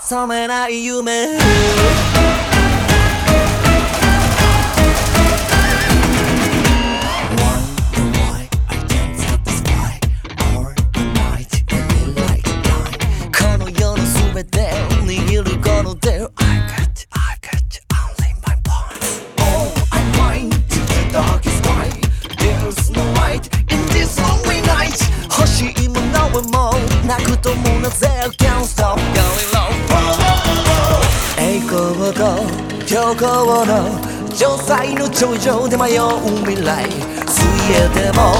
[0.00, 1.38] 染めない夢
[33.20, 34.00] 高の
[34.34, 36.88] 城塞の頂上で迷う未来。
[37.26, 38.32] ついえても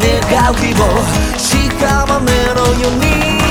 [0.00, 1.38] 願う希望。
[1.38, 3.41] しかまねのように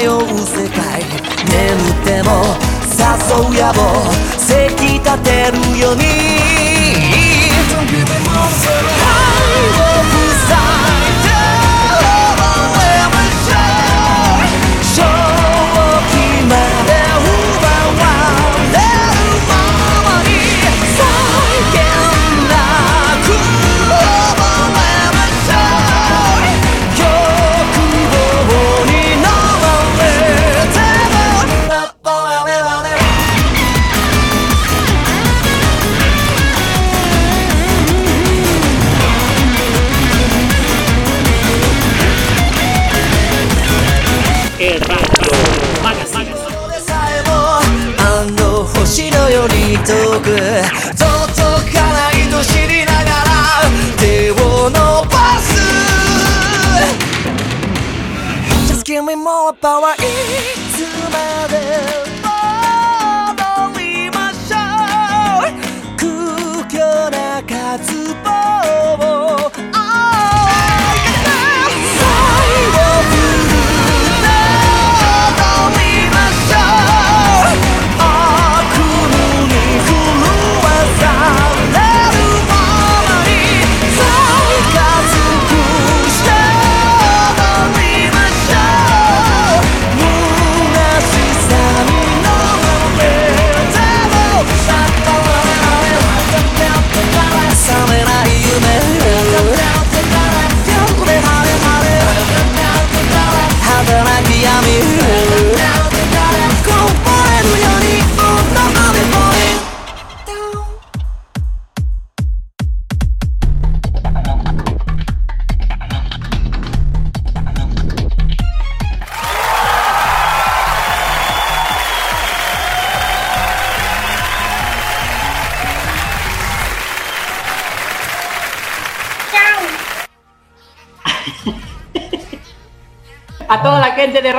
[0.00, 1.02] 漂う世界。
[1.02, 2.30] 眠っても
[2.96, 4.10] 誘う野望。
[4.38, 6.79] せき立てるように。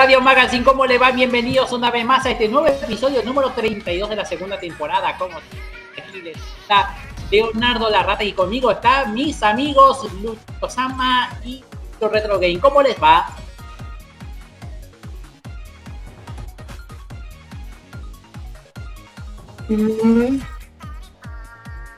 [0.01, 1.11] Radio Magazine, ¿cómo le va?
[1.11, 5.15] Bienvenidos una vez más a este nuevo episodio número 32 de la segunda temporada.
[5.15, 5.37] ¿Cómo
[6.59, 6.95] está
[7.29, 8.23] Leonardo Larrata?
[8.23, 11.63] Y conmigo está mis amigos Lucho Sama y
[12.01, 12.59] Retro Game.
[12.59, 13.27] ¿Cómo les va?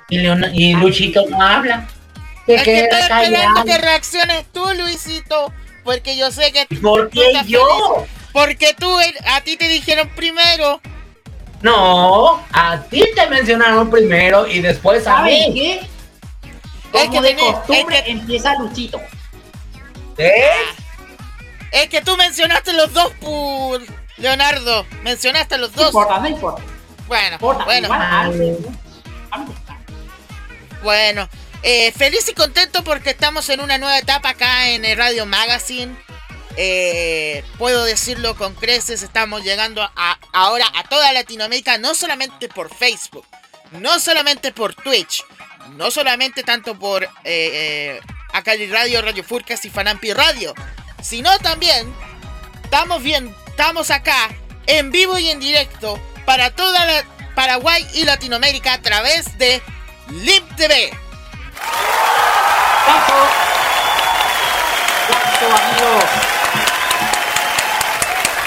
[0.09, 0.19] Y,
[0.51, 1.87] y Luchito no habla.
[2.45, 5.53] Te que reacciones tú, Luisito.
[5.83, 6.65] Porque yo sé que.
[6.77, 8.05] ¿Por qué yo?
[8.31, 8.89] Porque tú,
[9.25, 10.81] a ti te dijeron primero.
[11.61, 15.51] No, a ti te mencionaron primero y después a mí.
[15.53, 15.87] qué?
[16.91, 18.11] Como es que de tenés, costumbre es que...
[18.11, 19.01] empieza Luchito.
[20.17, 20.51] ¿Eh?
[21.71, 23.11] Es que tú mencionaste los dos.
[24.17, 24.85] Leonardo.
[25.03, 25.93] Mencionaste los dos.
[25.93, 26.61] No importa, no importa.
[27.07, 27.89] Bueno, importa, bueno.
[30.83, 31.29] Bueno.
[31.65, 35.95] Eh, feliz y contento porque estamos en una nueva etapa acá en Radio Magazine.
[36.57, 42.75] Eh, puedo decirlo con creces, estamos llegando a, ahora a toda Latinoamérica, no solamente por
[42.75, 43.25] Facebook,
[43.79, 45.23] no solamente por Twitch,
[45.77, 48.01] no solamente tanto por eh, eh
[48.69, 50.53] Radio, Radio Furcas y Fanampi Radio,
[51.01, 51.91] sino también
[52.63, 54.29] estamos bien, estamos acá
[54.67, 57.03] en vivo y en directo para toda la
[57.35, 59.61] Paraguay y Latinoamérica a través de
[60.09, 61.02] LIMP TV
[65.51, 66.03] amigos.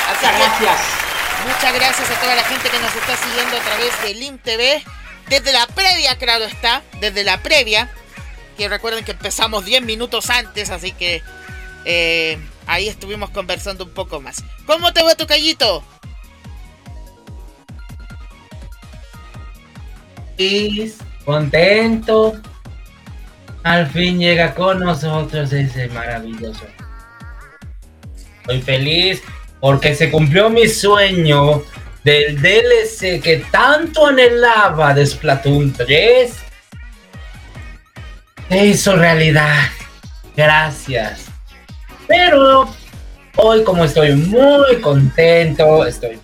[0.08, 0.80] Muchas gracias.
[1.46, 4.82] Muchas gracias a toda la gente que nos está siguiendo a través de Lim TV.
[5.28, 6.82] Desde la previa, claro está.
[7.00, 7.90] Desde la previa.
[8.56, 11.22] Que recuerden que empezamos 10 minutos antes, así que
[11.84, 14.42] eh, ahí estuvimos conversando un poco más.
[14.66, 15.84] ¿Cómo te va tu callito?
[21.24, 22.40] Contento.
[23.66, 26.64] Al fin llega con nosotros ese maravilloso.
[28.38, 29.20] Estoy feliz
[29.58, 31.64] porque se cumplió mi sueño
[32.04, 36.32] del DLC que tanto anhelaba de Splatoon 3.
[38.48, 39.64] Se hizo realidad.
[40.36, 41.24] Gracias.
[42.06, 42.72] Pero
[43.34, 46.20] hoy como estoy muy contento, estoy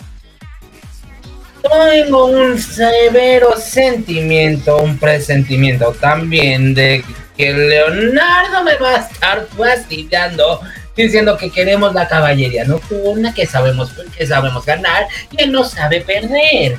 [1.63, 7.05] tengo un severo sentimiento, un presentimiento también de
[7.37, 10.61] que Leonardo me va a estar fastidiando
[10.97, 16.03] diciendo que queremos la caballería nocturna, que sabemos que sabemos ganar y él no sabe
[16.03, 16.77] perder.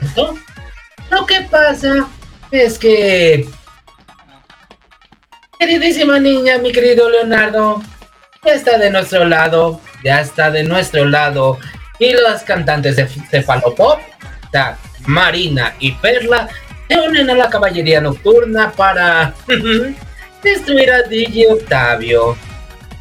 [0.00, 0.38] ¿Esto?
[1.10, 2.08] Lo que pasa
[2.50, 3.48] es que
[5.58, 7.82] queridísima niña, mi querido Leonardo,
[8.44, 11.58] ya está de nuestro lado, ya está de nuestro lado
[11.98, 14.00] y las cantantes de Cefalopop,
[15.06, 16.48] Marina y Perla,
[16.88, 19.34] se unen a la caballería nocturna para
[20.42, 22.36] destruir a DJ Octavio.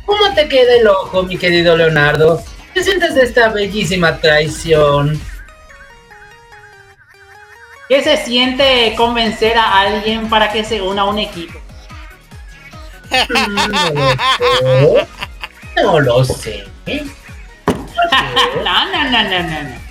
[0.06, 2.42] ¿Cómo te queda el ojo, mi querido Leonardo?
[2.74, 5.20] ¿Qué sientes de esta bellísima traición?
[7.90, 11.60] ¿Qué se siente convencer a alguien para que se una a un equipo?
[15.82, 16.66] No lo sé.
[17.66, 18.64] No lo sé.
[18.64, 19.87] no, no, no, no, no.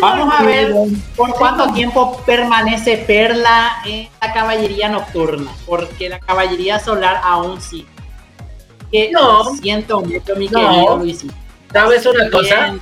[0.00, 0.74] Vamos a ver
[1.16, 7.86] por cuánto tiempo permanece Perla en la caballería nocturna, porque la caballería solar aún sí.
[8.90, 11.34] Que no, siento mucho, mi querido Luisito.
[11.72, 12.74] ¿Sabes una cosa?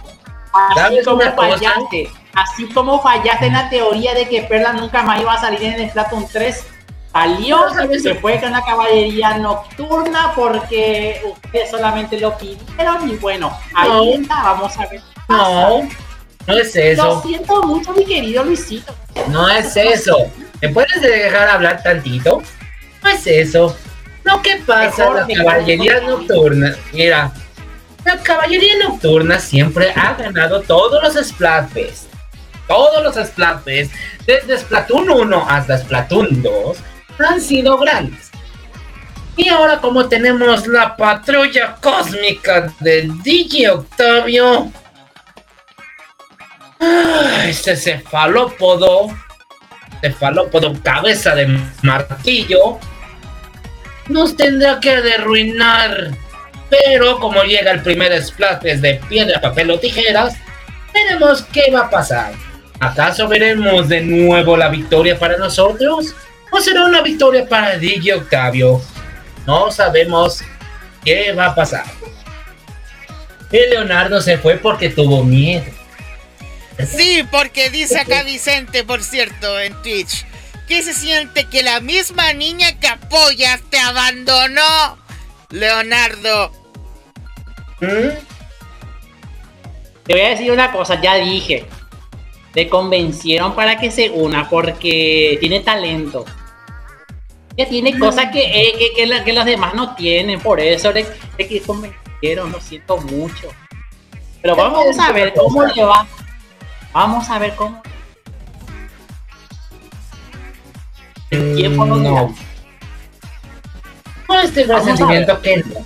[0.53, 5.35] Así como fallaste, así como fallaste en la teoría de que Perla nunca más iba
[5.35, 6.64] a salir en el Splatoon 3,
[7.12, 7.58] salió,
[8.00, 14.43] se fue con la caballería nocturna porque ustedes solamente lo pidieron y bueno, ahí está,
[14.43, 15.03] vamos a ver.
[15.29, 15.88] No,
[16.46, 17.04] no es eso.
[17.04, 18.94] Lo siento mucho, mi querido Luisito.
[19.28, 20.31] No es eso.
[20.60, 22.43] ¿Me puedes dejar hablar tantito?
[23.02, 23.76] No es eso.
[24.25, 27.32] Lo que pasa, la caballería nocturna, mira,
[28.04, 32.06] la caballería nocturna siempre ha ganado todos los Splatfest.
[32.66, 33.93] Todos los Splatfest,
[34.26, 36.78] desde Splatoon 1 hasta Splatoon 2,
[37.19, 38.31] han sido grandes.
[39.37, 44.72] Y ahora como tenemos la patrulla cósmica de DJ Octavio,
[47.44, 49.08] este cefalópodo,
[50.00, 52.78] cefalópodo cabeza de martillo,
[54.08, 56.11] nos tendrá que derruinar.
[56.69, 60.34] Pero como llega el primer splash de piedra, papel o tijeras,
[60.93, 62.32] veremos qué va a pasar.
[62.81, 66.15] ¿Acaso veremos de nuevo la victoria para nosotros?
[66.51, 68.82] ¿O será una victoria para DJ Octavio?
[69.46, 70.43] No sabemos
[71.05, 71.84] qué va a pasar.
[73.51, 75.76] Y Leonardo se fue porque tuvo miedo.
[76.85, 80.27] Sí, porque dice acá Vicente, por cierto, en Twitch,
[80.69, 84.99] que se siente que la misma niña que apoyas te abandonó,
[85.51, 86.53] Leonardo.
[87.81, 88.37] ¿Mm?
[90.05, 91.67] Te voy a decir una cosa, ya dije.
[92.53, 96.25] Te convencieron para que se una porque tiene talento.
[97.56, 101.06] Ella tiene cosas que, eh, que, que, los demás no tienen, por eso le,
[101.39, 103.49] le convencieron, lo siento mucho.
[104.43, 106.06] Pero vamos a ver cómo le va
[106.96, 107.82] Vamos a ver cómo.
[111.29, 111.96] El tiempo no.
[111.96, 112.34] no.
[114.26, 115.84] Tengo este presentimiento que no.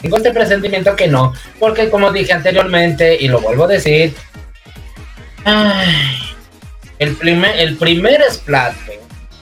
[0.00, 1.32] Tengo este presentimiento que no.
[1.60, 4.16] Porque como dije anteriormente, y lo vuelvo a decir.
[6.98, 8.24] el primer, el primer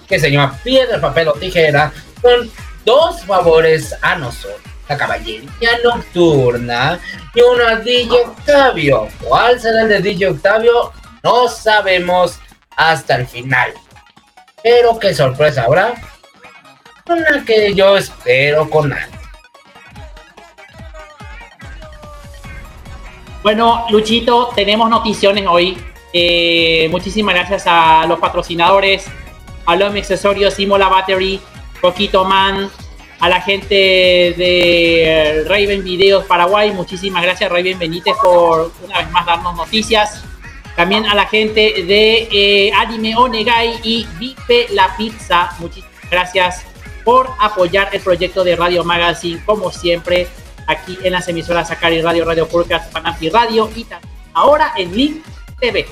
[0.07, 2.51] que se llama piedra, papel o tijera, con
[2.85, 6.99] dos favores a nosotros la caballería nocturna
[7.33, 9.09] y uno a DJ Octavio.
[9.23, 10.93] ¿Cuál será el de DJ Octavio?
[11.23, 12.41] No sabemos
[12.77, 13.73] hasta el final.
[14.65, 15.95] Pero qué sorpresa habrá.
[17.07, 19.21] Una que yo espero con ansia.
[23.45, 25.79] Bueno, Luchito, tenemos noticiones hoy.
[26.13, 29.07] Eh, muchísimas gracias a los patrocinadores,
[29.67, 31.41] a los accesorios Simola Battery,
[31.81, 32.69] Poquito Man,
[33.21, 36.73] a la gente de Raven Videos Paraguay.
[36.73, 40.25] Muchísimas gracias, Raven Benítez, por una vez más darnos noticias.
[40.75, 45.51] También a la gente de eh, Anime Onegai y Vipe la Pizza.
[45.59, 46.65] Muchísimas gracias
[47.05, 50.27] por apoyar el proyecto de Radio Magazine, como siempre,
[50.67, 55.25] aquí en las emisoras Sakari Radio, Radio Podcast, Panafi Radio y también ahora en Link
[55.59, 55.87] TV.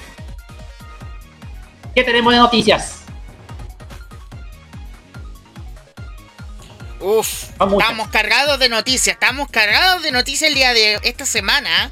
[1.94, 2.97] ¿Qué tenemos de noticias?
[7.10, 11.90] Uf, estamos cargados de noticias, estamos cargados de noticias el día de esta semana.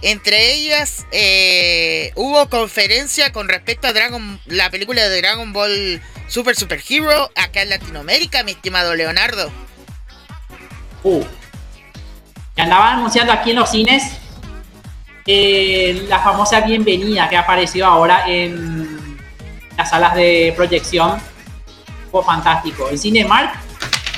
[0.00, 6.56] Entre ellas, eh, hubo conferencia con respecto a Dragon, la película de Dragon Ball Super
[6.56, 9.52] Super Hero acá en Latinoamérica, mi estimado Leonardo.
[11.04, 11.22] Uh,
[12.56, 14.02] que andaba anunciando aquí en los cines
[15.28, 19.16] eh, la famosa bienvenida que ha aparecido ahora en
[19.76, 21.22] las salas de proyección.
[22.10, 22.90] Fue fantástico.
[22.90, 23.70] En Cinemark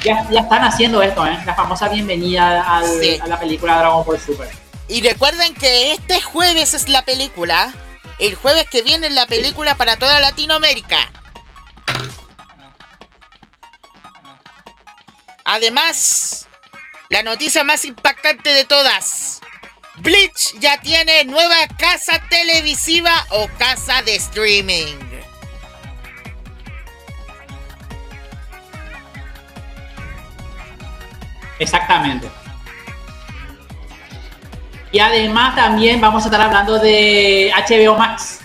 [0.04, 1.38] ya, ya están haciendo esto, ¿eh?
[1.46, 2.82] la famosa bienvenida a
[3.26, 4.48] la película Dragon Ball Super.
[4.86, 7.72] Y recuerden que este jueves es la película.
[8.18, 10.98] El jueves que viene es la película para toda Latinoamérica.
[15.46, 16.46] Además,
[17.08, 19.40] la noticia más impactante de todas.
[19.96, 25.13] Bleach ya tiene nueva casa televisiva o casa de streaming.
[31.58, 32.28] Exactamente.
[34.92, 38.40] Y además también vamos a estar hablando de HBO Max.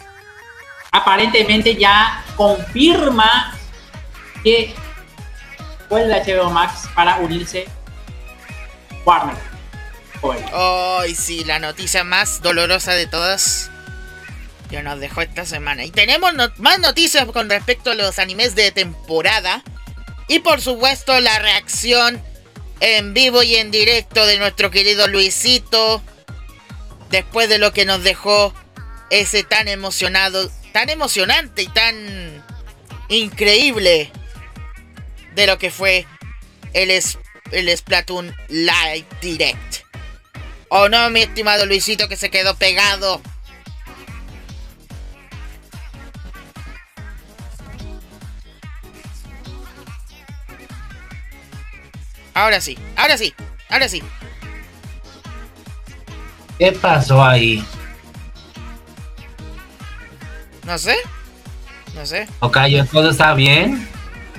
[0.92, 3.54] Aparentemente ya confirma
[4.44, 4.74] que
[5.90, 7.68] vuelve HBO Max para unirse
[9.06, 9.36] Warner.
[10.22, 13.70] Hoy sí, la noticia más dolorosa de todas
[14.70, 15.86] que nos dejó esta semana.
[15.86, 19.64] Y tenemos más noticias con respecto a los animes de temporada.
[20.28, 22.22] Y por supuesto la reacción
[22.80, 26.02] en vivo y en directo de nuestro querido Luisito.
[27.10, 28.54] Después de lo que nos dejó
[29.10, 32.44] ese tan emocionado, tan emocionante y tan
[33.10, 34.12] increíble
[35.36, 36.06] de lo que fue
[36.74, 39.86] el, el Splatoon Live Direct.
[40.70, 43.22] ¿O oh, no, mi estimado Luisito, que se quedó pegado?
[52.40, 53.34] Ahora sí, ahora sí,
[53.70, 54.02] ahora sí.
[56.58, 57.62] ¿Qué pasó ahí?
[60.66, 60.96] No sé.
[61.96, 62.30] No sé.
[62.40, 62.58] Ok,
[62.94, 63.86] ¿todo está bien?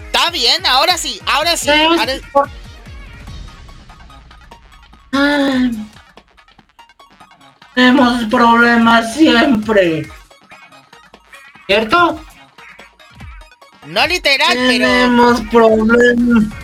[0.07, 1.69] Está bien, ahora sí, ahora sí.
[7.75, 10.09] tenemos problemas siempre.
[11.66, 12.25] ¿Cierto?
[13.87, 14.87] No literal, pero.
[14.87, 16.60] Tenemos problemas.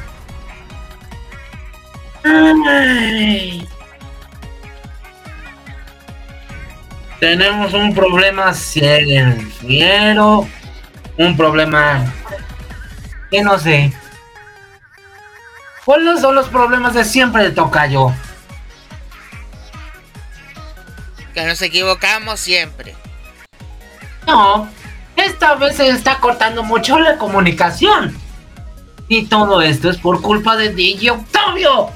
[7.21, 10.47] Tenemos un problema serio.
[11.19, 12.05] Un problema
[13.31, 13.93] que no sé.
[15.85, 18.13] ¿Cuáles son los problemas de siempre de Tocayo?
[21.33, 22.95] Que nos equivocamos siempre.
[24.27, 24.69] No,
[25.17, 28.17] esta vez se está cortando mucho la comunicación.
[29.09, 31.91] Y todo esto es por culpa de DJ Octavio.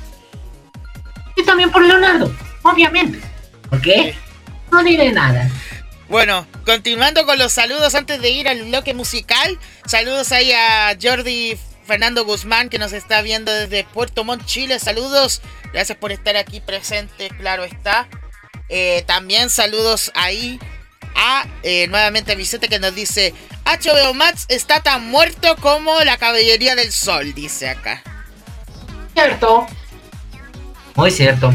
[1.40, 2.30] Y también por Leonardo,
[2.62, 3.18] obviamente.
[3.70, 4.14] ¿Por qué?
[4.70, 5.48] No diré nada.
[6.08, 9.58] Bueno, continuando con los saludos antes de ir al bloque musical.
[9.86, 11.56] Saludos ahí a Jordi
[11.86, 14.78] Fernando Guzmán que nos está viendo desde Puerto Montt, Chile.
[14.78, 15.40] Saludos.
[15.72, 18.08] Gracias por estar aquí presente, claro está.
[18.68, 20.60] Eh, también saludos ahí
[21.14, 26.18] a eh, nuevamente a Vicente que nos dice HBO Max está tan muerto como la
[26.18, 28.02] caballería del sol, dice acá.
[29.14, 29.66] Cierto.
[31.00, 31.54] Muy cierto.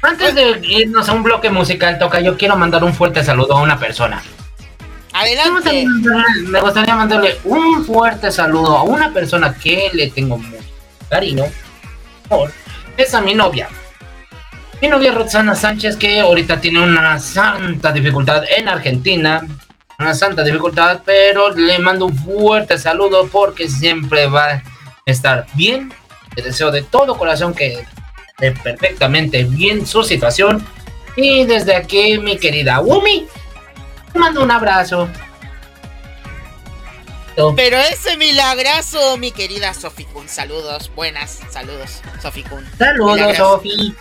[0.00, 3.60] Antes de irnos a un bloque musical, Toca, yo quiero mandar un fuerte saludo a
[3.60, 4.22] una persona.
[5.12, 5.84] Adelante.
[6.46, 10.64] Me gustaría mandarle un fuerte saludo a una persona que le tengo mucho
[11.10, 11.44] cariño.
[12.26, 12.50] Por,
[12.96, 13.68] es a mi novia.
[14.80, 19.42] Mi novia Roxana Sánchez, que ahorita tiene una santa dificultad en Argentina.
[19.98, 24.62] Una santa dificultad, pero le mando un fuerte saludo porque siempre va a
[25.04, 25.92] estar bien.
[26.34, 27.84] Le deseo de todo corazón que
[28.36, 30.66] perfectamente bien su situación.
[31.16, 33.26] Y desde aquí, mi querida Wumi,
[34.12, 35.08] te mando un abrazo.
[37.56, 40.28] Pero ese milagrazo, mi querida Sofi Kun.
[40.28, 42.64] Saludos, buenas, saludos, Sofi Kun.
[42.78, 43.94] Saludos, Sofi.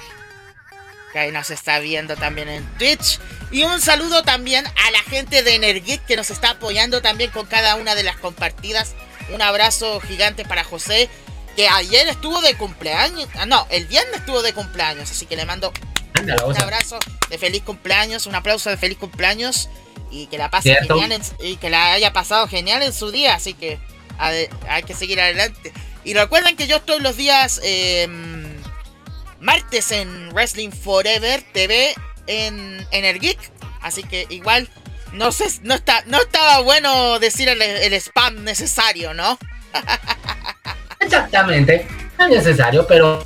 [1.12, 3.20] que ahí nos está viendo también en Twitch.
[3.52, 7.46] Y un saludo también a la gente de Energic que nos está apoyando también con
[7.48, 8.94] cada una de las compartidas.
[9.34, 11.10] Un abrazo gigante para José,
[11.56, 13.28] que ayer estuvo de cumpleaños.
[13.36, 15.72] Ah, no, el viernes estuvo de cumpleaños, así que le mando
[16.46, 19.70] un abrazo de feliz cumpleaños, un aplauso de feliz cumpleaños
[20.12, 23.54] y que la pase genial y que la haya pasado genial en su día, así
[23.54, 23.80] que
[24.18, 25.74] hay que seguir adelante.
[26.04, 28.46] Y recuerden que yo estoy los días em,
[29.40, 31.96] martes en Wrestling Forever TV
[32.28, 33.40] en Energic,
[33.82, 34.70] así que igual
[35.14, 39.38] no sé, no está, no estaba bueno decir el, el spam necesario, ¿no?
[41.04, 41.88] Exactamente,
[42.20, 43.24] es necesario, pero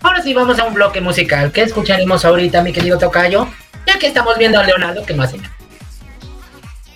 [0.00, 1.50] Ahora sí vamos a un bloque musical.
[1.50, 3.48] ¿Qué escucharemos ahorita, mi querido Tocayo?
[3.86, 5.54] Ya que estamos viendo a Leonardo, que no hace nada.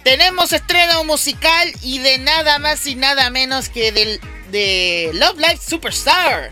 [0.05, 5.59] Tenemos estreno musical y de nada más y nada menos que del, de Love Live
[5.67, 6.51] Superstar.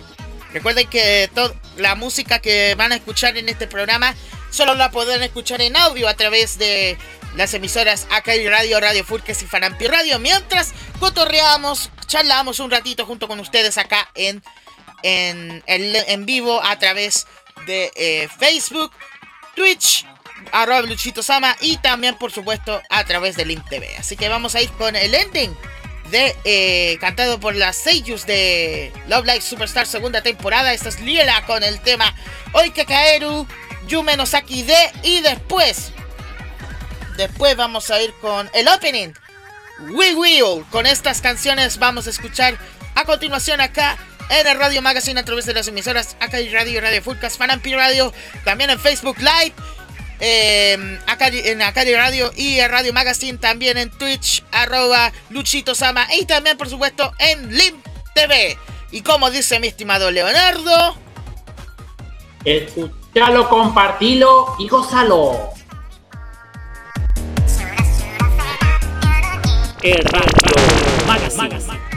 [0.53, 1.31] Recuerden que
[1.77, 4.15] la música que van a escuchar en este programa
[4.51, 6.99] solo la podrán escuchar en audio a través de
[7.37, 10.19] las emisoras Acai Radio, Radio Furques y Fanampi Radio.
[10.19, 14.43] Mientras cotorreamos, charlamos un ratito junto con ustedes acá en
[15.03, 17.27] en, en, vivo a través
[17.67, 18.93] de eh, Facebook,
[19.55, 20.07] Twitch,
[20.53, 23.97] arroba Luchito Sama y también por supuesto a través de Link TV.
[23.97, 25.55] Así que vamos a ir con el ending
[26.11, 30.73] de eh, cantado por las Seiyus de Love Live Superstar segunda temporada.
[30.73, 32.15] Esta es Liela con el tema
[32.53, 33.47] Oikekaeru,
[33.87, 35.93] Yume no Saki de y después
[37.21, 39.13] después vamos a ir con el opening
[39.93, 40.65] We Will.
[40.71, 42.57] Con estas canciones vamos a escuchar
[42.95, 43.99] a continuación acá
[44.31, 48.13] en el Radio Magazine a través de las emisoras acá Radio, Radio Fulcas, Fanampi Radio,
[48.45, 49.53] también en Facebook Live,
[50.21, 50.99] eh,
[51.45, 56.57] en Acari Radio y en Radio Magazine, también en Twitch, arroba Luchito Sama y también
[56.57, 57.77] por supuesto en Lim
[58.15, 58.57] TV.
[58.93, 60.97] Y como dice mi estimado Leonardo,
[62.45, 65.60] escúchalo, compartilo y gózalo.
[69.83, 70.31] El Radio
[71.07, 71.90] Magazine.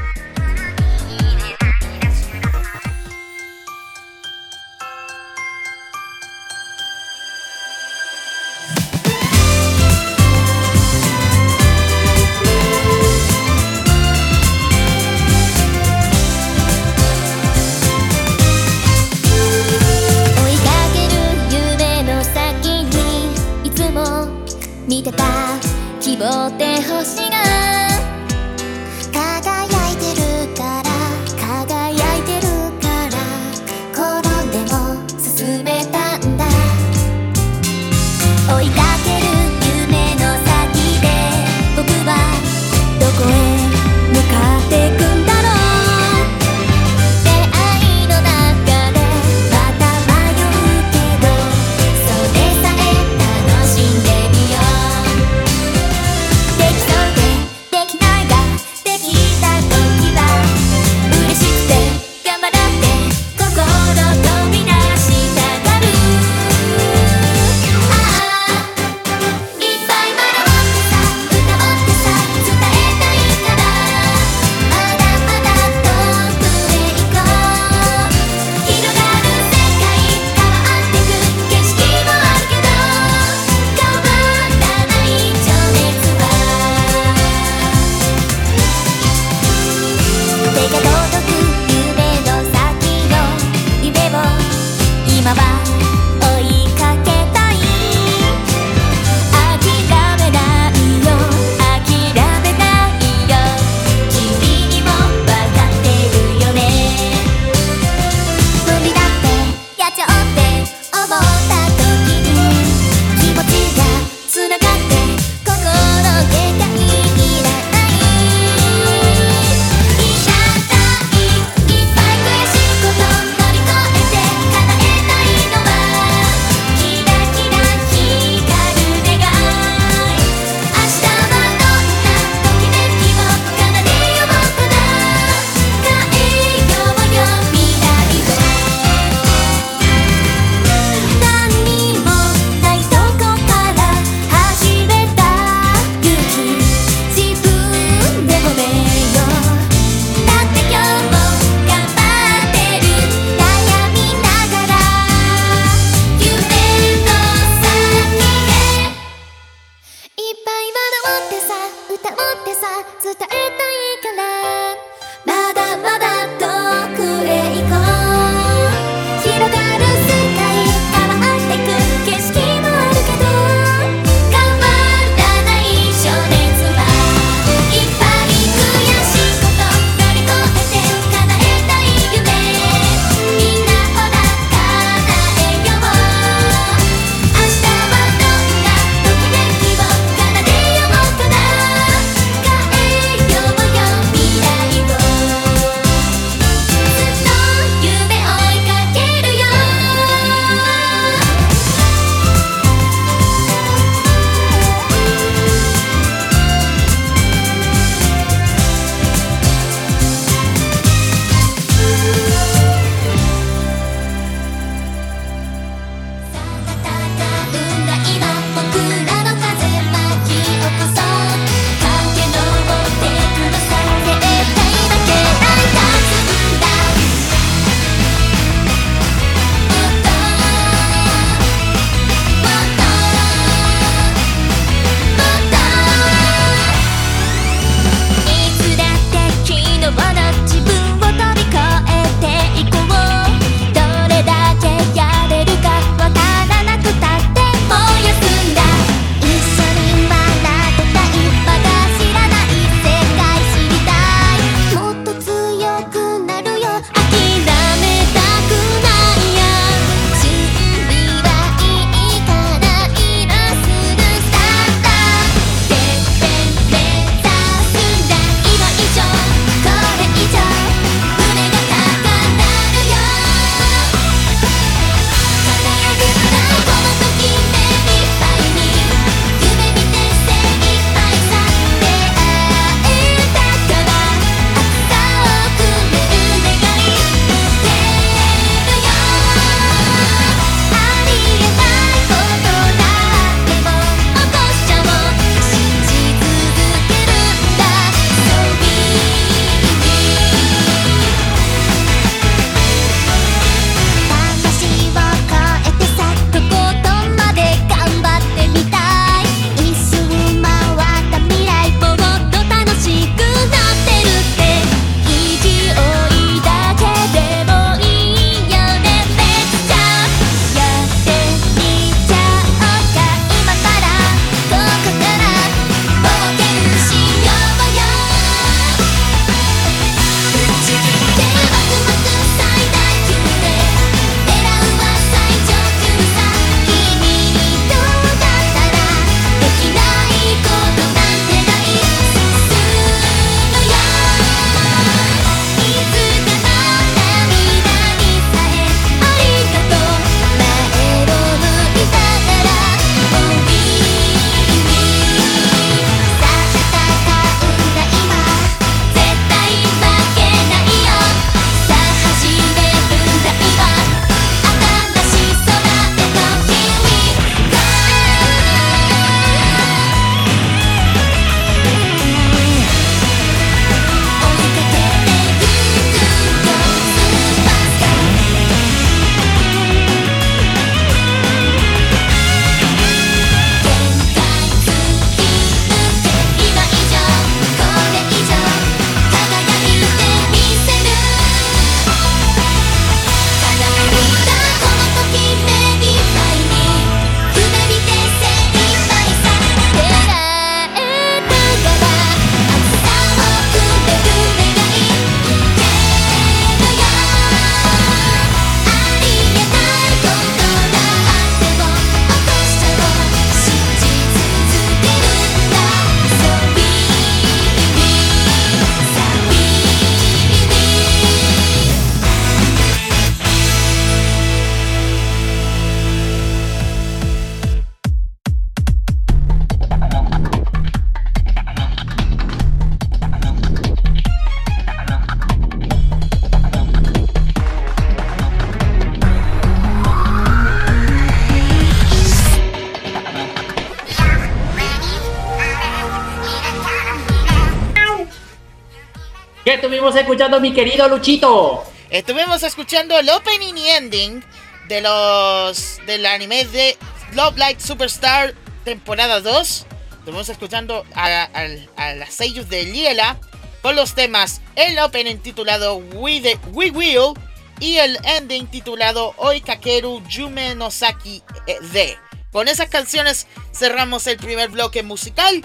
[450.04, 451.64] Escuchando, mi querido Luchito?
[451.90, 454.24] Estuvimos escuchando el opening y ending
[454.68, 456.78] de los del anime de
[457.14, 458.34] Love Light Superstar
[458.66, 459.66] temporada 2.
[460.00, 461.30] Estuvimos escuchando a,
[461.78, 463.18] a, las sellos de Liela
[463.62, 467.14] con los temas el opening titulado We, the, We Will
[467.62, 471.98] y el ending titulado Oikakeru Yume no Saki eh, de.
[472.34, 475.42] Con esas canciones cerramos el primer bloque musical.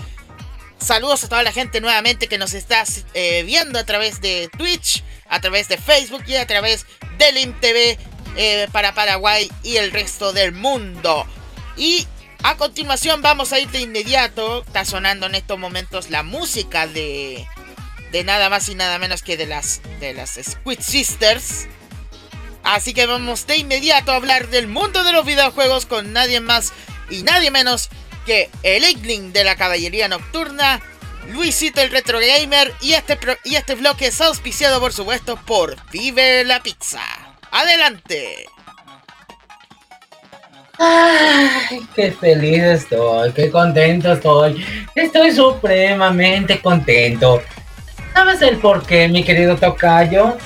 [0.88, 5.05] Saludos a toda la gente nuevamente que nos está eh, viendo a través de Twitch,
[5.29, 6.87] a través de Facebook y a través
[7.18, 7.98] del IMTV
[8.37, 11.27] eh, para Paraguay y el resto del mundo.
[11.77, 12.07] Y
[12.42, 14.64] a continuación vamos a ir de inmediato.
[14.66, 17.46] Está sonando en estos momentos la música de,
[18.11, 21.66] de nada más y nada menos que de las, de las Squid Sisters.
[22.62, 26.72] Así que vamos de inmediato a hablar del mundo de los videojuegos con nadie más
[27.11, 27.90] y nadie menos
[28.29, 30.83] que el Eggling de la Caballería Nocturna,
[31.33, 36.45] Luisito el Retro Gamer y este, y este bloque es auspiciado por supuesto por Vive
[36.45, 37.01] la Pizza.
[37.51, 38.45] ¡Adelante!
[40.79, 44.62] Ay, qué feliz estoy, qué contento estoy.
[44.95, 47.41] Estoy supremamente contento.
[48.12, 50.37] ¿Sabes el por qué, mi querido Tocayo?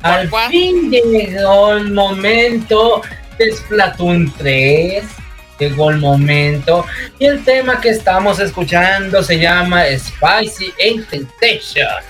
[0.00, 3.02] Al fin llegó el momento
[3.36, 5.19] de Splatoon 3
[5.60, 6.86] llegó el momento.
[7.18, 10.72] Y el tema que estamos escuchando se llama Spicy
[11.10, 12.02] Temptation.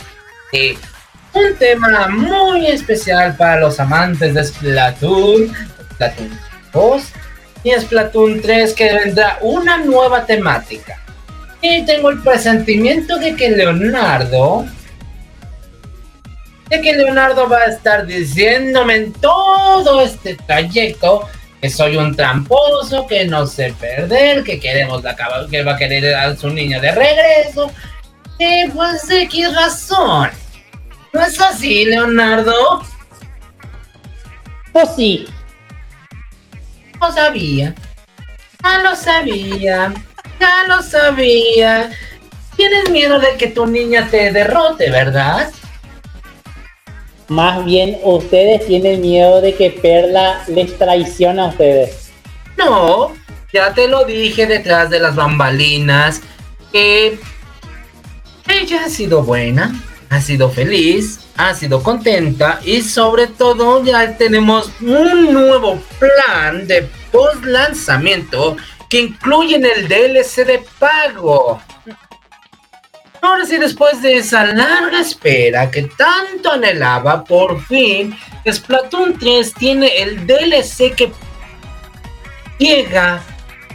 [1.33, 5.53] un tema muy especial para los amantes de Splatoon,
[5.95, 6.39] Splatoon
[6.73, 7.03] 2
[7.65, 10.99] y Splatoon 3 que vendrá una nueva temática.
[11.61, 14.67] Y tengo el presentimiento de que Leonardo
[16.71, 21.29] de que Leonardo va a estar diciéndome en todo este trayecto
[21.61, 25.17] que soy un tramposo, que no sé perder, que queremos la
[25.51, 27.71] que va a querer a su niña de regreso.
[28.39, 30.31] Y pues de qué razón.
[31.13, 32.83] ¿No es así, Leonardo?
[34.73, 35.27] Pues sí.
[37.01, 37.75] Lo sabía.
[38.63, 39.93] Ya lo sabía.
[40.39, 41.91] Ya lo sabía.
[42.57, 45.51] Tienes miedo de que tu niña te derrote, ¿verdad?
[47.31, 52.11] Más bien ustedes tienen miedo de que Perla les traicione a ustedes.
[52.59, 53.13] No,
[53.53, 56.23] ya te lo dije detrás de las bambalinas
[56.73, 57.21] que
[58.49, 64.73] ella ha sido buena, ha sido feliz, ha sido contenta y sobre todo ya tenemos
[64.81, 68.57] un nuevo plan de post lanzamiento
[68.89, 71.61] que incluye el DLC de pago.
[73.23, 78.17] Ahora sí, después de esa larga espera que tanto anhelaba, por fin
[78.51, 81.13] Splatoon 3 tiene el DLC que
[82.59, 83.23] llega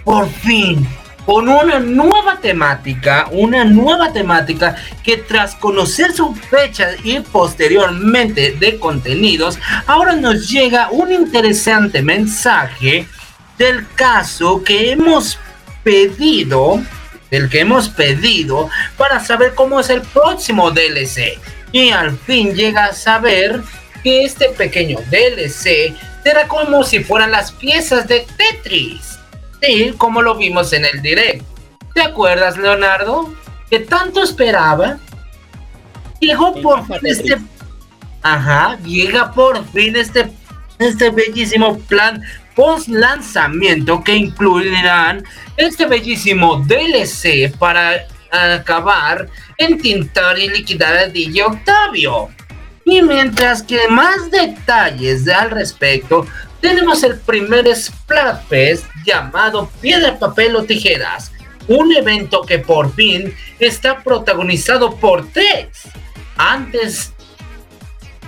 [0.04, 0.88] por fin
[1.26, 8.78] con una nueva temática, una nueva temática que tras conocer su fecha y posteriormente de
[8.78, 13.08] contenidos, ahora nos llega un interesante mensaje
[13.58, 15.40] del caso que hemos
[15.84, 16.82] pedido
[17.36, 21.40] del que hemos pedido para saber cómo es el próximo DLC.
[21.72, 23.62] Y al fin llega a saber
[24.04, 25.94] que este pequeño DLC
[26.24, 29.20] será como si fueran las piezas de Tetris.
[29.62, 31.44] Sí, como lo vimos en el direct.
[31.94, 33.34] ¿Te acuerdas, Leonardo?
[33.70, 34.98] Que tanto esperaba.
[36.20, 37.38] Llegó por fin este.
[38.22, 40.32] Ajá, llega por fin este,
[40.80, 42.24] este bellísimo plan
[42.56, 45.24] post lanzamiento que incluirán
[45.58, 52.30] este bellísimo DLC para acabar en tintar y liquidar a DJ Octavio.
[52.86, 56.26] Y mientras que más detalles al respecto,
[56.62, 61.32] tenemos el primer Splatfest llamado Piedra, Papel o Tijeras,
[61.68, 65.68] un evento que por fin está protagonizado por tres.
[66.38, 67.14] Antes,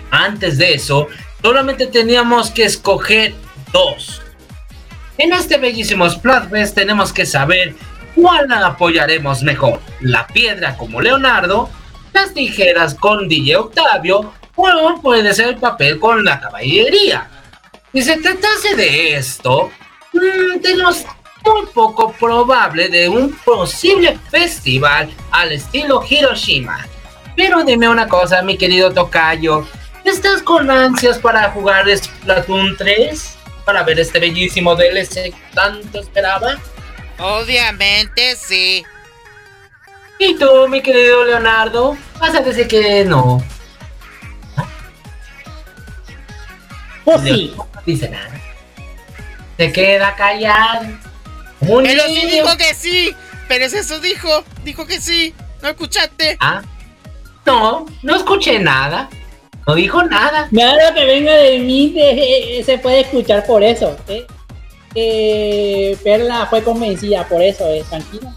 [0.10, 1.08] antes de eso,
[1.42, 3.36] solamente teníamos que escoger
[3.71, 4.21] dos.
[5.17, 7.75] En este bellísimo Splatfest tenemos que saber
[8.15, 9.80] cuál apoyaremos mejor.
[10.01, 11.69] La piedra como Leonardo,
[12.13, 17.30] las tijeras con DJ Octavio o puede ser el papel con la caballería.
[17.93, 19.71] Si se tratase de esto,
[20.13, 21.06] mm, tenemos
[21.45, 26.86] muy poco probable de un posible festival al estilo Hiroshima.
[27.36, 29.65] Pero dime una cosa, mi querido Tocayo,
[30.03, 33.37] ¿estás con ansias para jugar Splatoon 3?
[33.67, 36.58] Para ver este bellísimo DLC que tanto esperaba?
[37.19, 38.86] Obviamente sí.
[40.17, 41.97] ¿Y tú, mi querido Leonardo?
[42.17, 43.43] Vas a decir que no.
[47.03, 47.53] Pues sí.
[47.58, 48.39] No dice nada.
[49.58, 50.88] Se queda callado.
[51.60, 53.13] pero sí dijo que sí.
[53.49, 54.45] Pero eso dijo.
[54.63, 55.36] Dijo que sí.
[55.62, 56.38] ¿No escuchaste?
[56.39, 56.62] Ah.
[57.45, 59.10] No, no escuché nada.
[59.67, 60.47] No dijo nada.
[60.51, 63.97] Nada que venga de mí de- se puede escuchar por eso.
[64.08, 64.25] ¿eh?
[64.95, 68.34] Eh, Perla fue convencida por eso, eh, tranquilo.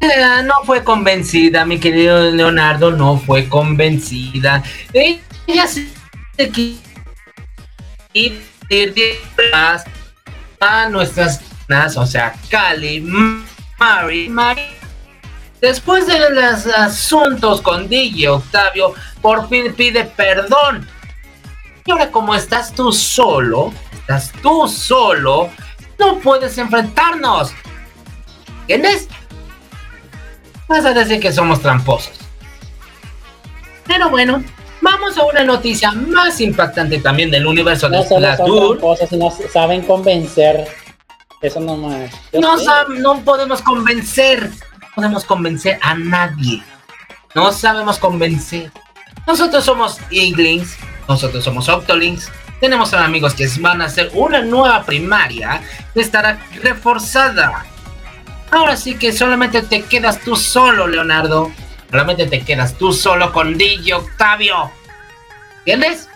[0.00, 4.62] Eh, no fue convencida, mi querido Leonardo, no fue convencida.
[4.92, 5.88] Ella se
[6.50, 6.76] quiere
[8.12, 9.18] ir de
[10.60, 11.40] a nuestras
[11.96, 13.00] o sea, Cali,
[13.78, 14.62] Mari, Mari.
[15.62, 20.86] Después de los asuntos con DJ Octavio, por fin pide perdón.
[21.84, 25.50] Y ahora como estás tú solo, estás tú solo,
[26.00, 27.52] no puedes enfrentarnos.
[28.62, 29.06] ¿Entiendes?
[30.68, 32.12] Vas a decir que somos tramposos.
[33.86, 34.42] Pero bueno,
[34.80, 38.68] vamos a una noticia más impactante también del universo de No solo son Splatoon.
[38.78, 40.66] tramposos, sino saben convencer.
[41.40, 42.10] Eso no más.
[42.32, 46.62] No, sab- no podemos convencer, no podemos convencer a nadie.
[47.34, 48.70] No sabemos convencer.
[49.26, 50.76] Nosotros somos Inglings,
[51.08, 52.30] nosotros somos Octolinks.
[52.60, 55.62] Tenemos a amigos que van a hacer una nueva primaria
[55.94, 57.66] que estará reforzada.
[58.50, 61.50] Ahora sí que solamente te quedas tú solo, Leonardo.
[61.90, 64.70] Solamente te quedas tú solo con DJ Octavio.
[65.64, 66.08] ¿Entiendes?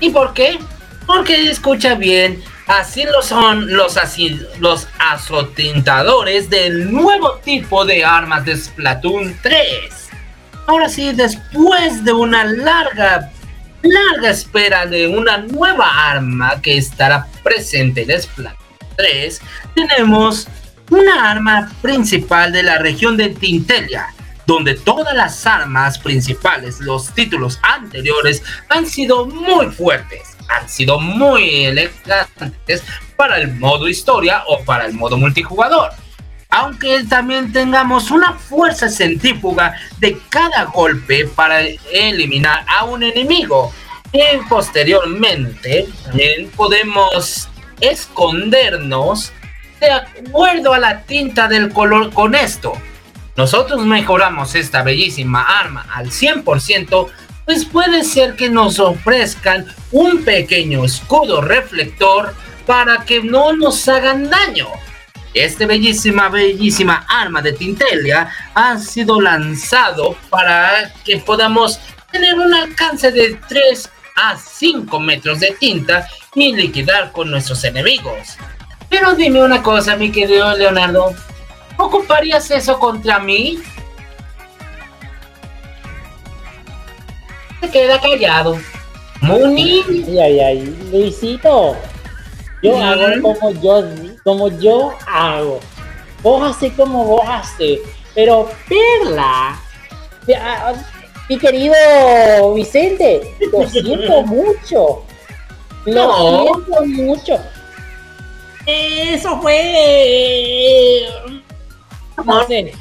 [0.00, 0.58] ¿Y por qué?
[1.06, 2.42] Porque escucha bien,
[2.78, 10.08] así lo son los, así, los azotintadores del nuevo tipo de armas de Splatoon 3.
[10.66, 13.30] Ahora sí, después de una larga,
[13.82, 18.58] larga espera de una nueva arma que estará presente en Splatoon
[18.96, 19.40] 3,
[19.74, 20.48] tenemos
[20.90, 24.08] una arma principal de la región de Tintelia,
[24.46, 31.64] donde todas las armas principales, los títulos anteriores, han sido muy fuertes, han sido muy
[31.66, 32.82] elegantes
[33.16, 35.90] para el modo historia o para el modo multijugador.
[36.50, 43.72] Aunque también tengamos una fuerza centrífuga de cada golpe para eliminar a un enemigo.
[44.12, 47.48] Y posteriormente también podemos
[47.80, 49.32] escondernos
[49.80, 52.74] de acuerdo a la tinta del color con esto.
[53.36, 57.08] Nosotros mejoramos esta bellísima arma al 100%,
[57.44, 62.34] pues puede ser que nos ofrezcan un pequeño escudo reflector
[62.66, 64.68] para que no nos hagan daño.
[65.34, 73.10] Este bellísima, bellísima arma de Tintelia ha sido lanzado para que podamos tener un alcance
[73.10, 78.36] de 3 a 5 metros de tinta y liquidar con nuestros enemigos.
[78.90, 81.14] Pero dime una cosa, mi querido Leonardo.
[81.78, 83.58] ¿Ocuparías eso contra mí?
[87.62, 88.58] Se queda callado.
[89.22, 89.82] Muni.
[89.88, 91.76] Ay, ay, ay, Luisito.
[92.62, 93.84] Yo hago como yo,
[94.24, 95.60] como yo hago.
[96.22, 97.80] Vos haces como vos haces.
[98.14, 99.58] Pero Perla,
[101.28, 101.74] mi querido
[102.54, 105.04] Vicente, lo siento mucho.
[105.86, 106.44] Lo No.
[106.44, 107.38] siento mucho.
[108.66, 111.04] Eso fue.
[112.24, 112.72] No sé.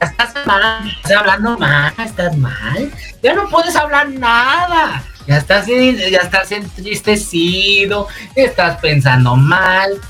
[0.00, 2.92] Estás mal, estás hablando mal, estás mal.
[3.22, 5.02] Ya no puedes hablar nada.
[5.26, 10.00] Ya estás, ya estás entristecido, estás pensando mal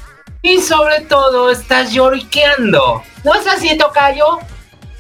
[0.42, 3.02] y sobre todo estás lloriqueando.
[3.24, 4.38] ¿No es así, Tocayo?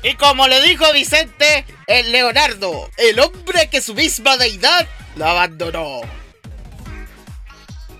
[0.02, 6.00] Y como le dijo Vicente, el Leonardo, el hombre que su misma deidad lo abandonó.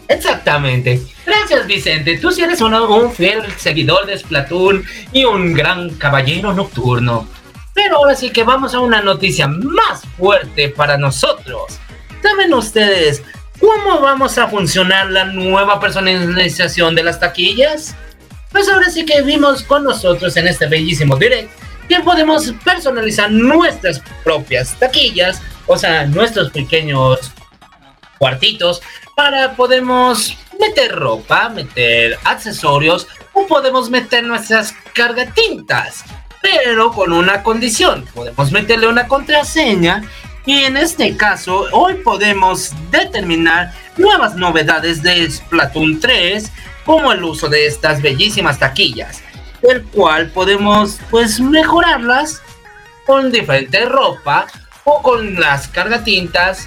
[0.09, 1.01] Exactamente.
[1.27, 2.19] Gracias, Vicente.
[2.19, 7.29] Tú sí eres uno- un fiel seguidor de Splatoon y un gran caballero nocturno.
[7.75, 11.79] Pero ahora sí que vamos a una noticia más fuerte para nosotros.
[12.23, 13.23] ¿Saben ustedes
[13.61, 17.95] cómo vamos a funcionar la nueva personalización de las taquillas?
[18.51, 21.51] Pues ahora sí que vimos con nosotros en este bellísimo direct
[21.89, 27.31] que podemos personalizar nuestras propias taquillas, o sea, nuestros pequeños
[28.19, 28.83] cuartitos
[29.15, 36.05] para podemos meter ropa, meter accesorios o podemos meter nuestras cargatintas,
[36.43, 40.03] pero con una condición, podemos meterle una contraseña
[40.45, 46.51] y en este caso hoy podemos determinar nuevas novedades de Splatoon 3
[46.85, 49.23] como el uso de estas bellísimas taquillas,
[49.63, 52.41] el cual podemos pues mejorarlas
[53.05, 54.47] con diferente ropa
[54.85, 56.67] o con las cargatintas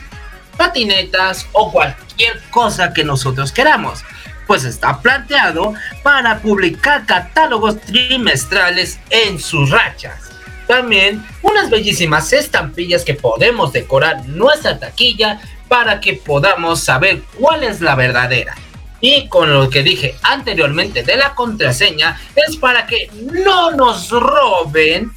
[0.61, 4.03] patinetas o cualquier cosa que nosotros queramos,
[4.45, 10.29] pues está planteado para publicar catálogos trimestrales en sus rachas.
[10.67, 17.81] También unas bellísimas estampillas que podemos decorar nuestra taquilla para que podamos saber cuál es
[17.81, 18.53] la verdadera.
[18.99, 25.11] Y con lo que dije anteriormente de la contraseña es para que no nos roben,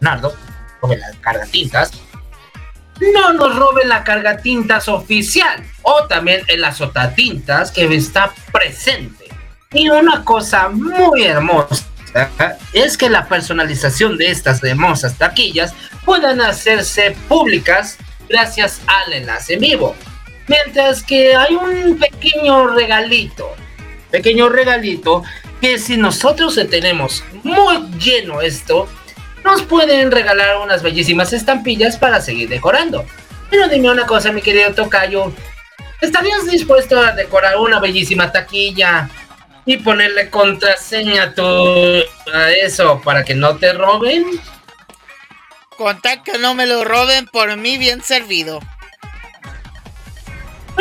[0.00, 0.34] Nardo,
[0.82, 1.92] robe la carga tintas,
[3.14, 9.26] no nos robe la carga tintas oficial o también el azotatintas que está presente.
[9.72, 11.86] Y una cosa muy hermosa
[12.72, 15.74] es que la personalización de estas hermosas taquillas
[16.04, 17.98] puedan hacerse públicas
[18.28, 19.94] gracias al enlace en vivo.
[20.48, 23.54] Mientras que hay un pequeño regalito,
[24.10, 25.22] pequeño regalito
[25.60, 28.88] que si nosotros tenemos muy lleno esto,
[29.44, 33.04] nos pueden regalar unas bellísimas estampillas para seguir decorando.
[33.48, 35.32] Pero dime una cosa, mi querido Tocayo,
[36.00, 39.08] ¿estarías dispuesto a decorar una bellísima taquilla
[39.64, 41.42] y ponerle contraseña a, tu,
[42.32, 44.40] a eso para que no te roben?
[45.76, 48.60] Contar que no me lo roben por mí bien servido.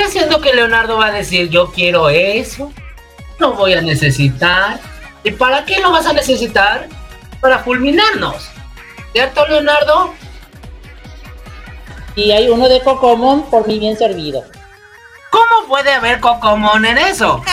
[0.09, 2.71] Siendo que Leonardo va a decir yo quiero eso,
[3.39, 4.79] no voy a necesitar.
[5.23, 6.87] ¿Y para qué lo vas a necesitar?
[7.41, 8.49] Para fulminarnos.
[9.13, 10.13] ¿Cierto, Leonardo?
[12.15, 14.43] Y hay uno de Cocomón por mí bien servido.
[15.29, 17.43] ¿Cómo puede haber Cocomón en eso?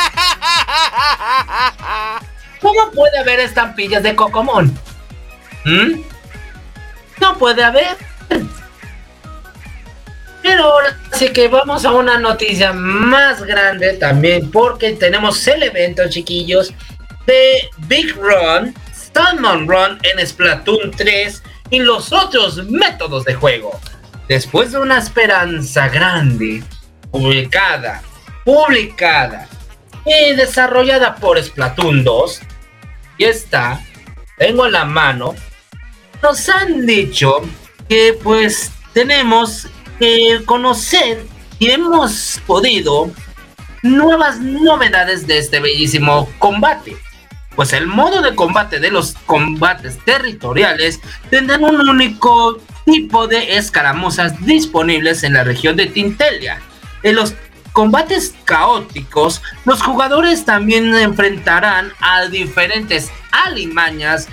[2.61, 4.77] ¿Cómo puede haber estampillas de Cocomón?
[5.65, 6.01] ¿Mm?
[7.21, 7.97] No puede haber.
[10.43, 16.09] Pero ahora sí que vamos a una noticia más grande también, porque tenemos el evento,
[16.09, 16.73] chiquillos,
[17.27, 18.75] de Big Run,
[19.17, 23.81] Salmon Run en Splatoon 3 y los otros métodos de juego.
[24.29, 26.63] Después de una esperanza grande,
[27.11, 28.03] publicada,
[28.45, 29.49] publicada
[30.05, 32.41] y desarrollada por Splatoon 2,
[33.17, 33.81] y está,
[34.37, 35.35] tengo en la mano,
[36.23, 37.41] nos han dicho
[37.89, 39.67] que pues tenemos
[39.99, 41.25] que conocer
[41.59, 43.11] y hemos podido
[43.83, 46.99] nuevas novedades de este bellísimo combate.
[47.57, 51.01] Pues el modo de combate de los combates territoriales
[51.31, 56.61] tendrán un único tipo de escaramuzas disponibles en la región de Tintelia.
[57.03, 57.35] En los
[57.73, 64.29] combates caóticos, los jugadores también enfrentarán a diferentes alimañas,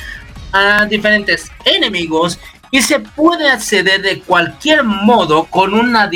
[0.51, 2.39] a diferentes enemigos
[2.71, 6.09] y se puede acceder de cualquier modo con una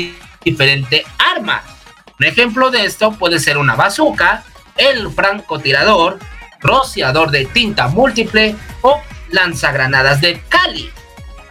[0.44, 1.62] diferente arma.
[2.18, 4.42] Un ejemplo de esto puede ser una bazooka,
[4.76, 6.18] el francotirador,
[6.60, 9.00] rociador de tinta múltiple o
[9.30, 10.90] lanzagranadas de Cali.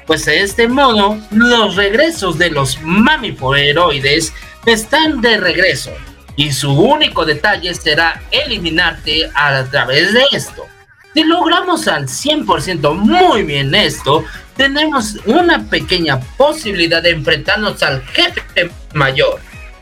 [0.06, 4.34] Pues de este modo, los regresos de los mamíferoides
[4.66, 5.92] están de regreso
[6.38, 10.66] y su único detalle será eliminarte a través de esto.
[11.14, 14.24] Si logramos al 100% muy bien esto,
[14.56, 19.40] tenemos una pequeña posibilidad de enfrentarnos al jefe mayor.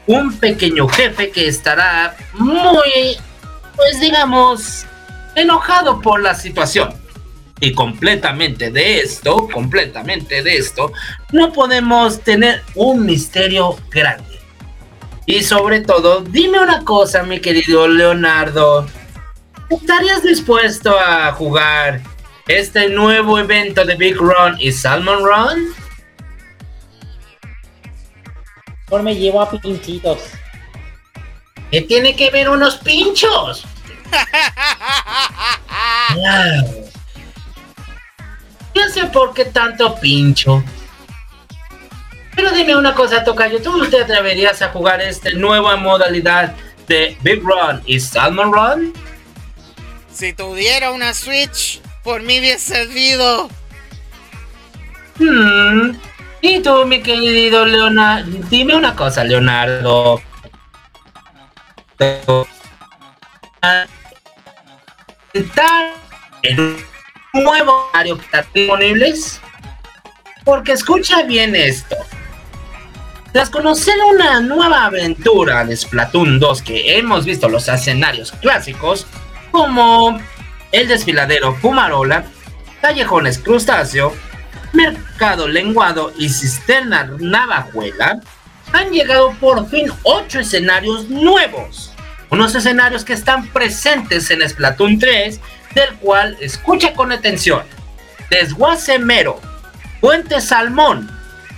[0.07, 3.17] Un pequeño jefe que estará muy,
[3.76, 4.86] pues digamos,
[5.36, 6.93] enojado por la situación.
[7.59, 10.91] Y completamente de esto, completamente de esto,
[11.31, 14.39] no podemos tener un misterio grande.
[15.25, 18.86] Y sobre todo, dime una cosa, mi querido Leonardo.
[19.69, 22.01] ¿Estarías dispuesto a jugar
[22.47, 25.73] este nuevo evento de Big Run y Salmon Run?
[28.88, 30.19] Por me llevo a pinchitos.
[31.71, 33.65] ¿Qué tiene que ver unos pinchos?
[38.75, 40.61] No sé por qué tanto pincho.
[42.35, 46.53] Pero dime una cosa, Tocayo, ¿tú te atreverías a jugar esta nueva modalidad
[46.87, 48.93] de Big Run y Salmon Run?
[50.13, 53.49] Si tuviera una Switch, por mí bien servido.
[55.17, 55.97] Hmm.
[56.41, 60.21] Y tú, mi querido Leonardo, dime una cosa, Leonardo.
[65.36, 65.91] ¿Está
[66.43, 66.77] en un
[67.33, 69.41] nuevo horario que está disponibles?
[70.45, 71.97] Porque escucha bien esto.
[73.33, 79.07] Tras conocer una nueva aventura de Splatoon 2 que hemos visto los escenarios clásicos,
[79.51, 80.17] como
[80.71, 82.23] el desfiladero Fumarola,
[82.79, 84.13] callejones crustáceo,
[84.71, 88.21] mercado lenguado y cisterna navajuela,
[88.71, 91.91] han llegado por fin ocho escenarios nuevos.
[92.30, 95.39] Unos escenarios que están presentes en Splatoon 3,
[95.73, 97.63] del cual escucha con atención.
[98.30, 99.39] Desguace Mero,
[100.01, 101.09] Puente Salmón,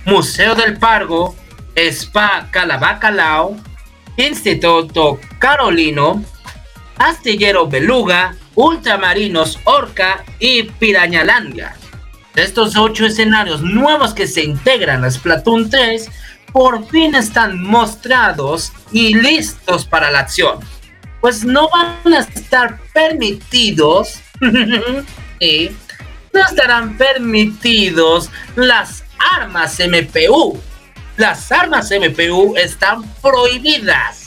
[0.04, 1.34] Museo del Pargo,
[1.74, 3.56] Spa Calabacalao,
[4.16, 6.22] Instituto Carolino,
[6.98, 11.76] Astillero Beluga, Ultramarinos Orca y Pirañalandia.
[12.34, 16.10] Estos ocho escenarios nuevos que se integran a Splatoon 3
[16.52, 20.58] por fin están mostrados y listos para la acción.
[21.20, 24.20] Pues no van a estar permitidos.
[25.40, 25.70] y
[26.32, 29.04] no estarán permitidos las
[29.36, 30.60] armas MPU.
[31.16, 34.26] Las armas MPU están prohibidas.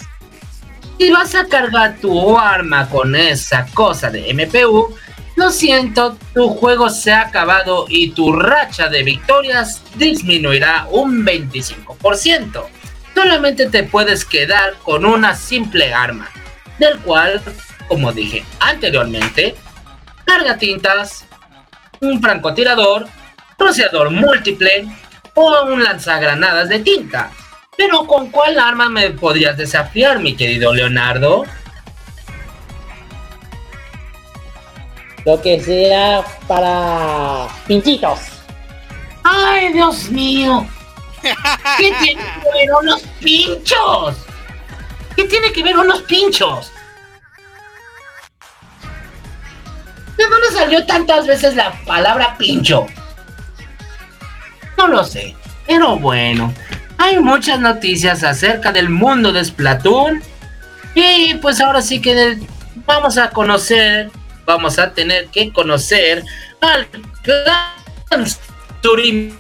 [1.00, 4.94] Si vas a cargar tu arma con esa cosa de MPU,
[5.36, 12.66] lo siento, tu juego se ha acabado y tu racha de victorias disminuirá un 25%.
[13.16, 16.30] Solamente te puedes quedar con una simple arma,
[16.80, 17.42] del cual,
[17.88, 19.56] como dije anteriormente,
[20.26, 21.26] carga tintas,
[22.00, 23.08] un francotirador,
[23.58, 24.88] rociador múltiple
[25.36, 27.32] o un lanzagranadas de tinta.
[27.78, 31.46] Pero ¿con cuál arma me podrías desafiar, mi querido Leonardo?
[35.26, 38.20] Lo que sea para pinchitos.
[39.24, 40.68] ¡Ay, Dios mío!
[41.22, 44.18] ¿Qué tiene que ver unos pinchos?
[45.16, 46.72] ¿Qué tiene que ver unos pinchos?
[50.18, 52.88] ¿De dónde salió tantas veces la palabra pincho?
[54.78, 55.36] No lo sé,
[55.68, 56.54] pero bueno,
[56.98, 60.22] hay muchas noticias acerca del mundo de Splatoon.
[60.96, 62.40] Y pues ahora sí que
[62.86, 64.12] vamos a conocer,
[64.52, 66.24] vamos a tener que conocer
[66.60, 66.88] al
[67.22, 68.26] clan
[68.82, 69.34] Surimi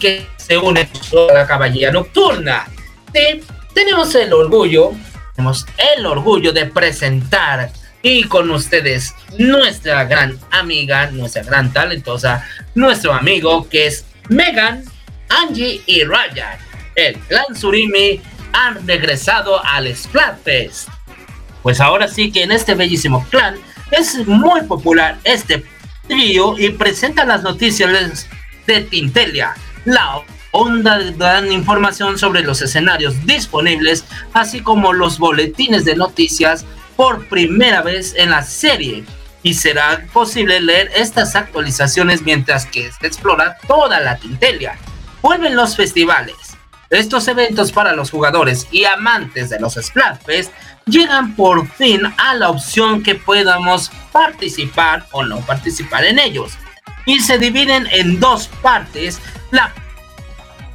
[0.00, 0.88] que se une
[1.30, 2.66] a la caballería nocturna.
[3.12, 3.42] Sí,
[3.74, 4.92] tenemos el orgullo,
[5.34, 5.64] tenemos
[5.96, 7.70] el orgullo de presentar
[8.02, 14.84] y con ustedes nuestra gran amiga, nuestra gran talentosa, nuestro amigo que es Megan,
[15.28, 16.58] Angie y Ryan.
[16.96, 18.20] El clan Surimi
[18.52, 20.88] han regresado al Splatfest.
[21.62, 23.56] Pues ahora sí que en este bellísimo clan
[23.90, 25.64] es muy popular este
[26.08, 28.26] trío y presenta las noticias
[28.66, 29.54] de Tintelia.
[29.84, 36.64] La onda dan información sobre los escenarios disponibles, así como los boletines de noticias
[36.96, 39.04] por primera vez en la serie.
[39.42, 44.78] Y será posible leer estas actualizaciones mientras que se explora toda la Tintelia.
[45.20, 46.36] Vuelven los festivales.
[46.88, 50.52] Estos eventos para los jugadores y amantes de los Splatfest
[50.86, 56.52] llegan por fin a la opción que podamos participar o no participar en ellos.
[57.06, 59.20] Y se dividen en dos partes.
[59.50, 59.72] La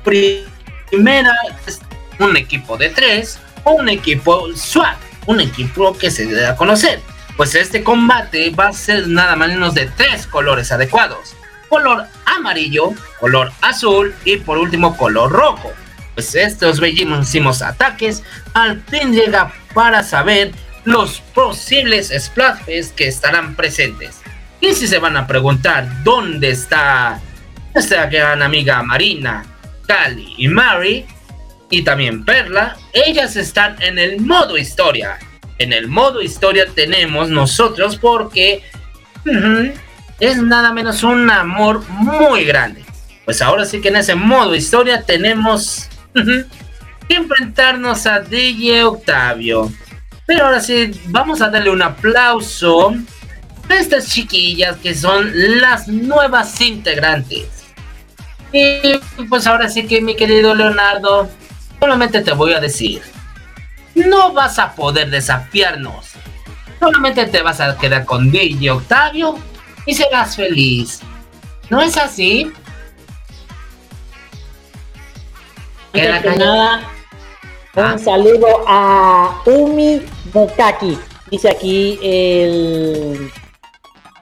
[0.03, 1.33] primera
[1.65, 1.81] es
[2.19, 7.01] un equipo de tres o un equipo SWAT, un equipo que se debe a conocer.
[7.35, 11.35] Pues este combate va a ser nada menos de tres colores adecuados.
[11.69, 15.71] Color amarillo, color azul y por último color rojo.
[16.15, 20.51] Pues estos bellísimos ataques al fin llega para saber
[20.85, 24.21] los posibles Splatfests que estarán presentes.
[24.61, 27.19] Y si se van a preguntar dónde está
[27.73, 29.45] nuestra gran amiga Marina,
[29.87, 31.05] Cali y Mary,
[31.69, 35.19] y también Perla, ellas están en el modo historia.
[35.59, 38.63] En el modo historia tenemos nosotros porque
[40.19, 42.83] es nada menos un amor muy grande.
[43.25, 45.89] Pues ahora sí que en ese modo historia tenemos
[47.09, 49.71] que enfrentarnos a DJ Octavio.
[50.25, 52.93] Pero ahora sí, vamos a darle un aplauso
[53.67, 57.47] a estas chiquillas que son las nuevas integrantes.
[58.53, 58.97] Y
[59.27, 61.29] pues ahora sí que mi querido Leonardo,
[61.79, 63.01] solamente te voy a decir,
[63.95, 66.11] no vas a poder desafiarnos.
[66.79, 69.37] Solamente te vas a quedar con DJ Octavio
[69.85, 71.01] y serás feliz.
[71.69, 72.51] ¿No es así?
[75.93, 76.98] Antes que
[77.79, 80.01] un saludo a Umi
[80.33, 80.97] Mukaki.
[81.31, 83.31] Dice aquí el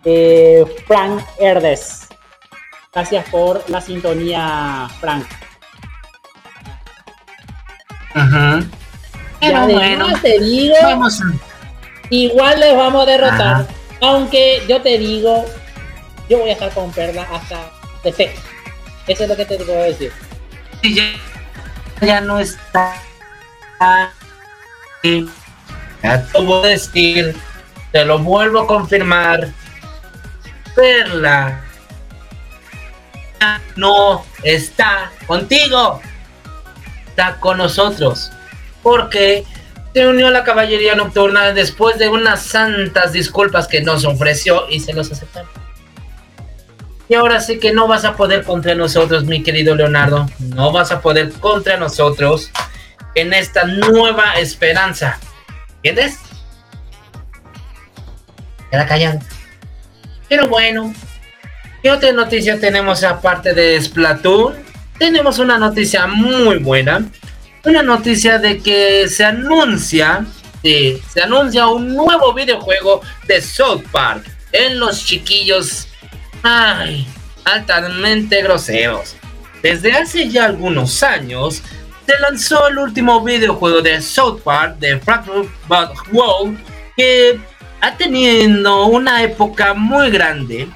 [0.03, 2.07] eh, Frank Herdes.
[2.93, 5.25] Gracias por la sintonía, Frank.
[8.13, 8.63] Ajá.
[9.39, 11.21] Pero bueno, te digo, vamos.
[12.09, 13.41] igual les vamos a derrotar.
[13.41, 13.67] Ajá.
[14.01, 15.45] Aunque yo te digo,
[16.29, 17.71] yo voy a estar con Perla hasta
[18.03, 18.35] de fe.
[19.07, 20.11] Eso es lo que te puedo decir.
[20.83, 21.13] Ya,
[22.05, 22.93] ya no está.
[26.03, 27.35] Ya te voy a decir,
[27.91, 29.49] te lo vuelvo a confirmar.
[30.75, 31.63] Perla
[33.75, 36.01] no está contigo,
[37.07, 38.31] está con nosotros,
[38.83, 39.45] porque
[39.93, 44.79] se unió a la caballería nocturna después de unas santas disculpas que nos ofreció y
[44.79, 45.51] se los aceptamos.
[47.09, 50.29] Y ahora sí que no vas a poder contra nosotros, mi querido Leonardo.
[50.39, 52.51] No vas a poder contra nosotros
[53.21, 55.19] en esta nueva esperanza.
[55.83, 56.19] ¿Entiendes?
[58.71, 59.19] Queda callado.
[60.29, 60.93] Pero bueno,
[61.81, 64.55] ¿qué otra noticia tenemos aparte de Splatoon?
[64.97, 67.05] Tenemos una noticia muy buena.
[67.63, 70.25] Una noticia de que se anuncia,
[70.63, 75.87] se anuncia un nuevo videojuego de South Park en los chiquillos
[76.43, 77.07] Ay,
[77.43, 79.15] altamente groseros.
[79.61, 81.61] Desde hace ya algunos años,
[82.07, 85.49] se lanzó el último videojuego de South Park de Fractured
[86.13, 86.57] World
[86.95, 87.37] que
[87.81, 90.69] ha tenido una época muy grande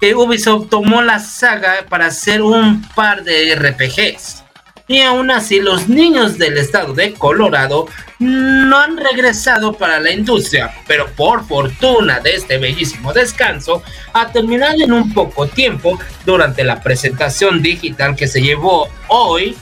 [0.00, 4.42] que Ubisoft tomó la saga para hacer un par de RPGs.
[4.88, 7.86] Y aún así los niños del estado de Colorado
[8.18, 14.82] no han regresado para la industria, pero por fortuna de este bellísimo descanso, ha terminado
[14.82, 19.56] en un poco tiempo durante la presentación digital que se llevó hoy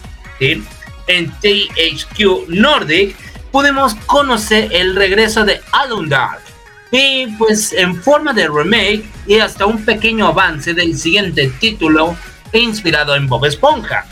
[1.16, 3.16] en THQ Nordic,
[3.50, 6.40] pudimos conocer el regreso de Alundar
[6.90, 12.16] y pues en forma de remake y hasta un pequeño avance del siguiente título
[12.52, 14.06] inspirado en Bob Esponja.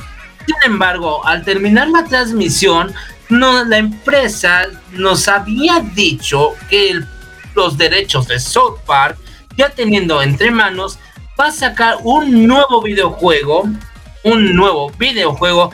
[0.46, 2.92] Sin embargo, al terminar la transmisión,
[3.28, 7.00] la empresa nos había dicho que
[7.54, 9.18] los derechos de South Park,
[9.56, 10.98] ya teniendo entre manos,
[11.38, 13.68] va a sacar un nuevo videojuego,
[14.24, 15.70] un nuevo videojuego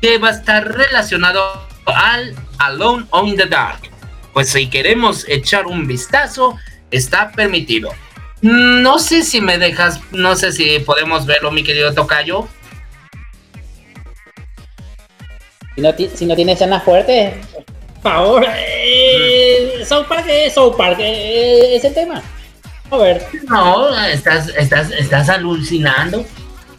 [0.00, 3.96] que va a estar relacionado al Alone on the Dark
[4.36, 6.58] pues si queremos echar un vistazo,
[6.90, 7.88] está permitido.
[8.42, 12.46] No sé si me dejas, no sé si podemos verlo, mi querido Tocayo.
[15.74, 17.32] Si no, si no tiene escenas fuertes,
[18.02, 22.22] por favor, eh, South Park es South Park, eh, ese tema.
[22.90, 23.26] A ver.
[23.48, 26.26] No, estás, estás, estás alucinando.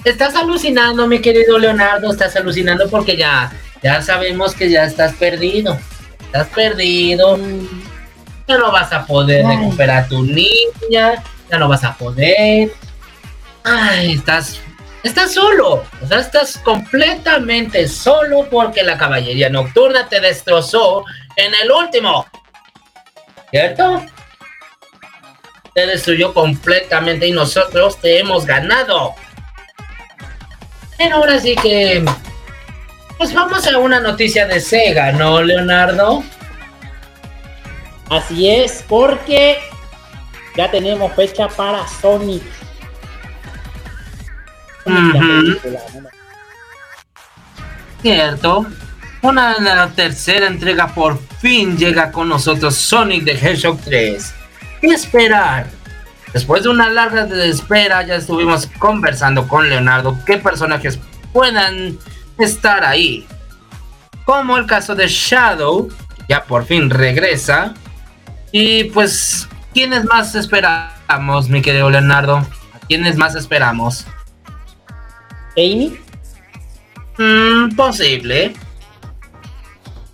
[0.04, 3.52] Estás alucinando, mi querido Leonardo, estás alucinando porque ya,
[3.84, 5.78] ya sabemos que ya estás perdido
[6.28, 7.38] estás perdido,
[8.48, 12.72] ya no vas a poder recuperar a tu niña, ya no vas a poder.
[13.64, 14.60] Ay, estás,
[15.04, 21.04] estás solo, o sea, estás completamente solo porque la caballería nocturna te destrozó
[21.36, 22.26] en el último.
[23.50, 24.06] ¿Cierto?
[25.74, 29.16] Te destruyó completamente y nosotros te hemos ganado.
[30.98, 32.04] Pero ahora sí que
[33.18, 36.24] pues vamos a una noticia de Sega, ¿no, Leonardo?
[38.10, 39.58] Así es, porque
[40.56, 42.44] ya tenemos fecha para Sonic.
[48.02, 48.68] Cierto.
[49.24, 54.34] Una la tercera entrega por fin llega con nosotros Sonic the Hedgehog 3.
[54.80, 55.77] ¿Qué esperar?
[56.34, 61.00] Después de una larga espera ya estuvimos conversando con Leonardo qué personajes
[61.32, 61.98] puedan
[62.38, 63.26] estar ahí.
[64.26, 65.90] Como el caso de Shadow,
[66.28, 67.74] ya por fin regresa.
[68.52, 72.38] Y pues, ¿quiénes más esperamos, mi querido Leonardo?
[72.38, 74.06] ¿A quiénes más esperamos?
[75.56, 75.98] ¿Amy?
[77.18, 78.54] Mm, posible.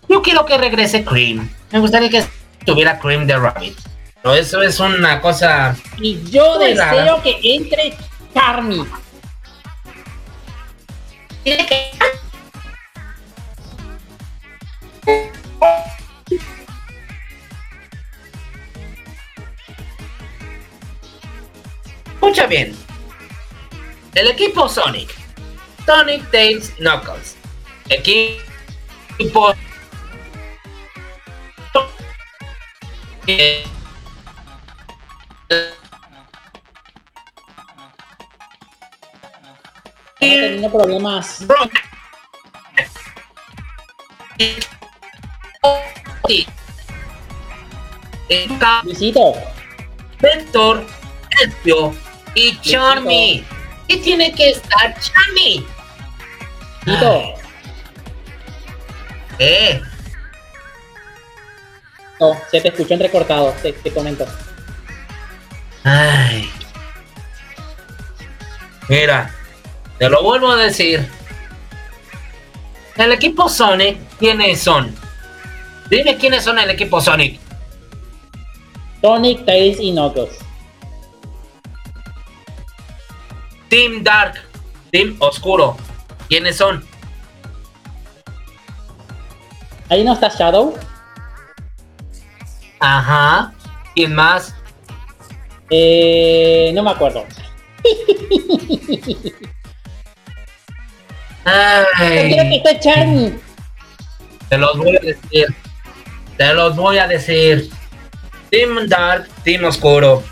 [0.07, 1.49] Yo quiero que regrese Cream.
[1.71, 2.23] Me gustaría que
[2.59, 3.92] estuviera Cream de Rabbit.
[4.23, 5.75] Pero eso es una cosa.
[5.99, 7.93] Y yo deseo que entre
[8.33, 8.85] Charmy.
[22.13, 22.73] Escucha bien.
[24.15, 25.13] El equipo Sonic.
[25.85, 27.35] Sonic Tails Knuckles.
[27.89, 29.53] Equipo.
[40.19, 41.45] Teniendo problemas.
[48.83, 49.33] Luisito.
[50.19, 50.85] Vector,
[51.41, 51.93] Espio
[52.35, 53.45] y Charmy.
[53.87, 55.65] ¿Qué tiene que estar Charmy?
[56.85, 57.33] Luisito.
[59.39, 59.81] ¿Eh?
[62.19, 64.25] No, se te escuchó entrecortado, te, te comento.
[65.83, 66.49] Ay.
[68.87, 69.33] Mira,
[69.97, 71.07] te lo vuelvo a decir.
[72.95, 74.95] El equipo Sonic, ¿quiénes son?
[75.89, 77.39] Dime quiénes son el equipo Sonic.
[79.01, 80.37] Sonic, Tails y Knuckles.
[83.69, 84.35] Team Dark,
[84.91, 85.75] Team Oscuro.
[86.29, 86.85] ¿Quiénes son?
[89.89, 90.77] Ahí no está Shadow.
[92.79, 93.53] Ajá.
[93.95, 94.55] ¿Quién más?
[95.75, 97.25] Eh, no me acuerdo.
[101.45, 102.61] Ay.
[102.63, 102.91] que está.
[104.49, 105.47] Te los voy a decir.
[106.37, 107.71] Te los voy a decir.
[108.51, 110.23] Team Dark, Team Oscuro.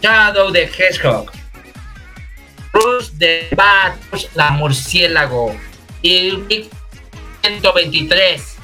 [0.00, 1.30] Shadow de Hedgehog.
[2.72, 3.96] Rush de Bat,
[4.34, 5.54] la murciélago.
[6.00, 6.38] Y
[7.42, 8.56] 123.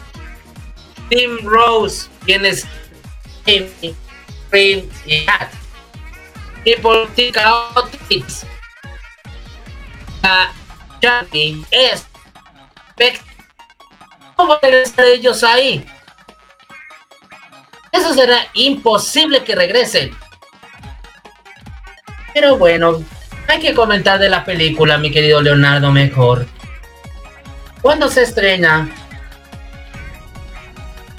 [1.11, 2.67] Team Rose, tienes
[3.45, 3.69] Cream
[5.05, 5.66] y Cat.
[6.67, 8.45] Y por ti Chaotix.
[10.23, 10.53] A
[11.01, 12.07] Charlie es
[14.35, 15.87] ¿Cómo regresar ellos ahí?
[17.91, 20.15] Eso será imposible que regresen.
[22.35, 23.03] Pero bueno,
[23.49, 26.47] hay que comentar de la película, mi querido Leonardo, mejor.
[27.81, 28.91] ¿Cuándo se estrena?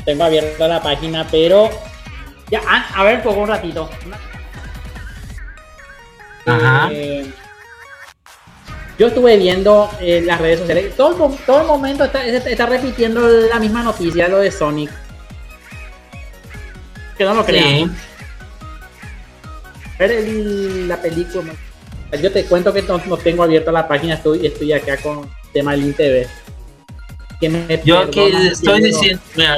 [0.05, 1.69] Tengo abierta la página, pero.
[2.51, 3.89] Ya, ah, a ver, por un ratito.
[6.47, 6.89] Ajá.
[6.91, 7.31] Eh,
[8.97, 10.95] yo estuve viendo en las redes sociales.
[10.95, 14.89] Todo, el- todo el momento está, está repitiendo la misma noticia, lo de Sonic.
[17.17, 17.89] Que no lo crean.
[17.89, 17.91] Sí.
[19.99, 21.53] el- la película.
[22.21, 25.71] Yo te cuento que no, no tengo abierta la página, estoy, estoy acá con tema
[25.71, 26.27] del TV.
[27.39, 29.57] Que me Yo aquí perdona, estoy diciendo, mira,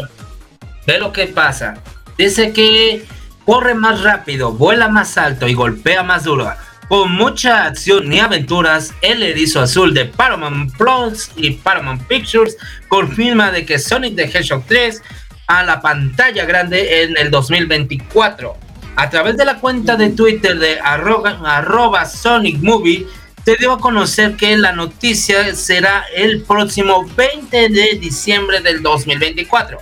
[0.88, 1.76] ve lo que pasa.
[2.18, 3.06] Dice que
[3.46, 6.52] corre más rápido, vuela más alto y golpea más duro.
[6.90, 13.52] Con mucha acción y aventuras, el erizo azul de Paramount Plus y Paramount Pictures confirma
[13.52, 15.00] de que Sonic the Hedgehog 3
[15.46, 18.58] a la pantalla grande en el 2024.
[18.96, 23.06] A través de la cuenta de Twitter de arroba, arroba Sonic Movie,
[23.46, 29.78] se dio a conocer que la noticia será el próximo 20 de diciembre del 2024.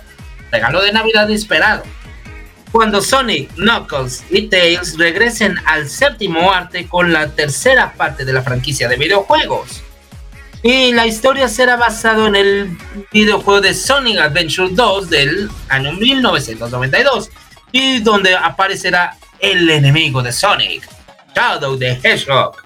[0.52, 1.84] Regalo de Navidad esperado.
[2.72, 8.42] Cuando Sonic, Knuckles y Tails regresen al séptimo arte con la tercera parte de la
[8.42, 9.82] franquicia de videojuegos.
[10.62, 12.78] Y la historia será basada en el
[13.12, 17.30] videojuego de Sonic Adventure 2 del año 1992
[17.72, 20.88] y donde aparecerá el enemigo de Sonic,
[21.34, 22.56] Shadow the Hedgehog,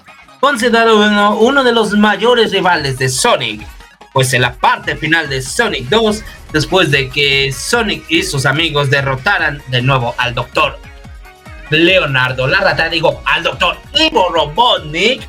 [0.41, 3.67] considerado uno, de los mayores rivales de Sonic,
[4.13, 8.91] pues en la parte final de Sonic 2, después de que Sonic y sus amigos
[8.91, 10.79] derrotaran de nuevo al Doctor
[11.71, 15.27] Leonardo la rata, digo, al Doctor Ivo Robotnik,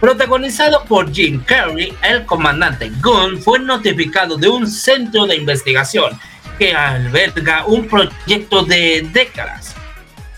[0.00, 6.18] protagonizado por Jim Carrey, el comandante Gunn fue notificado de un centro de investigación
[6.58, 9.74] que alberga un proyecto de décadas.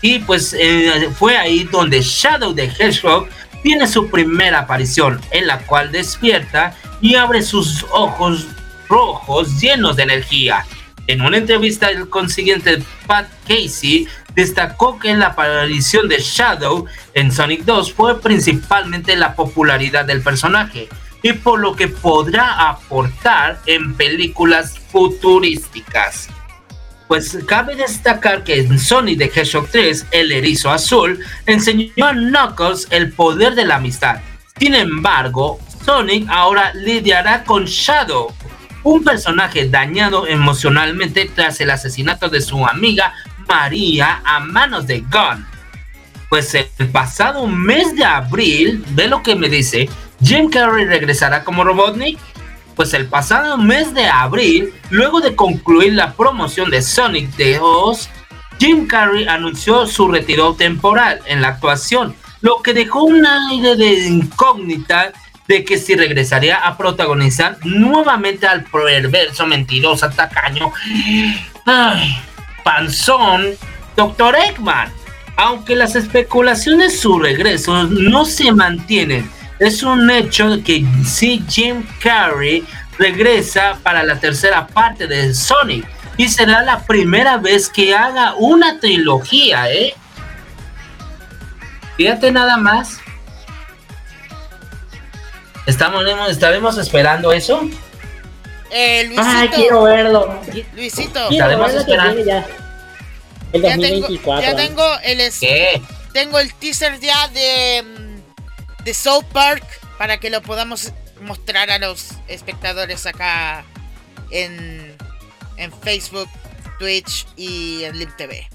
[0.01, 3.27] Y pues eh, fue ahí donde Shadow the Hedgehog
[3.63, 8.47] tiene su primera aparición, en la cual despierta y abre sus ojos
[8.89, 10.65] rojos llenos de energía.
[11.07, 17.63] En una entrevista, el consiguiente Pat Casey destacó que la aparición de Shadow en Sonic
[17.63, 20.89] 2 fue principalmente la popularidad del personaje
[21.23, 26.29] y por lo que podrá aportar en películas futurísticas.
[27.07, 32.87] Pues cabe destacar que en Sonic the Hedgehog 3, el erizo azul enseñó a Knuckles
[32.91, 34.19] el poder de la amistad.
[34.59, 38.33] Sin embargo, Sonic ahora lidiará con Shadow,
[38.83, 43.13] un personaje dañado emocionalmente tras el asesinato de su amiga
[43.47, 45.47] María a manos de Gunn.
[46.27, 49.87] Pues el pasado mes de abril, ve lo que me dice,
[50.21, 52.19] Jim Carrey regresará como Robotnik.
[52.75, 58.09] Pues el pasado mes de abril, luego de concluir la promoción de Sonic 2,
[58.59, 64.07] Jim Carrey anunció su retiro temporal en la actuación, lo que dejó un aire de
[64.09, 65.13] incógnita
[65.47, 70.71] de que si regresaría a protagonizar nuevamente al perverso, mentiroso, tacaño,
[72.63, 73.53] panzón,
[73.95, 74.35] Dr.
[74.35, 74.91] Eggman.
[75.37, 79.29] Aunque las especulaciones de su regreso no se mantienen,
[79.59, 82.65] es un hecho que si Jim Carrey
[82.97, 85.87] regresa para la tercera parte de Sonic
[86.17, 89.93] y será la primera vez que haga una trilogía, ¿eh?
[91.95, 92.99] Fíjate nada más.
[95.67, 97.69] Estamos, estaremos esperando eso.
[98.71, 100.41] Eh, Luisito, Ay, quiero verlo.
[100.73, 102.23] Luisito, Quiero Estaremos verlo esperando.
[102.25, 102.45] ya.
[103.53, 104.41] El ya tengo, 2024.
[104.49, 105.81] ya tengo el es- ¿Qué?
[106.13, 109.63] tengo el teaser ya de mm, de South Park
[109.97, 110.91] para que lo podamos
[111.21, 113.63] mostrar a los espectadores acá
[114.31, 114.95] en
[115.57, 116.29] en Facebook,
[116.79, 118.47] Twitch y en Lim TV.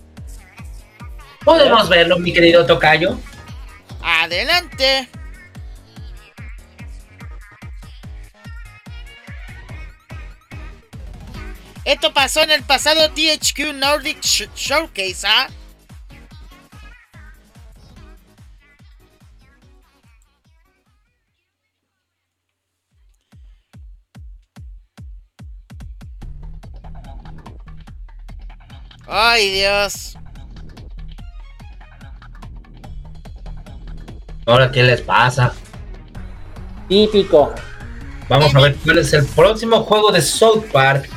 [1.44, 3.18] ¿Podemos verlo, mi querido Tocayo?
[4.02, 5.08] Adelante.
[11.84, 15.48] Esto pasó en el pasado THQ Nordic Sh- Showcase, ¿ah?
[29.06, 30.16] Ay, Dios.
[34.46, 35.52] Ahora, ¿qué les pasa?
[36.88, 37.54] Típico.
[38.28, 41.08] Vamos a ver cuál es el próximo juego de South Park.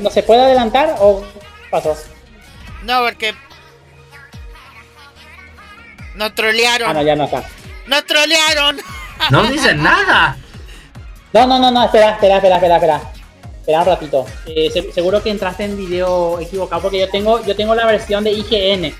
[0.00, 1.24] ¿No se puede adelantar o
[1.70, 1.96] pasó?
[2.82, 3.34] No, porque.
[6.14, 6.88] Nos trolearon.
[6.90, 7.44] Ah, no, ya no está.
[7.86, 8.80] ¡Nos trolearon!
[9.30, 10.36] No dicen nada.
[11.32, 13.00] No, no, no, no, espera, espera, espera, espera, espera.
[13.60, 14.26] Espera un ratito.
[14.46, 18.24] Eh, se- seguro que entraste en video equivocado porque yo tengo, yo tengo la versión
[18.24, 18.94] de IGN.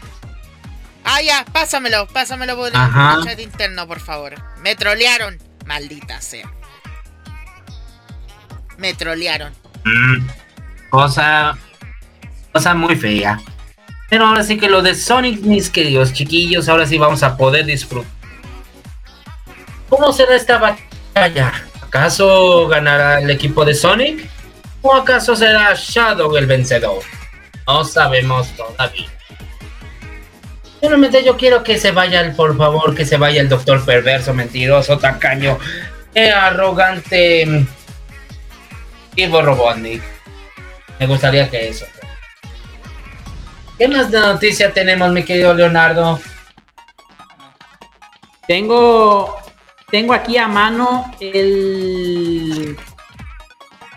[1.04, 3.20] Ah, ya, pásamelo, pásamelo por el Ajá.
[3.24, 4.34] chat interno, por favor.
[4.58, 5.38] Me trolearon.
[5.64, 6.50] Maldita sea.
[8.76, 9.52] Me trolearon.
[9.84, 10.26] Mm,
[10.90, 11.56] cosa.
[12.52, 13.40] Cosa muy fea.
[14.08, 17.66] Pero ahora sí que lo de Sonic, mis queridos chiquillos, ahora sí vamos a poder
[17.66, 18.10] disfrutar.
[19.88, 21.52] ¿Cómo será esta batalla?
[21.82, 24.28] ¿Acaso ganará el equipo de Sonic?
[24.82, 27.02] ¿O acaso será Shadow el vencedor?
[27.66, 29.06] No sabemos todavía.
[30.80, 34.34] Solamente yo quiero que se vaya, el, por favor, que se vaya el doctor perverso,
[34.34, 35.58] mentiroso, tacaño,
[36.14, 37.44] eh, arrogante.
[37.46, 37.66] mm,
[39.16, 40.02] Ivo Robotnik.
[40.98, 41.86] Me gustaría que eso.
[43.78, 46.18] ¿Qué más de noticia tenemos, mi querido Leonardo?
[48.46, 49.36] Tengo,
[49.90, 52.76] tengo aquí a mano el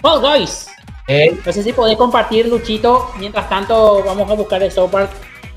[0.02, 0.68] Fall Guys.
[1.08, 1.40] ¿Eh?
[1.46, 3.12] No sé si podés compartir, Luchito.
[3.18, 5.08] Mientras tanto, vamos a buscar el software.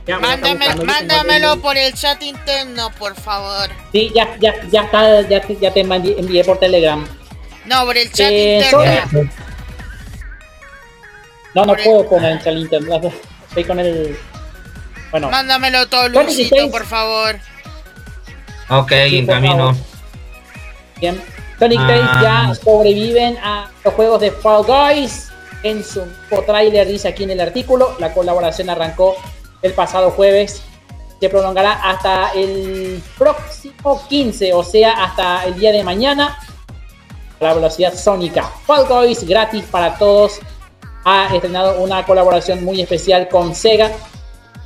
[0.07, 3.68] Ya, Mándame, mándamelo el- por el chat interno, por favor.
[3.93, 7.07] Sí, ya, ya, ya está, ya, te- ya te envié, envié por Telegram.
[7.66, 9.30] No, por el chat Eh, interno.
[11.55, 13.12] No, no Por el- puedo poner el internet.
[13.48, 14.16] Estoy con el.
[15.11, 17.36] Bueno, Mándamelo todo, Luisito, por favor.
[18.70, 19.57] Ok, Sí, en camino.
[19.57, 19.74] favor.
[21.00, 21.22] bien.
[21.59, 21.86] Sonic Ah.
[21.86, 25.28] 3 ya sobreviven a los juegos de Fall Guys.
[25.62, 29.14] En su nuevo tráiler dice aquí en el artículo, la colaboración arrancó
[29.61, 30.62] el pasado jueves.
[31.20, 36.36] Se prolongará hasta el próximo 15, o sea, hasta el día de mañana.
[37.40, 38.44] a La velocidad sónica.
[38.66, 40.40] Fall Guys gratis para todos.
[41.05, 43.90] Ha estrenado una colaboración muy especial con Sega.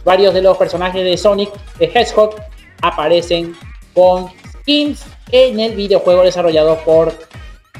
[0.05, 2.37] Varios de los personajes de Sonic de Hedgehog
[2.83, 3.57] aparecen
[3.95, 4.31] con
[4.61, 7.15] skins en el videojuego desarrollado por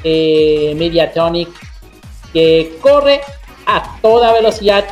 [0.03, 1.49] eh, Mediatonic
[2.33, 3.21] que corre
[3.65, 4.85] a toda velocidad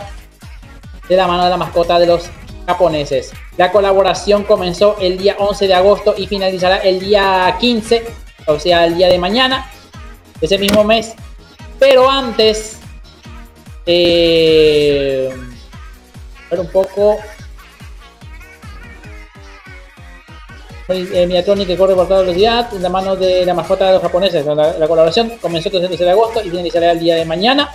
[1.07, 2.30] de la mano de la mascota de los
[2.66, 3.34] japoneses.
[3.57, 8.05] La colaboración comenzó el día 11 de agosto y finalizará el día 15,
[8.47, 9.72] o sea, el día de mañana,
[10.41, 11.13] ese mismo mes.
[11.80, 12.80] Pero antes,
[13.86, 15.29] eh,
[16.49, 17.17] ver un poco.
[20.88, 24.01] Eh, Mediatronic que corre por toda velocidad en la mano de la mascota de los
[24.01, 24.45] japoneses.
[24.45, 27.71] La, la colaboración comenzó el 13 de agosto y finalizará el día de mañana.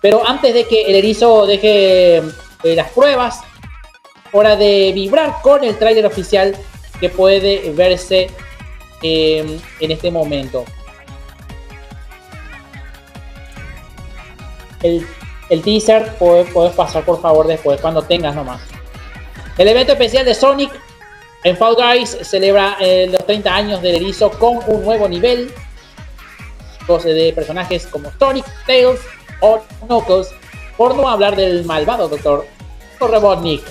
[0.00, 3.40] Pero antes de que el erizo deje eh, las pruebas,
[4.32, 6.56] hora de vibrar con el tráiler oficial
[7.00, 8.28] que puede verse
[9.02, 10.64] eh, en este momento.
[14.82, 15.06] El,
[15.50, 18.62] el teaser puedes, puedes pasar por favor después cuando tengas nomás.
[19.58, 20.70] El evento especial de Sonic
[21.42, 25.52] en Fall Guys celebra eh, los 30 años del erizo con un nuevo nivel
[26.98, 29.00] de personajes como Sonic, Tails
[29.40, 30.28] o Knuckles,
[30.76, 32.44] por no hablar del malvado Dr.
[32.98, 33.62] Robotnik.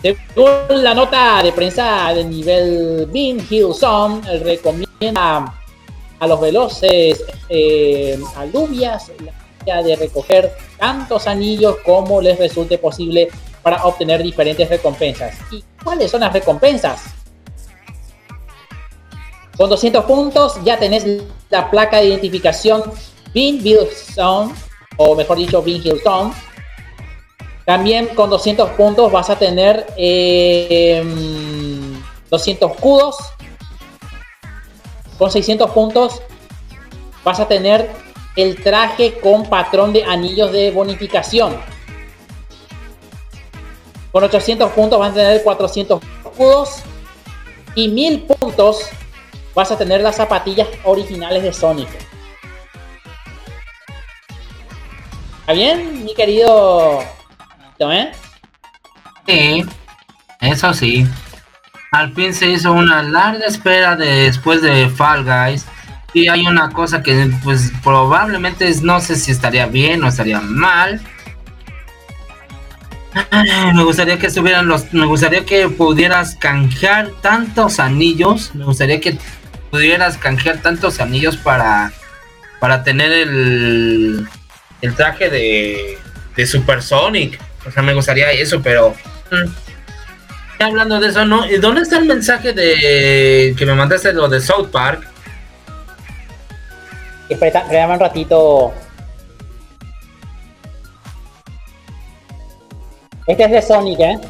[0.00, 5.54] Según la nota de prensa del nivel Bean Hill Zone, recomienda
[6.18, 9.12] a los veloces eh, alubias
[9.64, 13.28] de recoger tantos anillos como les resulte posible
[13.62, 15.34] para obtener diferentes recompensas.
[15.50, 17.04] ¿Y cuáles son las recompensas?
[19.56, 21.06] Con 200 puntos ya tenés
[21.50, 22.82] la placa de identificación
[23.34, 24.52] Bean Hill Zone,
[24.96, 26.32] o mejor dicho, Bean Hill Zone.
[27.64, 31.04] También con 200 puntos vas a tener eh,
[32.28, 33.16] 200 escudos.
[35.18, 36.20] Con 600 puntos
[37.22, 37.88] vas a tener
[38.36, 41.56] el traje con patrón de anillos de bonificación.
[44.10, 46.82] Con 800 puntos vas a tener 400 escudos.
[47.74, 48.86] Y 1000 puntos
[49.54, 51.88] vas a tener las zapatillas originales de Sonic.
[55.40, 57.00] ¿Está bien, mi querido?
[57.78, 58.12] ¿Eh?
[59.26, 59.64] Sí,
[60.40, 61.06] eso sí.
[61.90, 65.66] Al fin se hizo una larga espera de- después de Fall Guys.
[66.14, 71.00] Y hay una cosa que pues probablemente no sé si estaría bien o estaría mal.
[73.74, 74.92] Me gustaría que estuvieran los.
[74.92, 78.54] Me gustaría que pudieras canjear tantos anillos.
[78.54, 79.18] Me gustaría que
[79.70, 81.92] pudieras canjear tantos anillos para.
[82.60, 84.26] Para tener el.
[84.80, 85.98] El traje de.
[86.36, 87.38] De Super Sonic.
[87.66, 88.94] O sea, me gustaría eso, pero.
[89.30, 90.62] mm.
[90.62, 91.50] Hablando de eso, ¿no?
[91.50, 93.54] ¿Y dónde está el mensaje de.
[93.56, 95.11] que me mandaste lo de South Park?
[97.32, 98.72] Espera, espérame un ratito.
[103.26, 104.20] Este es de Sonic, ¿eh?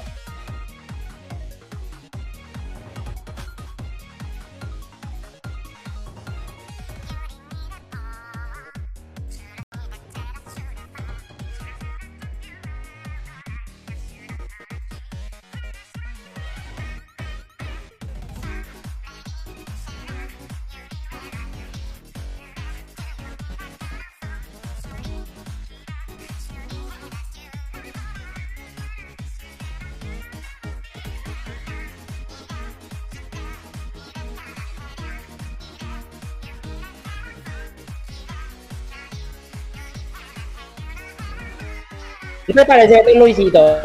[42.52, 43.80] ¿Qué te parece, Luisito?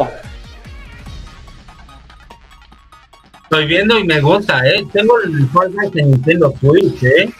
[3.43, 4.85] Estoy viendo y me gusta, ¿eh?
[4.91, 7.33] Tengo el Fortnite en Nintendo Switch, ¿eh?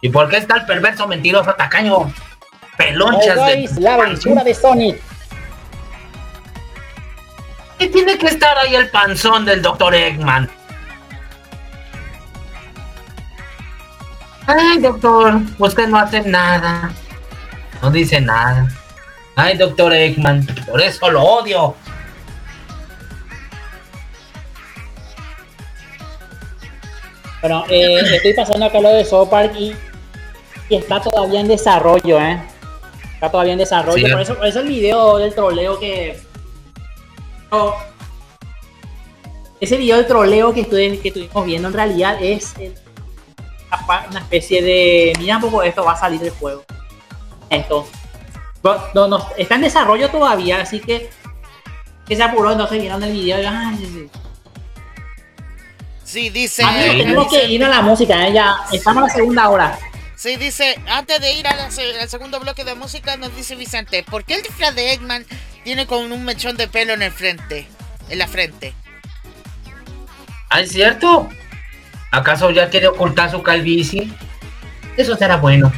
[0.00, 2.10] ¿Y por qué está el perverso mentiroso tacaño?
[2.78, 3.68] Pelonchas Oh, de...
[3.80, 4.98] la aventura de Sonic.
[7.78, 9.94] ¿Qué tiene que estar ahí el panzón del Dr.
[9.94, 10.48] Eggman?
[14.46, 16.90] Ay, doctor, usted no hace nada.
[17.82, 18.66] No dice nada.
[19.40, 21.74] Ay, doctor Eggman, por eso lo odio.
[27.40, 29.72] Bueno, eh, estoy pasando acá lo de South Park y,
[30.68, 32.40] y está todavía en desarrollo, ¿eh?
[33.14, 34.04] Está todavía en desarrollo.
[34.06, 34.10] Sí.
[34.12, 36.20] Por, eso, por eso el video del troleo que.
[37.52, 37.74] no,
[39.60, 42.74] ese video del troleo que, estuve- que estuvimos viendo en realidad es el-
[43.68, 45.12] una pa- una especie de.
[45.18, 46.64] Mira un poco esto, va a salir del juego.
[47.50, 47.86] Esto.
[48.94, 51.10] No, no, está en desarrollo todavía, así que.
[52.06, 53.44] Que se apuró, entonces vieron el video y.
[53.44, 54.10] Ay, sí, sí.
[56.04, 56.62] Sí, dice.
[56.62, 58.32] Amigos, tenemos que ir a la música, ¿eh?
[58.32, 59.78] ya estamos en la segunda hora.
[60.16, 64.02] Sí, dice, antes de ir a la al segundo bloque de música, nos dice Vicente,
[64.02, 65.24] ¿por qué el disfraz de Eggman
[65.62, 67.68] tiene con un mechón de pelo en el frente?
[68.08, 68.74] En la frente.
[70.50, 71.28] ¿Ah, es cierto?
[72.10, 74.08] ¿Acaso ya quiere ocultar su calvicie?
[74.96, 75.70] Eso será bueno.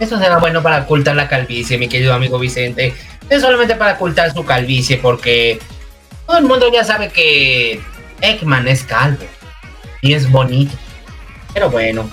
[0.00, 2.94] Eso será bueno para ocultar la calvicie, mi querido amigo Vicente.
[3.28, 5.60] Es solamente para ocultar su calvicie, porque
[6.26, 7.80] todo el mundo ya sabe que
[8.22, 9.24] Eggman es calvo.
[10.00, 10.74] Y es bonito.
[11.52, 12.10] Pero bueno.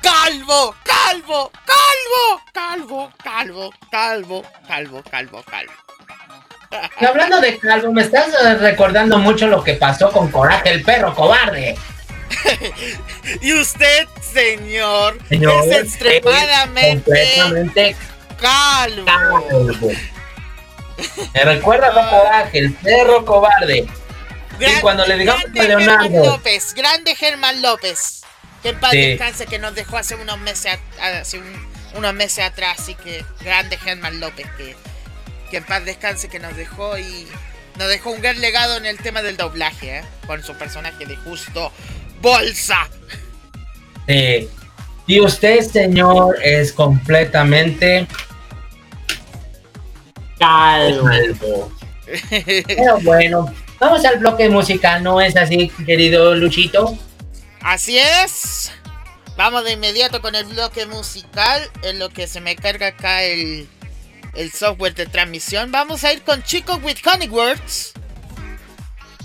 [0.00, 0.74] ¡Calvo!
[0.82, 1.52] ¡Calvo!
[1.66, 2.40] ¡Calvo!
[2.52, 3.12] ¡Calvo!
[3.22, 3.72] ¡Calvo!
[3.90, 4.42] ¡Calvo!
[4.66, 5.02] ¡Calvo!
[5.10, 5.42] ¡Calvo!
[5.44, 5.72] ¡Calvo!
[7.00, 10.82] Y hablando de calvo, me estás eh, recordando mucho lo que pasó con Coraje el
[10.82, 11.76] perro cobarde.
[13.40, 17.96] Y usted, señor, Señor, es extremadamente completamente
[18.40, 19.04] calvo.
[19.04, 19.90] calvo.
[21.34, 23.86] Me recuerda a Coraje, el perro cobarde.
[24.58, 26.02] Gran- cuando le digamos grande a Leonardo.
[26.02, 28.22] Germán López, grande Germán López.
[28.62, 29.00] Que en paz Sí.
[29.00, 32.78] descanse, que nos dejó hace unos meses, hace un- unos meses atrás.
[32.78, 34.74] Así que grande Germán López, que,
[35.50, 37.28] que en paz descanse, que nos dejó y
[37.76, 40.04] nos dejó un gran legado en el tema del doblaje, ¿eh?
[40.26, 41.70] con su personaje de justo
[42.20, 42.88] Bolsa.
[44.06, 44.48] Sí.
[45.06, 48.06] Y usted, señor, es completamente
[50.38, 51.72] Calvo.
[52.66, 56.96] Pero bueno, vamos al bloque musical, ¿no es así, querido Luchito?
[57.60, 58.72] Así es.
[59.36, 61.62] Vamos de inmediato con el bloque musical.
[61.82, 63.68] En lo que se me carga acá el,
[64.34, 65.70] el software de transmisión.
[65.72, 67.92] Vamos a ir con Chico with Honeywords.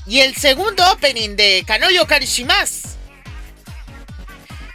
[0.06, 2.90] Y el segundo opening de Kanoyo Karishimasu.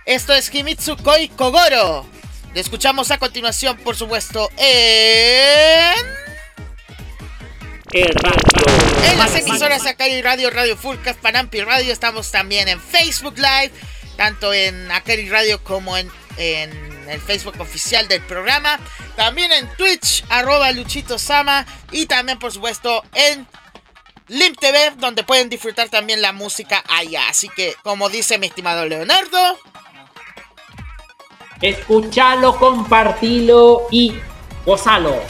[0.05, 2.07] Esto es Himitsu Koi Kogoro.
[2.55, 6.27] Lo escuchamos a continuación, por supuesto, en...
[7.93, 13.73] En las emisoras Akari Radio, Radio Fullcast, Panampi Radio, estamos también en Facebook Live,
[14.17, 16.71] tanto en Akari Radio como en, en
[17.09, 18.79] el Facebook oficial del programa,
[19.17, 23.47] también en Twitch, arroba Luchito Sama, y también por supuesto en
[24.29, 27.29] Limp TV, donde pueden disfrutar también la música allá.
[27.29, 29.59] Así que, como dice mi estimado Leonardo,
[31.63, 34.15] Escuchalo, compartilo y
[34.67, 35.23] gozalo.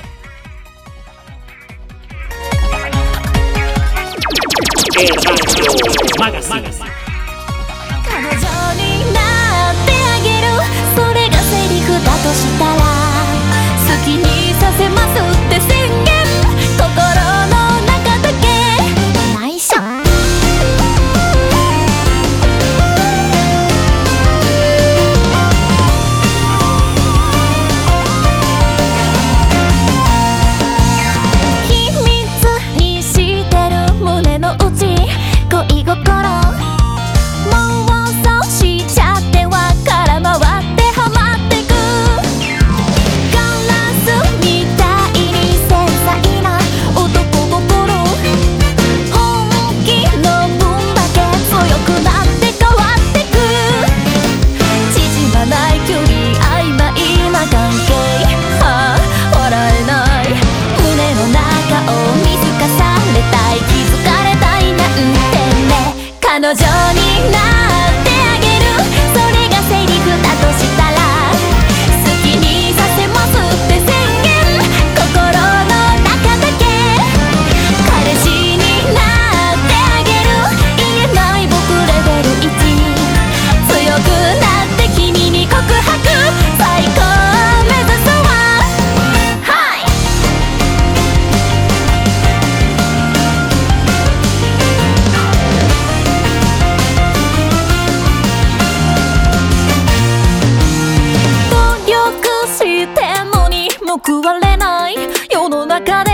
[104.06, 104.94] 報われない
[105.32, 106.12] 世の中で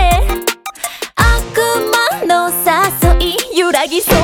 [1.15, 4.22] 悪魔の誘い揺らぎそう。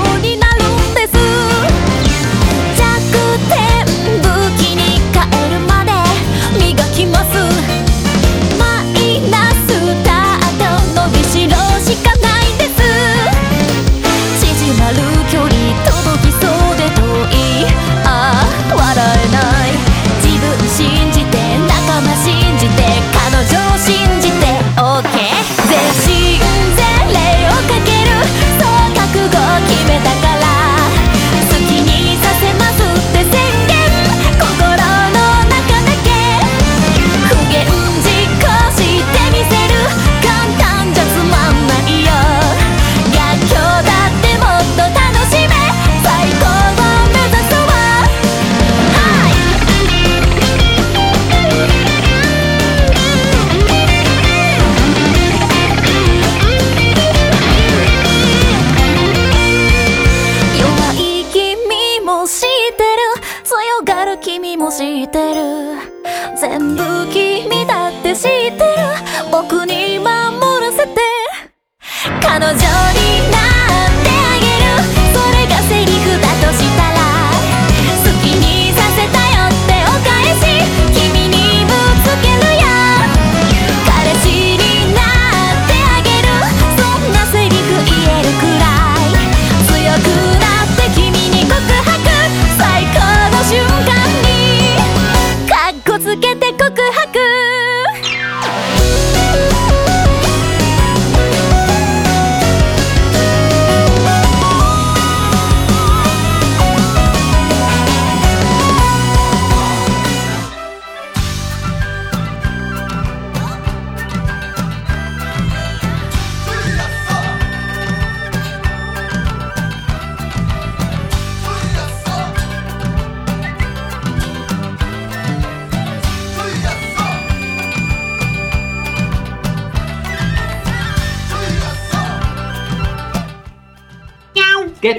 [72.21, 73.28] 彼女に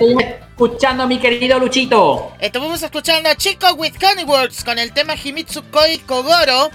[0.01, 2.34] ¿Qué estoy escuchando, mi querido Luchito?
[2.40, 3.92] Estuvimos escuchando a Chico with
[4.24, 6.70] Words con el tema Himitsu Koi Kogoro,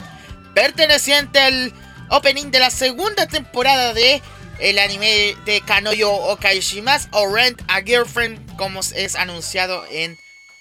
[0.54, 1.74] perteneciente al
[2.12, 4.22] opening de la segunda temporada de
[4.60, 10.20] el anime de Kanoyo Okaishimas o Rent a Girlfriend, como es anunciado en,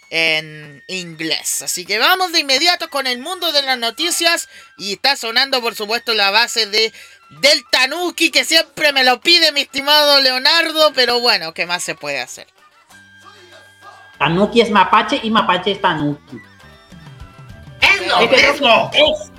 [0.08, 1.60] en inglés.
[1.60, 4.48] Así que vamos de inmediato con el mundo de las noticias
[4.78, 6.94] y está sonando por supuesto la base de
[7.28, 11.94] del Tanuki que siempre me lo pide mi estimado Leonardo, pero bueno, ¿qué más se
[11.94, 12.53] puede hacer?
[14.24, 16.38] Tanuki es mapache y mapache es tanuki.
[17.80, 18.90] ¡Es lo Este mismo!
[18.94, 19.30] es-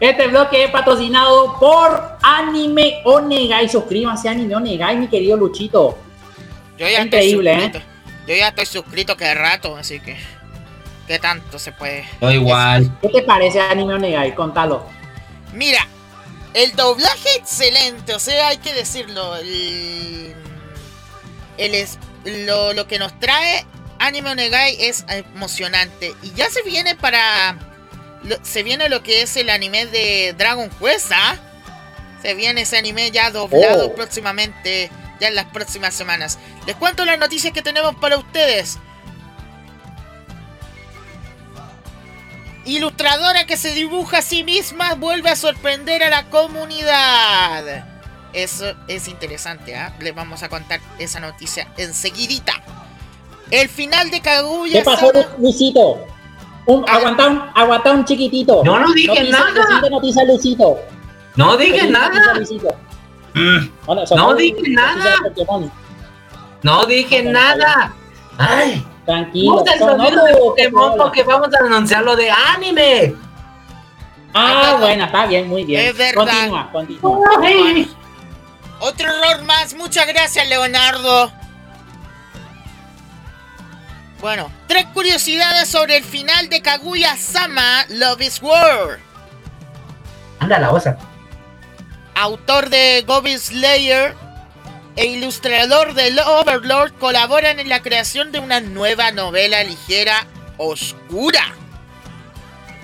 [0.00, 3.68] Este bloque es patrocinado por Anime Onegai.
[3.68, 5.96] Suscríbanse a Anime Onegai, mi querido Luchito.
[6.76, 7.88] Yo ya Increíble, estoy suscrito.
[8.26, 10.16] Yo ya estoy suscrito que rato, así que.
[11.06, 12.04] ¿Qué tanto se puede?
[12.20, 12.90] Yo igual.
[13.02, 14.34] ¿Qué te parece Anime Onegai?
[14.34, 14.86] Contalo.
[15.52, 15.86] Mira,
[16.54, 19.36] el doblaje excelente, o sea, hay que decirlo.
[19.36, 20.34] El,
[21.58, 23.64] el es- lo, lo que nos trae
[24.00, 26.14] Anime Onegai es emocionante.
[26.22, 27.58] Y ya se viene para.
[28.42, 31.36] se viene lo que es el anime de Dragon Quest, ¿ah?
[32.22, 33.94] Se viene ese anime ya doblado Oh.
[33.94, 34.90] próximamente,
[35.20, 36.38] ya en las próximas semanas.
[36.66, 38.78] Les cuento las noticias que tenemos para ustedes.
[42.64, 47.84] Ilustradora que se dibuja a sí misma vuelve a sorprender a la comunidad.
[48.32, 49.92] Eso es interesante, ¿ah?
[49.98, 52.52] Les vamos a contar esa noticia enseguidita.
[53.50, 56.06] El final de Kaguya ¿Qué pasó, Sama- Luisito?
[56.66, 56.94] Un, Ah.
[56.96, 58.62] aguanta, un, aguanta un chiquitito.
[58.64, 59.62] Yo no dije Noticia- nada.
[59.62, 60.78] Siguiente noticia, Luisito.
[61.34, 62.34] No dije noticia, nada.
[62.34, 62.68] Luisito.
[63.34, 65.14] Mm, Bueno, No dije nada.
[66.62, 67.92] No dije nada.
[68.38, 69.56] Ay, Tranquilo.
[69.56, 70.98] no te son olvides otros de Pokémon Pokémon.
[70.98, 73.14] porque vamos a anunciar lo de anime.
[74.32, 75.86] Ah, bueno, está bien, muy bien.
[75.88, 76.24] Es verdad.
[76.24, 77.18] Continúa, continúa.
[77.42, 77.90] Ay,
[78.80, 79.74] Otro error más.
[79.74, 81.32] Muchas gracias, Leonardo.
[84.20, 88.98] Bueno, tres curiosidades sobre el final de Kaguya Sama Love is War.
[90.40, 90.98] Anda la osa.
[92.14, 94.14] Autor de Goblin Slayer
[94.96, 100.26] e ilustrador del Overlord colaboran en la creación de una nueva novela ligera
[100.58, 101.54] oscura.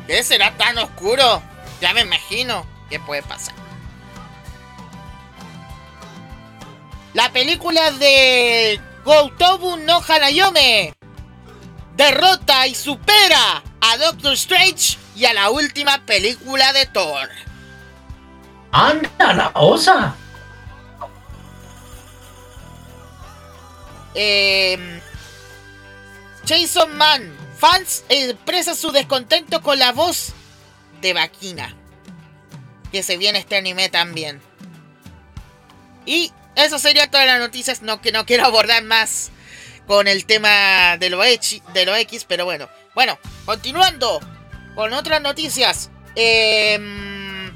[0.07, 1.43] ¿Qué será tan oscuro?
[1.81, 3.56] Ya me imagino qué puede pasar.
[7.17, 10.93] La película de Goutobu no Hanayome
[11.97, 17.31] derrota y supera a Doctor Strange y a la última película de Thor.
[18.71, 20.15] Anda la osa.
[24.15, 25.01] Eh,
[26.47, 30.35] Jason Mann, fans expresa su descontento con la voz
[31.01, 31.75] de Vaquina.
[32.93, 34.43] Que se viene este anime también.
[36.05, 37.83] Y eso sería todas las noticias.
[37.83, 39.31] No, que no quiero abordar más
[39.87, 42.69] con el tema de lo, X, de lo X, pero bueno.
[42.95, 44.21] Bueno, continuando
[44.75, 45.91] con otras noticias.
[46.15, 47.53] Em,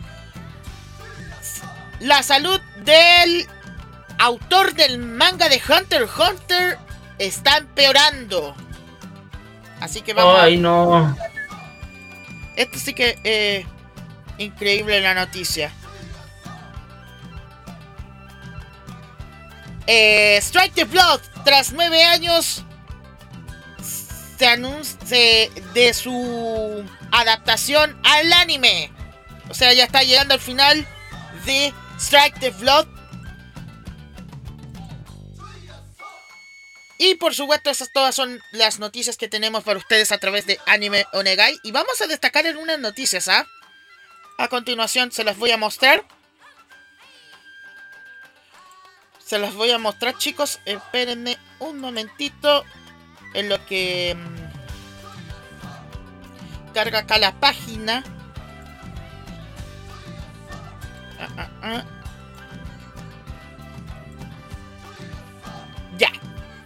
[2.01, 3.49] la salud del
[4.19, 6.79] autor del manga de Hunter x Hunter
[7.19, 8.55] está empeorando.
[9.81, 10.39] Así que vamos.
[10.41, 11.17] Ay, no.
[12.57, 13.67] Esto sí que eh,
[14.37, 15.73] increíble la noticia.
[19.93, 22.63] Eh, Strike the Blood, tras nueve años,
[24.39, 28.93] se anuncia de su adaptación al anime.
[29.49, 30.87] O sea, ya está llegando al final
[31.45, 32.87] de Strike the Blood.
[36.97, 40.61] Y por supuesto, esas todas son las noticias que tenemos para ustedes a través de
[40.67, 41.59] Anime Onegai.
[41.65, 43.45] Y vamos a destacar en unas noticias, ¿ah?
[44.39, 46.05] A continuación se las voy a mostrar.
[49.31, 50.59] Se las voy a mostrar, chicos.
[50.65, 52.65] Espérenme un momentito.
[53.33, 54.17] En lo que.
[54.17, 54.51] mm,
[56.75, 58.03] Carga acá la página.
[61.21, 61.85] Ah, ah, ah.
[65.97, 66.11] Ya.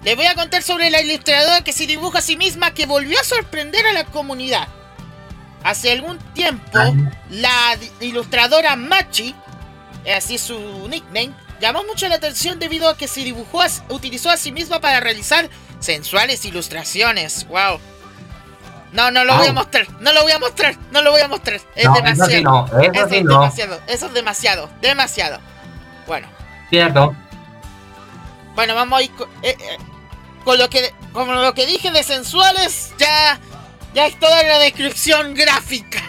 [0.03, 3.21] Les voy a contar sobre la ilustradora que se dibuja a sí misma que volvió
[3.21, 4.69] a sorprender a la comunidad.
[5.65, 6.79] Hace algún tiempo,
[7.29, 9.35] la ilustradora Machi,
[10.17, 11.35] así es su nickname,
[11.65, 15.01] llamó mucho la atención debido a que se dibujó, a- utilizó a sí misma para
[15.01, 15.49] realizar
[15.81, 17.47] sensuales ilustraciones.
[17.49, 17.81] Wow.
[18.93, 21.29] No, no lo voy a mostrar, no lo voy a mostrar, no lo voy a
[21.29, 21.61] mostrar.
[21.75, 22.29] Es No, demasiado.
[22.31, 23.33] eso sí no, eso Eso sí es no.
[23.41, 25.41] demasiado, eso es demasiado, demasiado.
[26.07, 26.29] Bueno,
[26.71, 27.17] Cierto.
[28.55, 29.79] bueno, vamos a ir con, eh, eh,
[30.45, 33.41] con lo que con lo que dije de sensuales, ya
[33.95, 36.03] ya es toda la descripción gráfica.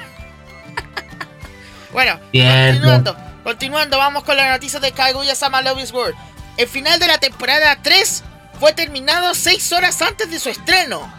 [1.94, 2.72] bueno, Cierto.
[2.82, 6.16] continuando, continuando, vamos con la noticia de Kaguya-sama Love is War.
[6.58, 8.24] El final de la temporada 3
[8.60, 11.14] fue terminado 6 horas antes de su estreno.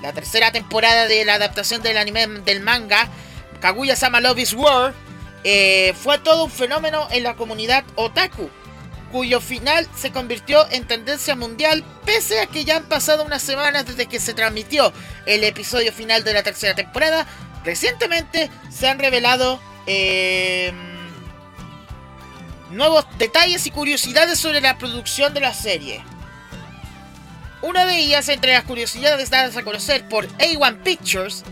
[0.00, 3.10] La tercera temporada de la adaptación del anime del manga
[3.60, 4.94] Kaguya-sama Love is War
[5.44, 8.48] eh, fue todo un fenómeno en la comunidad otaku,
[9.12, 13.84] cuyo final se convirtió en tendencia mundial pese a que ya han pasado unas semanas
[13.84, 14.94] desde que se transmitió
[15.26, 17.26] el episodio final de la tercera temporada.
[17.64, 20.72] Recientemente se han revelado eh,
[22.70, 26.02] nuevos detalles y curiosidades sobre la producción de la serie.
[27.62, 31.42] Una de ellas, entre las curiosidades dadas a conocer por A1 Pictures,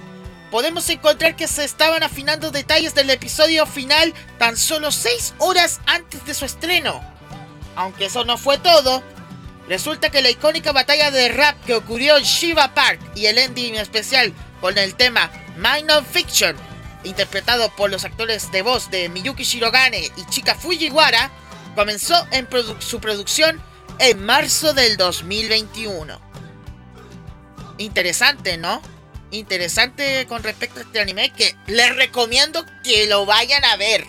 [0.50, 6.24] podemos encontrar que se estaban afinando detalles del episodio final tan solo 6 horas antes
[6.26, 7.00] de su estreno.
[7.74, 9.02] Aunque eso no fue todo,
[9.66, 13.74] resulta que la icónica batalla de rap que ocurrió en Shiva Park y el ending
[13.74, 16.56] especial con el tema Mind of Fiction,
[17.04, 21.30] interpretado por los actores de voz de Miyuki Shirogane y Chika Fujiwara,
[21.74, 23.60] comenzó en produ- su producción
[23.98, 26.20] en marzo del 2021.
[27.78, 28.80] Interesante, ¿no?
[29.30, 34.04] Interesante con respecto a este anime que les recomiendo que lo vayan a ver.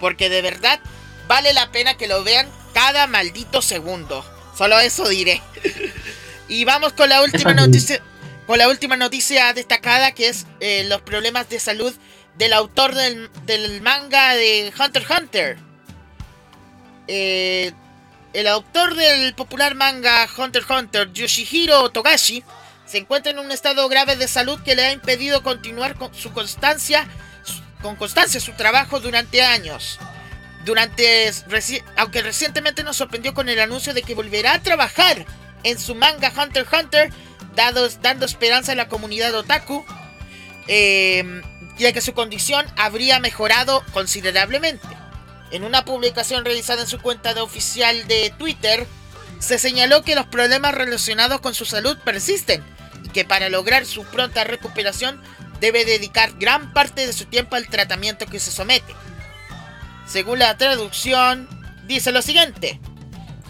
[0.00, 0.78] Porque de verdad
[1.26, 4.24] vale la pena que lo vean cada maldito segundo.
[4.56, 5.40] Solo eso diré.
[6.48, 8.02] y vamos con la última noticia.
[8.46, 11.94] Con la última noticia destacada que es eh, los problemas de salud
[12.38, 15.58] del autor del, del manga de Hunter x Hunter.
[17.08, 17.72] Eh,
[18.32, 22.44] el autor del popular manga Hunter x Hunter, Yoshihiro Togashi,
[22.86, 26.32] se encuentra en un estado grave de salud que le ha impedido continuar con su
[26.32, 27.06] constancia,
[27.82, 29.98] con constancia su trabajo durante años.
[30.64, 31.32] Durante,
[31.96, 35.26] aunque recientemente nos sorprendió con el anuncio de que volverá a trabajar
[35.64, 37.10] en su manga Hunter x Hunter,
[37.54, 39.84] dando esperanza a la comunidad otaku,
[40.68, 41.42] eh,
[41.78, 44.86] ya que su condición habría mejorado considerablemente.
[45.50, 48.86] En una publicación realizada en su cuenta de oficial de Twitter,
[49.38, 52.62] se señaló que los problemas relacionados con su salud persisten
[53.12, 55.22] que para lograr su pronta recuperación
[55.60, 58.94] debe dedicar gran parte de su tiempo al tratamiento que se somete.
[60.06, 61.48] Según la traducción,
[61.86, 62.80] dice lo siguiente.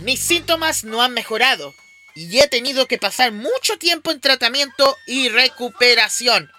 [0.01, 1.75] Mis síntomas no han mejorado
[2.15, 6.51] y he tenido que pasar mucho tiempo en tratamiento y recuperación.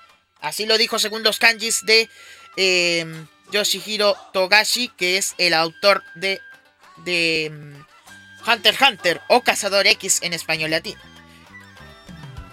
[0.41, 2.09] Así lo dijo según los kanjis de
[2.57, 3.05] eh,
[3.51, 6.41] Yoshihiro Togashi, que es el autor de,
[6.97, 11.01] de mm, Hunter x Hunter o Cazador X en español latino.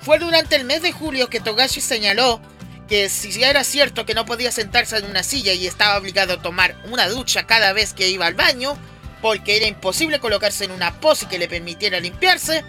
[0.02, 2.40] Fue durante el mes de julio que Togashi señaló
[2.88, 6.42] que si era cierto que no podía sentarse en una silla y estaba obligado a
[6.42, 8.78] tomar una ducha cada vez que iba al baño,
[9.20, 12.64] porque era imposible colocarse en una pose que le permitiera limpiarse,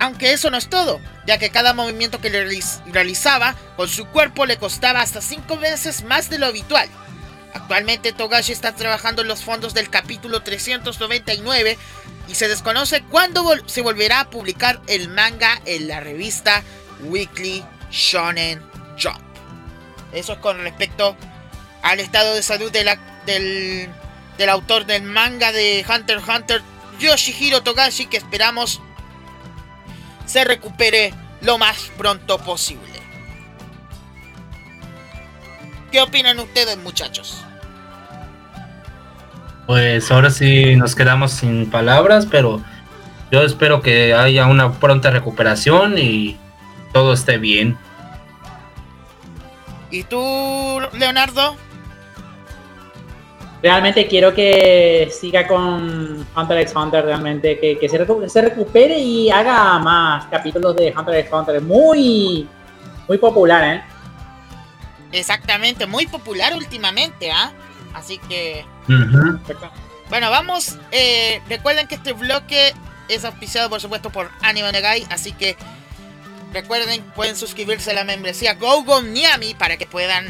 [0.00, 2.48] aunque eso no es todo, ya que cada movimiento que le
[2.86, 6.88] realizaba con su cuerpo le costaba hasta 5 veces más de lo habitual.
[7.52, 11.76] Actualmente Togashi está trabajando en los fondos del capítulo 399
[12.28, 16.62] y se desconoce cuándo se volverá a publicar el manga en la revista
[17.02, 18.62] Weekly Shonen
[19.00, 19.20] Jump.
[20.12, 21.14] Eso es con respecto
[21.82, 22.88] al estado de salud del,
[23.26, 26.62] del autor del manga de Hunter x Hunter,
[26.98, 28.80] Yoshihiro Togashi, que esperamos
[30.30, 33.00] se recupere lo más pronto posible.
[35.90, 37.44] ¿Qué opinan ustedes, muchachos?
[39.66, 42.62] Pues ahora sí nos quedamos sin palabras, pero
[43.32, 46.38] yo espero que haya una pronta recuperación y
[46.92, 47.76] todo esté bien.
[49.90, 51.56] ¿Y tú, Leonardo?
[53.62, 60.26] Realmente quiero que siga con Hunter x Hunter, realmente, que, se, recupere, y haga más
[60.26, 61.60] capítulos de Hunter x Hunter.
[61.60, 62.48] Muy,
[63.06, 63.82] muy popular, ¿eh?
[65.12, 67.52] Exactamente, muy popular últimamente, ¿ah?
[67.92, 68.64] Así que...
[70.08, 70.78] Bueno, vamos.
[70.90, 72.72] Eh, recuerden que este bloque
[73.08, 75.56] es auspiciado, por supuesto, por Anime Negai, así que
[76.52, 80.26] recuerden, pueden suscribirse a la membresía GoGo Niami para que puedan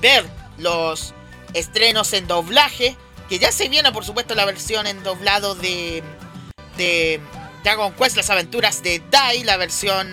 [0.00, 0.24] ver
[0.58, 1.14] los
[1.54, 2.96] estrenos en doblaje,
[3.28, 6.02] que ya se viene, por supuesto, la versión en doblado de,
[6.76, 7.20] de
[7.64, 10.10] Dragon Quest, las aventuras de Dai, la versión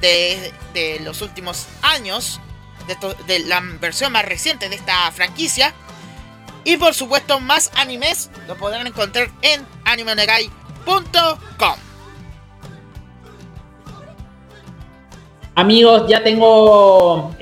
[0.00, 2.40] de, de los últimos años,
[2.86, 2.96] de,
[3.26, 5.74] de la versión más reciente de esta franquicia.
[6.64, 11.76] Y por supuesto, más animes lo podrán encontrar en animenegai.com.
[15.56, 17.32] Amigos, ya tengo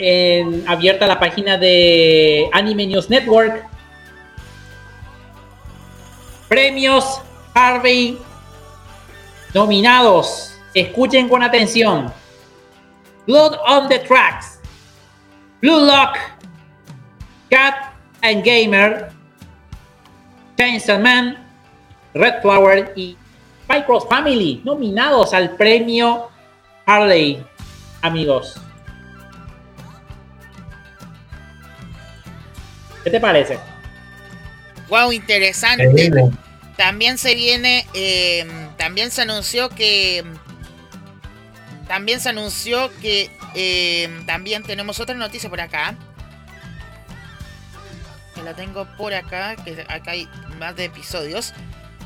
[0.67, 3.65] abierta la página de Anime News Network.
[6.49, 7.23] Premios
[7.55, 8.19] Harvey
[9.55, 10.55] nominados.
[10.75, 12.13] Escuchen con atención.
[13.27, 14.61] Blood on the Tracks.
[15.63, 16.19] Blue Lock.
[17.49, 19.11] Cat and Gamer.
[20.59, 21.39] Chainsaw Man.
[22.13, 23.17] Red Flower y
[23.67, 26.29] Five Cross Family nominados al premio
[26.85, 27.43] Harley
[28.03, 28.57] amigos.
[33.03, 33.59] ¿Qué te parece?
[34.89, 36.11] Wow, interesante.
[36.77, 40.25] También se viene, em, también se anunció que,
[41.89, 45.95] también se anunció que, em, también tenemos otra noticia por acá.
[48.35, 51.53] Que la tengo por acá, que acá hay más de episodios.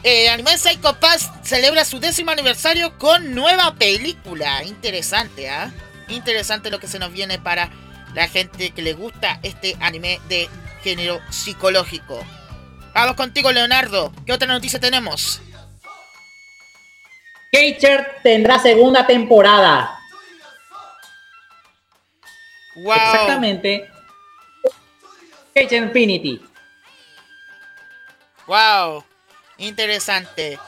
[0.03, 4.63] Eh, Anime Psycho Pass celebra su décimo aniversario con nueva película.
[4.65, 5.73] Interesante, ¿ah?
[6.09, 7.71] Interesante lo que se nos viene para
[8.15, 10.49] la gente que le gusta este anime de
[10.83, 12.25] género psicológico.
[12.95, 14.13] Vamos contigo, Leonardo.
[14.25, 15.43] ¿Qué otra noticia tenemos?
[17.53, 19.99] Catcher tendrá segunda temporada.
[22.77, 22.95] Wow.
[22.95, 23.91] Exactamente.
[25.55, 26.41] Catcher Infinity.
[28.47, 29.05] Wow.
[29.59, 30.59] Interesante.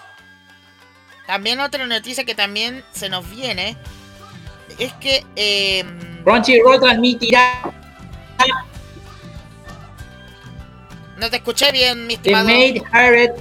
[1.27, 3.77] También otra noticia que también se nos viene
[4.79, 5.25] es que.
[5.37, 5.85] Eh,
[6.25, 7.73] Crunchyroll transmitirá.
[11.19, 12.47] No te escuché bien, mi estimado.
[12.47, 13.33] The Maid Hired.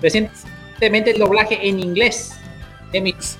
[0.00, 2.36] Recientemente el doblaje en inglés
[2.92, 3.36] de Mix.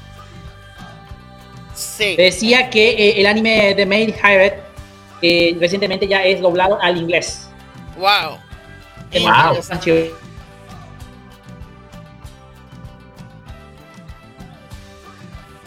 [1.74, 2.16] Sí.
[2.16, 4.55] Decía que eh, el anime The Maid Hired
[5.23, 7.48] eh, recientemente ya es doblado al inglés.
[7.97, 8.39] Wow.
[9.20, 9.60] wow.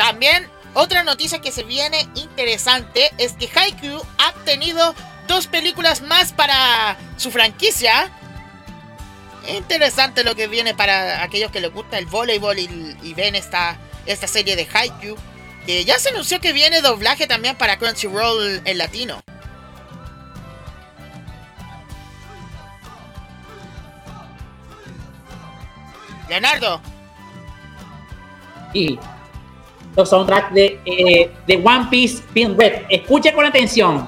[0.02, 4.96] También otra noticia que se viene interesante es que Haikyuu ha tenido
[5.28, 8.12] dos películas más para su franquicia.
[9.48, 14.28] Interesante lo que viene para aquellos que les gusta el voleibol y, ven esta, esta
[14.28, 15.16] serie de Haikyuu.
[15.68, 19.22] Que ya se anunció que viene doblaje también para Crunchyroll en latino.
[26.28, 26.82] Leonardo.
[28.74, 28.98] Y
[29.96, 32.84] los soundtracks de, eh, de One Piece Film Red.
[32.90, 34.08] Escuche con atención.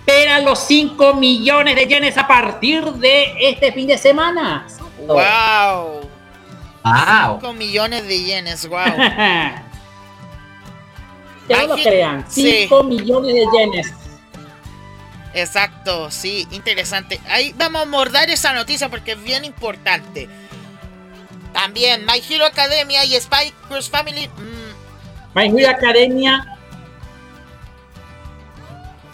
[0.00, 4.66] Espera los 5 millones de yenes a partir de este fin de semana.
[5.06, 6.00] ¡Wow!
[6.84, 7.38] ¡Wow!
[7.40, 8.80] 5 millones de yenes, wow.
[11.48, 12.24] que no lo crean.
[12.28, 12.66] sí.
[12.68, 13.94] 5 millones de yenes.
[15.32, 17.20] Exacto, sí, interesante.
[17.28, 20.28] Ahí vamos a mordar esa noticia porque es bien importante.
[21.52, 26.56] También My Hero Academia y Spy Cross Family mm, My Hero Academia.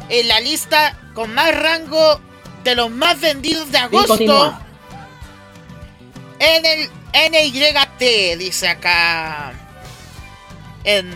[0.09, 2.21] en la lista con más rango
[2.65, 4.59] de los más vendidos de agosto
[6.39, 9.53] en el NYT, dice acá
[10.85, 11.11] en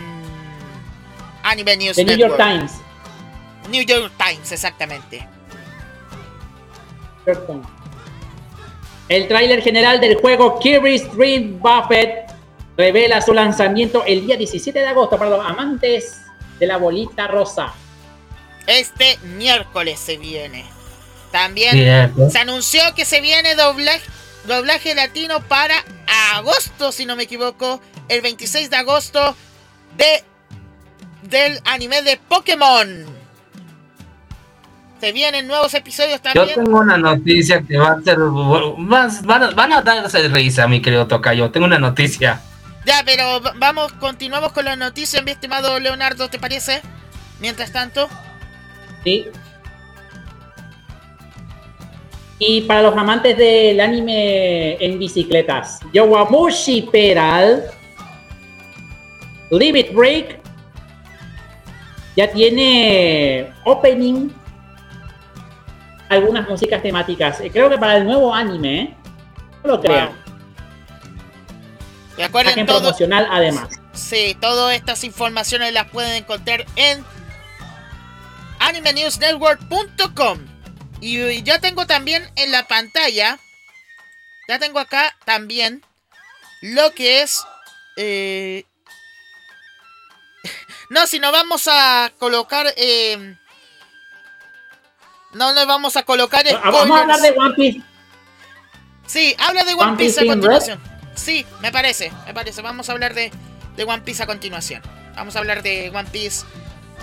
[1.43, 2.37] Anime News The New York.
[2.37, 2.73] Times.
[3.69, 5.27] New York Times, exactamente.
[7.25, 7.80] York Times.
[9.11, 12.27] El tráiler general del juego Kirby Street Buffet
[12.77, 16.21] revela su lanzamiento el día 17 de agosto para los amantes
[16.57, 17.73] de la bolita rosa.
[18.67, 20.63] Este miércoles se viene.
[21.29, 22.29] También Cierto.
[22.29, 24.09] se anunció que se viene doblaje,
[24.47, 25.75] doblaje latino para
[26.35, 29.35] agosto, si no me equivoco, el 26 de agosto
[29.97, 30.23] de
[31.23, 33.20] del anime de Pokémon.
[35.01, 36.63] Se vienen nuevos episodios Yo también.
[36.63, 38.19] tengo una noticia que va a ser.
[38.19, 41.49] Van, van a, van a darse risa, mi querido Tocayo.
[41.49, 42.39] Tengo una noticia.
[42.85, 46.81] Ya, pero vamos, continuamos con las noticias, mi estimado Leonardo, ¿te parece?
[47.39, 48.09] Mientras tanto,
[49.03, 49.25] ¿sí?
[52.39, 57.65] Y para los amantes del anime en bicicletas, Yowamushi Pedal,
[59.51, 60.39] Leave It Break,
[62.15, 64.29] ya tiene opening,
[66.11, 67.39] algunas músicas temáticas.
[67.39, 68.95] Eh, Creo que para el nuevo anime, ¿eh?
[69.63, 70.11] no lo crean.
[72.17, 73.69] recuerden Imagen todo, promocional además.
[73.93, 77.03] Sí, todas estas informaciones las pueden encontrar en
[78.59, 80.39] animenewsnetwork.com.
[80.99, 83.39] Y ya tengo también en la pantalla,
[84.49, 85.81] ya tengo acá también
[86.61, 87.41] lo que es...
[87.95, 88.65] eh,
[90.89, 92.67] no, si no vamos a colocar...
[92.75, 93.37] eh,
[95.33, 97.37] no le vamos a colocar Vamos a hablar de spoilers.
[97.37, 97.81] One Piece.
[99.05, 100.79] Sí, habla de One, One Piece Piece a in continuación.
[101.15, 102.61] Sí, me parece, me parece.
[102.61, 103.31] Vamos a hablar de,
[103.75, 104.81] de One Piece a continuación.
[105.15, 106.45] Vamos a hablar de One Piece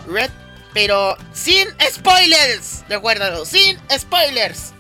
[0.06, 0.30] Red,
[0.72, 2.84] pero sin spoilers.
[2.88, 4.72] Recuérdalo, sin spoilers.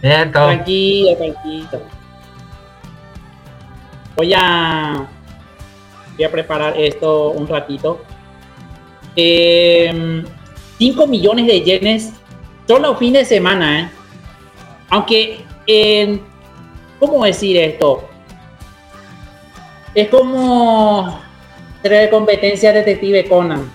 [0.00, 0.32] Cierto.
[0.32, 1.82] Tranquilo, tranquilo.
[4.16, 5.08] Voy a.
[6.16, 8.04] Voy a preparar esto un ratito.
[9.14, 12.12] 5 millones de yenes
[12.66, 13.90] solo fin de semana, ¿eh?
[14.90, 16.20] Aunque, eh,
[16.98, 18.08] ¿cómo decir esto?
[19.94, 21.20] Es como
[21.82, 23.70] tener competencia Detective Conan.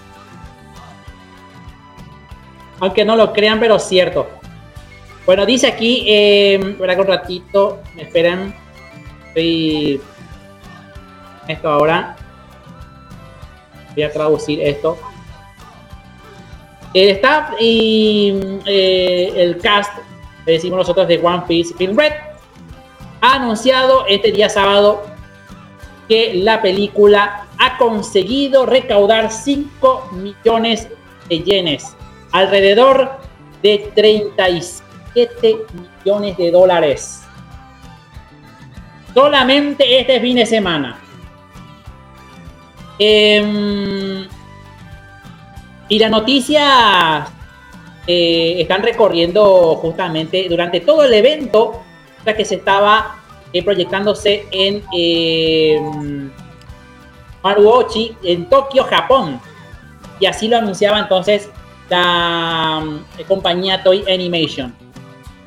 [2.79, 4.27] Aunque no lo crean, pero es cierto.
[5.25, 8.55] Bueno, dice aquí, eh, espera que un ratito, me esperan.
[9.27, 9.99] Estoy.
[11.47, 12.15] Esto ahora.
[13.93, 14.97] Voy a traducir esto.
[16.93, 18.33] El staff y
[18.65, 19.91] eh, el cast,
[20.45, 22.13] decimos nosotros de One Piece Film Red,
[23.21, 25.03] ha anunciado este día sábado
[26.07, 30.87] que la película ha conseguido recaudar 5 millones
[31.27, 31.95] de yenes,
[32.31, 33.19] alrededor
[33.61, 35.57] de 37
[36.03, 37.23] millones de dólares.
[39.13, 40.99] Solamente este fin de semana.
[42.99, 44.27] Em,
[45.89, 47.29] y las noticias
[48.05, 51.81] eh, están recorriendo justamente durante todo el evento
[52.25, 53.19] que se estaba
[53.53, 55.79] eh, proyectándose en eh,
[57.41, 59.39] Maruochi, en Tokio, Japón.
[60.19, 61.49] Y así lo anunciaba entonces
[61.89, 64.75] la mm, compañía Toy Animation.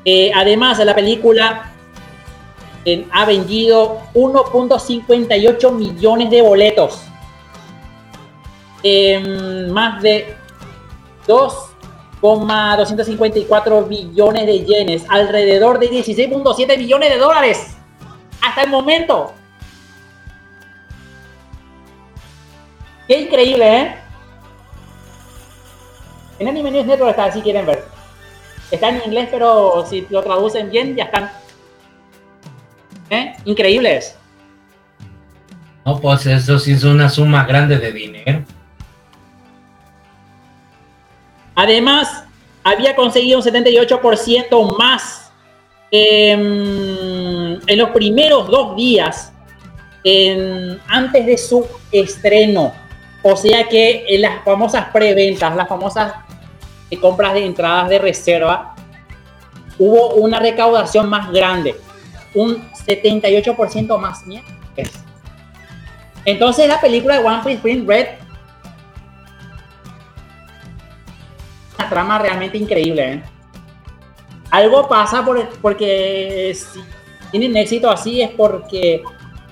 [0.05, 1.71] Eh, además, la película
[2.85, 7.03] eh, ha vendido 1.58 millones de boletos.
[8.83, 10.35] En más de
[11.27, 17.77] 2,254 billones de yenes, alrededor de 16.7 millones de dólares
[18.41, 19.33] hasta el momento.
[23.07, 23.95] Qué increíble, ¿eh?
[26.39, 27.85] En Anime News está, si quieren ver.
[28.71, 31.29] Está en inglés, pero si lo traducen bien, ya están.
[33.09, 33.33] ¿Eh?
[33.45, 34.17] Increíbles.
[35.85, 38.45] No, pues eso sí es una suma grande de dinero.
[41.55, 42.23] Además,
[42.63, 45.31] había conseguido un 78% más
[45.91, 49.33] em, en los primeros dos días,
[50.03, 52.73] en- antes de su estreno,
[53.23, 56.13] o sea que en las famosas preventas, las famosas
[56.89, 58.73] eh, compras de entradas de reserva,
[59.77, 61.75] hubo una recaudación más grande,
[62.33, 64.23] un 78% más.
[66.25, 68.07] Entonces la película de One Piece Print Red
[71.81, 73.13] una trama realmente increíble.
[73.13, 73.23] ¿eh?
[74.51, 76.83] Algo pasa por- porque si
[77.31, 79.01] tienen éxito así es porque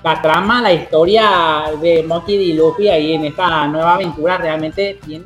[0.02, 2.54] la trama, la historia de Monkey D.
[2.54, 5.24] Luffy ahí en esta nueva aventura realmente tiene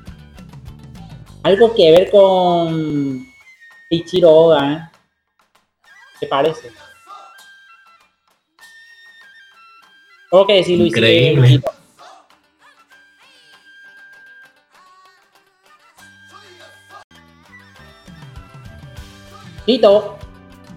[1.42, 3.26] algo que ver con
[3.90, 4.72] Ichiro Oda.
[4.72, 4.98] ¿eh?
[6.20, 6.72] ¿Te parece?
[10.30, 10.88] Tengo que decir, Luis.
[10.96, 11.60] Increíble.
[19.66, 20.16] Tito,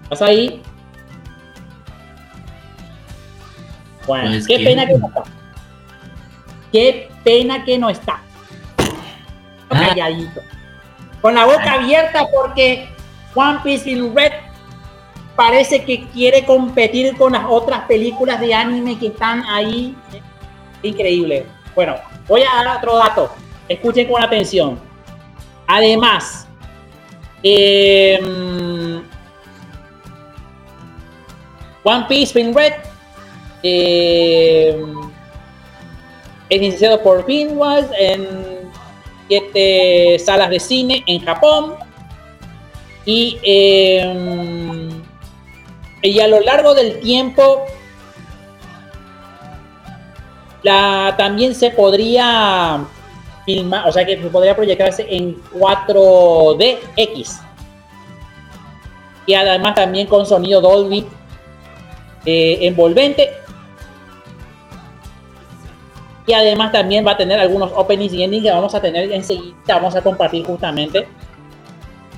[0.03, 0.61] ¿estás ahí?
[4.05, 5.23] Bueno, Pues, qué pena que no está.
[6.72, 8.22] Qué pena que no está.
[9.69, 9.88] Ah.
[9.89, 10.41] Calladito.
[11.22, 12.88] Con la boca abierta porque
[13.35, 14.31] One Piece in Red
[15.35, 19.95] parece que quiere competir con las otras películas de anime que están ahí.
[20.81, 21.45] Increíble.
[21.76, 21.95] Bueno,
[22.27, 23.31] voy a dar otro dato.
[23.68, 24.80] Escuchen con atención.
[25.68, 26.47] Además,
[27.43, 29.03] em,
[31.84, 32.73] One Piece in Red
[33.64, 35.11] em,
[36.49, 38.27] es iniciado por Pinwise en
[39.27, 41.76] siete salas de cine en Japón.
[43.05, 44.89] Y, em,
[46.01, 47.65] y a lo largo del tiempo
[50.64, 52.85] la, también se podría
[53.48, 57.41] filmar, o sea que podría proyectarse en 4DX.
[59.26, 61.06] Y además también con sonido Dolby
[62.26, 63.32] eh, envolvente.
[66.26, 69.56] Y además también va a tener algunos openings y endings que vamos a tener enseguida,
[69.68, 71.07] vamos a compartir justamente.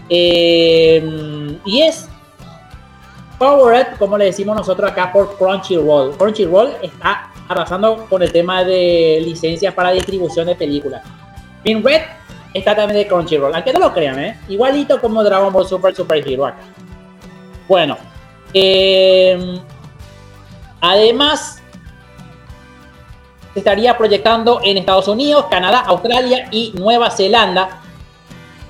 [0.09, 2.09] Eh, y es
[3.37, 6.17] Powered, como le decimos nosotros acá, por Crunchyroll.
[6.17, 11.01] Crunchyroll está arrasando con el tema de licencias para distribución de películas.
[11.63, 12.03] Pin Red
[12.53, 14.39] está también de Crunchyroll, aunque no lo crean, ¿eh?
[14.47, 16.59] Igualito como Dragon Ball Super Super Hero acá.
[17.67, 17.97] Bueno,
[18.53, 19.59] eh,
[20.79, 21.61] además
[23.53, 27.81] se estaría proyectando en Estados Unidos, Canadá, Australia y Nueva Zelanda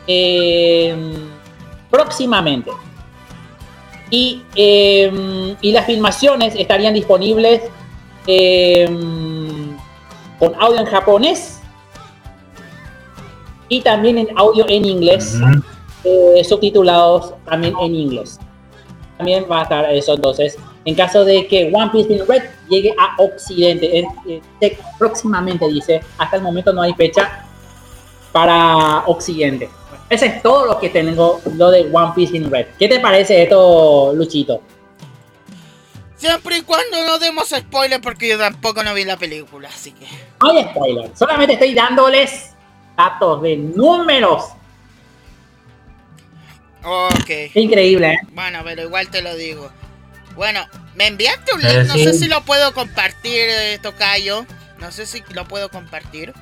[0.07, 0.95] eh,
[1.91, 2.71] próximamente.
[4.09, 7.61] Y, eh, y las filmaciones estarían disponibles
[8.31, 8.87] eh,
[10.37, 11.61] con audio en japonés
[13.67, 15.35] y también en audio en inglés,
[16.03, 18.39] eh, subtitulados también en inglés.
[19.17, 20.57] También va a estar eso entonces.
[20.85, 24.07] En caso de que One Piece in Red llegue a Occidente,
[24.61, 27.45] eh, próximamente dice, hasta el momento no hay fecha
[28.31, 29.69] para Occidente.
[30.07, 32.67] Ese es todo lo que tengo, lo de One Piece in Red.
[32.77, 34.61] ¿Qué te parece esto, Luchito?
[36.19, 40.05] Siempre y cuando no demos spoiler porque yo tampoco no vi la película, así que...
[40.43, 42.51] No hay spoiler, solamente estoy dándoles
[42.97, 44.43] datos de números.
[46.83, 47.25] Ok.
[47.25, 48.19] Qué increíble, ¿eh?
[48.33, 49.71] Bueno, pero igual te lo digo.
[50.35, 50.65] Bueno,
[50.95, 54.45] me enviaste un Eh, link, no sé si lo puedo compartir, eh, Tocayo.
[54.79, 56.33] No sé si lo puedo compartir.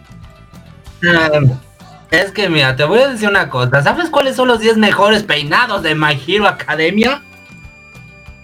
[1.07, 1.29] Ah,
[2.09, 3.83] Es que mira, te voy a decir una cosa.
[3.83, 7.21] ¿Sabes cuáles son los 10 mejores peinados de My Hero Academia?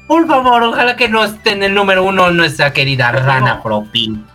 [0.08, 4.26] Por favor, ojalá que no esté en el número uno nuestra querida Rana Propin.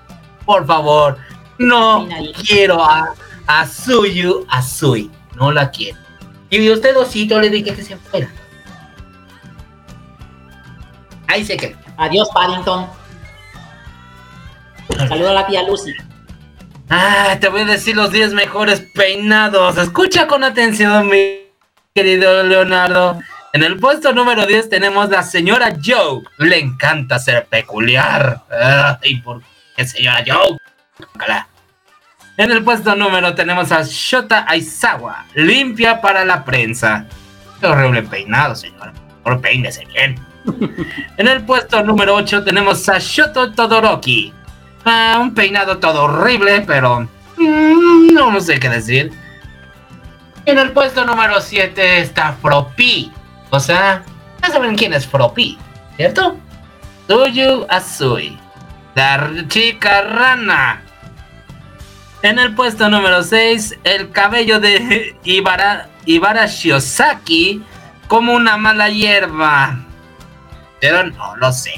[0.44, 1.18] Por favor,
[1.58, 2.08] no
[2.46, 3.14] quiero a,
[3.46, 5.10] a Suyu Azui.
[5.36, 5.98] No la quiero.
[6.50, 8.28] Y usted, Osito, le dije que se fuera.
[11.26, 11.76] Ahí se quedó.
[11.98, 12.86] Adiós, Paddington.
[15.08, 15.94] Saludo a la tía Lucy.
[16.88, 19.76] Ah, te voy a decir los 10 mejores peinados.
[19.76, 21.40] Escucha con atención, mi
[21.94, 23.20] querido Leonardo.
[23.52, 26.22] En el puesto número 10 tenemos la señora Joe.
[26.38, 28.42] Le encanta ser peculiar.
[28.50, 29.42] Ah, ¿Y por
[29.76, 30.58] qué señora Joe?
[32.36, 35.24] En el puesto número tenemos a Shota Aizawa.
[35.34, 37.06] Limpia para la prensa.
[37.60, 38.92] Qué horrible peinado, señora.
[39.22, 40.16] Por peínese bien.
[41.16, 44.32] En el puesto número 8 tenemos a Shoto Todoroki.
[44.84, 47.00] Ah, un peinado todo horrible, pero
[47.36, 49.12] mm, no, no sé qué decir.
[50.44, 53.12] En el puesto número 7 está Fropi.
[53.50, 54.02] O sea,
[54.42, 55.58] ya saben quién es Fropi,
[55.96, 56.36] ¿cierto?
[57.08, 58.38] Suyu Azui,
[58.94, 60.82] la chica rana.
[62.22, 66.46] En el puesto número 6, el cabello de Ibara, Ibara
[68.08, 69.78] como una mala hierba.
[70.80, 71.74] pero no lo sé.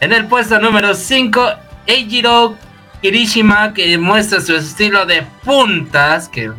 [0.00, 1.52] En el puesto número 5,
[1.86, 2.56] Eijiro
[3.00, 6.50] Kirishima, que muestra su estilo de puntas, que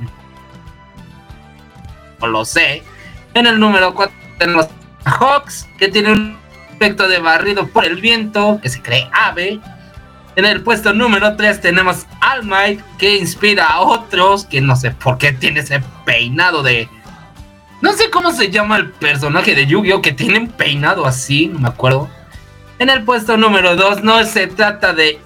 [2.19, 2.83] no lo sé.
[3.33, 4.67] En el número 4 tenemos
[5.05, 6.37] a Hawks, que tiene un
[6.73, 9.59] efecto de barrido por el viento, que se cree ave.
[10.35, 14.91] En el puesto número 3 tenemos All Might, que inspira a otros, que no sé
[14.91, 16.89] por qué tiene ese peinado de...
[17.81, 20.01] No sé cómo se llama el personaje de Yu-Gi-Oh!
[20.01, 22.09] que tiene un peinado así, no me acuerdo.
[22.79, 25.19] En el puesto número 2 no se trata de,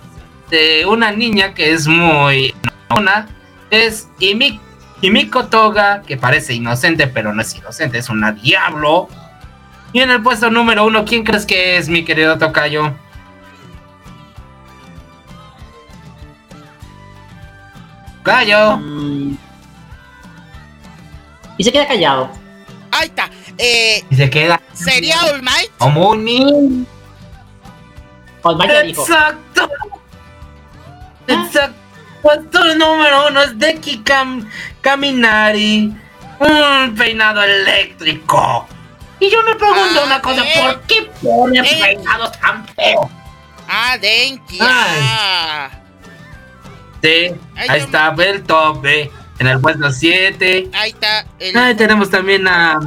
[0.52, 2.53] de una niña que es muy...
[2.95, 3.27] Una,
[3.72, 4.60] es Imi-
[5.02, 9.08] Himiko Toga, que parece inocente, pero no es inocente, es una diablo.
[9.94, 12.94] Y en el puesto número 1, ¿quién crees que es, mi querido Tocayo?
[18.18, 18.78] Tocayo.
[18.78, 19.38] Mm.
[21.58, 22.30] Y se queda callado.
[22.92, 23.30] Ahí está.
[23.58, 25.72] Eh, Y se queda ¿Sería All Might?
[25.80, 25.94] All
[28.58, 29.02] Might ya dijo.
[29.02, 29.70] Exacto.
[31.28, 31.78] Exacto.
[32.22, 34.50] Puesto número uno es Deki Kam
[34.82, 35.94] Kaminari.
[36.40, 38.68] Un peinado eléctrico.
[39.20, 40.54] Y yo me pregunto Ah, una cosa, eh.
[40.62, 41.78] ¿por qué ponen Eh.
[41.82, 43.08] peinados tan feos?
[43.68, 44.58] Ah, Denki.
[44.62, 45.70] Ah.
[47.02, 49.12] Sí, Ay, ahí está el top, ve.
[49.40, 50.70] En el puesto 7.
[50.74, 51.26] Ahí está.
[51.40, 52.80] el- Ahí tenemos también a.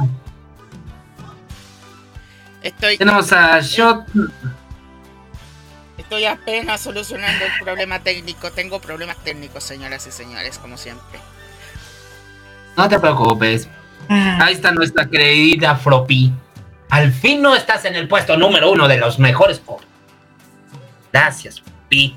[2.61, 4.05] estoy, Tenemos a Shot.
[6.13, 8.51] Estoy apenas solucionando el problema técnico.
[8.51, 11.19] Tengo problemas técnicos, señoras y señores, como siempre.
[12.77, 13.67] No te preocupes.
[14.07, 16.31] Ahí está nuestra querida Fropi.
[16.89, 19.61] Al fin no estás en el puesto número uno de los mejores.
[21.11, 22.15] Gracias, Fropi.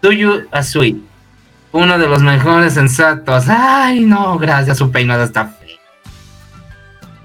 [0.00, 1.04] Tuyu Asui.
[1.72, 3.44] Uno de los mejores sensatos.
[3.48, 4.78] Ay, no, gracias.
[4.78, 5.54] Su peinado está.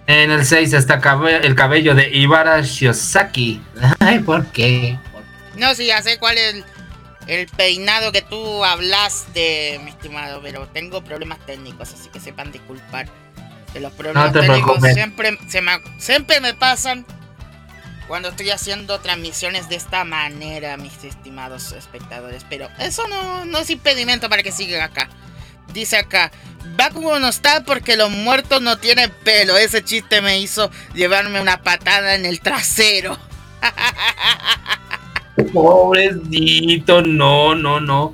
[0.07, 1.02] En el 6 está
[1.41, 3.61] el cabello de Ibara Shiosaki.
[3.99, 4.99] Ay, ¿por qué?
[5.56, 6.65] No, sí, ya sé cuál es el,
[7.27, 13.07] el peinado que tú hablaste, mi estimado, pero tengo problemas técnicos, así que sepan disculpar.
[13.73, 14.94] Que los problemas te técnicos preocupes.
[14.94, 17.06] siempre, se me, siempre me pasan
[18.07, 22.45] cuando estoy haciendo transmisiones de esta manera, mis estimados espectadores.
[22.48, 25.10] Pero eso no, no es impedimento para que sigan acá.
[25.74, 26.32] Dice acá,
[26.76, 29.58] Bakugo no está porque los muertos no tienen pelo.
[29.58, 33.18] Ese chiste me hizo llevarme una patada en el trasero.
[35.54, 38.14] Pobrecito, no, no, no.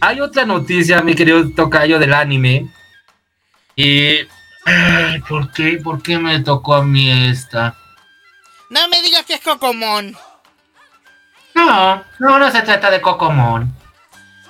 [0.00, 2.68] Hay otra noticia, mi querido tocayo del anime.
[3.74, 4.18] Y.
[4.64, 5.80] ay, ¿Por qué?
[5.82, 7.76] ¿Por qué me tocó a mí esta?
[8.70, 10.16] No me digas que es Cocomón.
[11.54, 13.72] No, no, no se trata de Cocomón.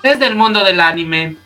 [0.03, 1.37] Es del mundo del anime.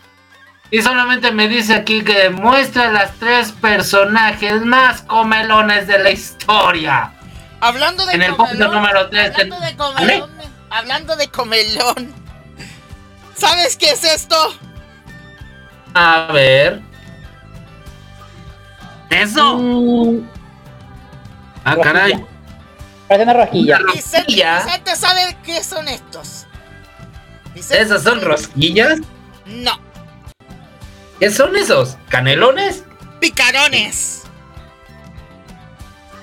[0.72, 7.12] Y solamente me dice aquí que muestra las tres personajes más comelones de la historia.
[7.60, 10.30] Hablando de En el comelón, punto número tres, Hablando ten- de comelón.
[10.70, 12.14] Hablando de comelón.
[13.36, 14.34] ¿Sabes qué es esto?
[15.94, 16.80] A ver.
[19.10, 19.58] ¿Eso?
[19.58, 20.26] Mm,
[21.64, 22.24] Ah, caray.
[23.08, 23.78] Parece una rosquilla.
[23.94, 24.32] Vicente.
[24.32, 26.46] Vicente sabe qué son estos.
[27.54, 28.98] Vicente- ¿Esas son rosquillas?
[29.44, 29.78] No,
[31.22, 31.96] ¿Qué son esos?
[32.08, 32.82] ¿Canelones?
[33.20, 34.24] picarones.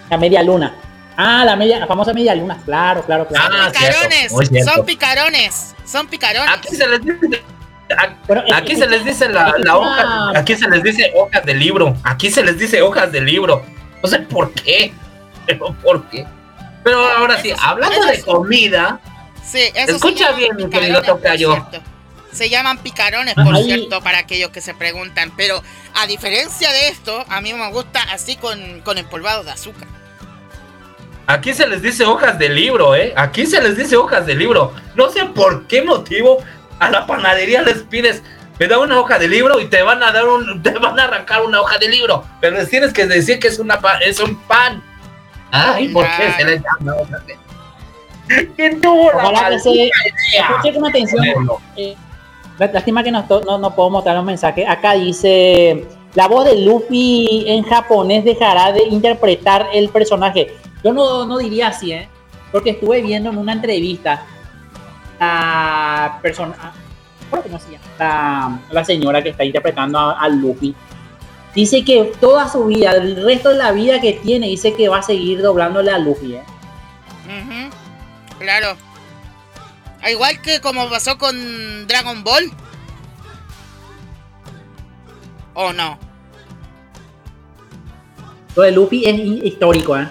[0.09, 0.75] La media luna.
[1.15, 2.61] Ah, la media, la famosa media luna.
[2.65, 3.47] Claro, claro, claro.
[3.49, 4.09] Ah, picarones.
[4.17, 4.73] cierto, muy cierto.
[4.73, 5.75] Son picarones.
[5.85, 6.51] Son picarones.
[6.51, 7.41] Aquí se les dice.
[7.97, 10.31] a- Aquí se les dice la, hoja.
[10.37, 11.95] Aquí se les dice hojas de libro.
[12.03, 13.63] Aquí se les dice hojas de libro.
[14.03, 14.91] No sé por qué.
[15.45, 16.27] Pero por qué.
[16.83, 18.99] Pero ahora sí, hablando de comida.
[19.45, 21.65] Sí, esos Escucha bien, mi querido tocayo.
[22.31, 25.31] Se llaman picarones, por Ahí- cierto, para aquellos que se preguntan.
[25.35, 25.61] Pero
[25.95, 29.87] a diferencia de esto, a mí me gusta así con, con empolvado de azúcar.
[31.27, 33.13] Aquí se les dice hojas de libro, ¿eh?
[33.15, 34.73] Aquí se les dice hojas de libro.
[34.95, 36.43] No sé por qué motivo
[36.79, 38.23] a la panadería les pides,
[38.57, 41.03] me da una hoja de libro y te van a dar un, te van a
[41.03, 42.25] arrancar una hoja de libro.
[42.41, 44.81] Pero les tienes que decir que es una pa- es un pan.
[45.51, 47.37] Ay, ¿por qué se les llama hojas de
[48.55, 49.89] ¿Quién tuvo la Ojalá que se
[50.37, 51.25] escuche con atención.
[51.75, 51.95] Eh,
[52.59, 54.67] lástima que no, no, no puedo mostrar los mensajes.
[54.67, 60.55] Acá dice: La voz de Luffy en japonés dejará de interpretar el personaje.
[60.83, 62.07] Yo no, diría así, ¿eh?
[62.51, 64.23] Porque estuve viendo en una entrevista
[65.19, 66.73] a persona.
[67.29, 67.77] ¿Cómo que no se?
[67.97, 70.73] La, la señora que está interpretando a, Luffy.
[71.53, 74.99] Dice que toda su vida, el resto de la vida que tiene, dice que va
[74.99, 76.43] a seguir doblándole a Luffy, ¿eh?
[78.39, 78.88] Claro.
[80.01, 82.51] Ah, Igual que como pasó con Dragon Ball.
[85.53, 85.97] ¿O no?
[88.55, 90.07] Lo de Luffy es hi- histórico, ¿eh?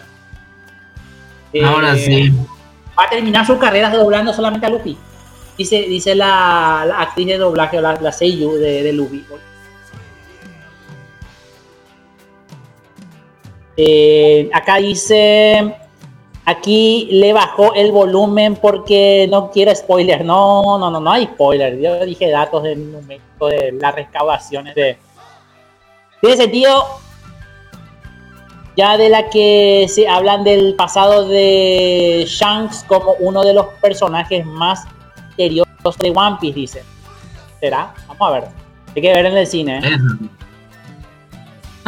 [1.53, 2.31] Eh, Ahora sí.
[2.99, 4.97] Va a terminar su carrera doblando solamente a Luffy.
[5.57, 9.25] Dice, dice la, la actriz de doblaje, la, la Seiyu de, de Luffy.
[13.77, 15.75] Eh, acá dice,
[16.49, 20.25] aquí le bajó el volumen porque no quiere spoiler.
[20.25, 21.79] No, no, no, no hay spoiler.
[21.79, 24.97] Yo dije datos del momento de las recaudaciones de...
[26.21, 26.87] Tiene sentido
[28.77, 34.47] ya de la que se hablan del pasado de Shanks como uno de los personajes
[34.47, 34.85] más
[35.27, 36.83] misteriosos de One Piece, dice.
[37.61, 37.93] ¿Será?
[38.07, 38.45] Vamos a ver.
[38.97, 39.81] Hay que ver en el cine.
[39.81, 40.29] ¿eh?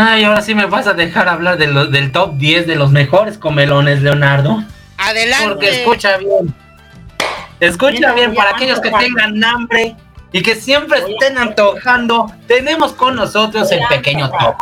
[0.03, 2.91] Ay, ahora sí me vas a dejar hablar de lo- del top 10 de los
[2.91, 4.63] mejores comelones, Leonardo.
[4.97, 5.49] Adelante.
[5.49, 6.55] Porque escucha bien.
[7.61, 9.95] Escucha bien, para aquellos que tengan hambre
[10.33, 14.57] y que siempre estén antojando, tenemos con nosotros el pequeño top.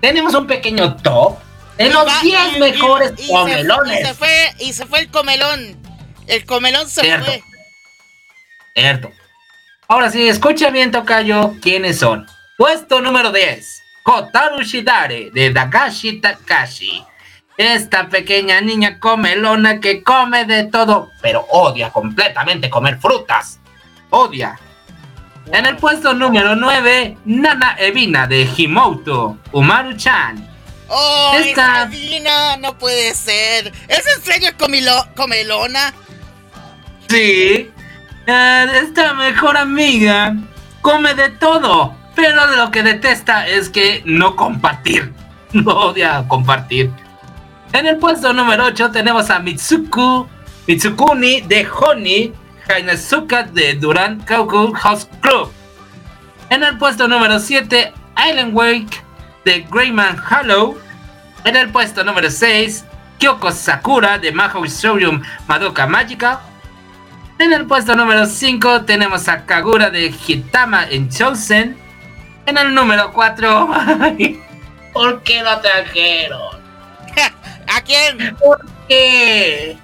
[0.00, 1.38] Tenemos un pequeño top
[1.76, 4.00] de los Va- 10 y- y- mejores y comelones.
[4.00, 5.76] Y se, fue, y se fue el comelón.
[6.28, 7.24] El comelón se Cierto.
[7.26, 7.42] fue.
[8.76, 9.10] Cierto.
[9.88, 12.26] Ahora sí, escucha bien, Tocayo, quiénes son.
[12.56, 13.82] Puesto número 10.
[14.02, 17.04] Kotaru Shidare, de Dagashi Takashi.
[17.56, 23.60] Esta pequeña niña comelona que come de todo, pero odia completamente comer frutas.
[24.10, 24.58] Odia.
[25.52, 30.48] En el puesto número 9, Nana Evina, de Himoto Umaru-chan.
[30.88, 32.56] ¡Oh, Esta- esa Dina!
[32.58, 33.72] No puede ser.
[33.88, 35.92] ¿Es en serio comilo- comelona?
[37.08, 37.70] Sí.
[38.26, 40.34] Eh, esta mejor amiga
[40.80, 45.12] come de todo, pero lo que detesta es que no compartir.
[45.52, 46.90] No odia compartir.
[47.74, 50.26] En el puesto número 8 tenemos a Mitsuku,
[50.66, 52.32] Mitsukuni de Honey,
[52.66, 55.52] Hainazuka de Duran Kauku House Club.
[56.48, 57.92] En el puesto número 7,
[58.30, 59.02] Island Wake
[59.44, 60.78] de Greyman Hollow.
[61.44, 62.84] En el puesto número 6,
[63.18, 66.40] Kyoko Sakura de Mahou Shoujo Madoka Magica.
[67.38, 71.81] En el puesto número 5 tenemos a Kagura de Hitama en Chosen.
[72.46, 73.68] En el número 4,
[74.92, 76.60] ¿por qué lo trajeron?
[77.74, 78.36] ¿A quién?
[78.36, 78.58] ¿Por
[78.88, 79.76] qué?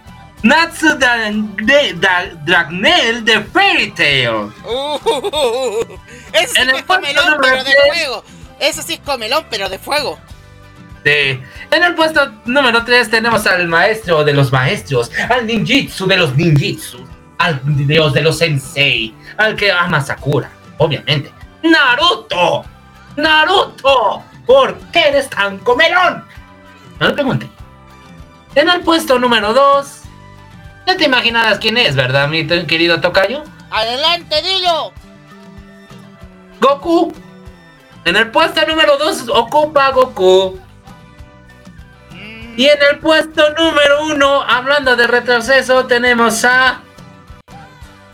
[0.43, 1.95] Natsu de-
[2.45, 4.53] Dragnel de Fairy Tail.
[4.65, 4.99] Uh,
[6.33, 8.25] ese sí En que el es puesto comelón, número pero de fuego.
[8.61, 10.19] Ese sí es comelón, pero de fuego.
[11.05, 11.41] Sí.
[11.71, 16.35] En el puesto número 3 tenemos al maestro de los maestros, al ninjitsu de los
[16.37, 17.05] ninjitsu,
[17.39, 21.33] al dios de los sensei, al que ama Sakura, obviamente.
[21.63, 22.65] ¡Naruto!
[23.17, 24.23] ¡Naruto!
[24.47, 26.25] ¿Por qué eres tan comelón?
[27.01, 27.49] No lo pregunte.
[28.55, 30.03] En el puesto número 2,
[30.87, 33.45] ya te imaginarás quién es, ¿verdad, mi querido Tocayo?
[33.71, 34.93] Adelante, dilo.
[36.61, 37.13] Goku.
[38.05, 40.59] En el puesto número 2 ocupa Goku.
[42.57, 46.81] Y en el puesto número uno, hablando de retroceso, tenemos a.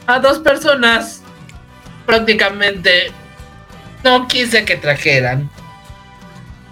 [0.06, 1.22] a dos personas.
[2.04, 3.12] Prácticamente.
[4.05, 5.51] No quise que trajeran.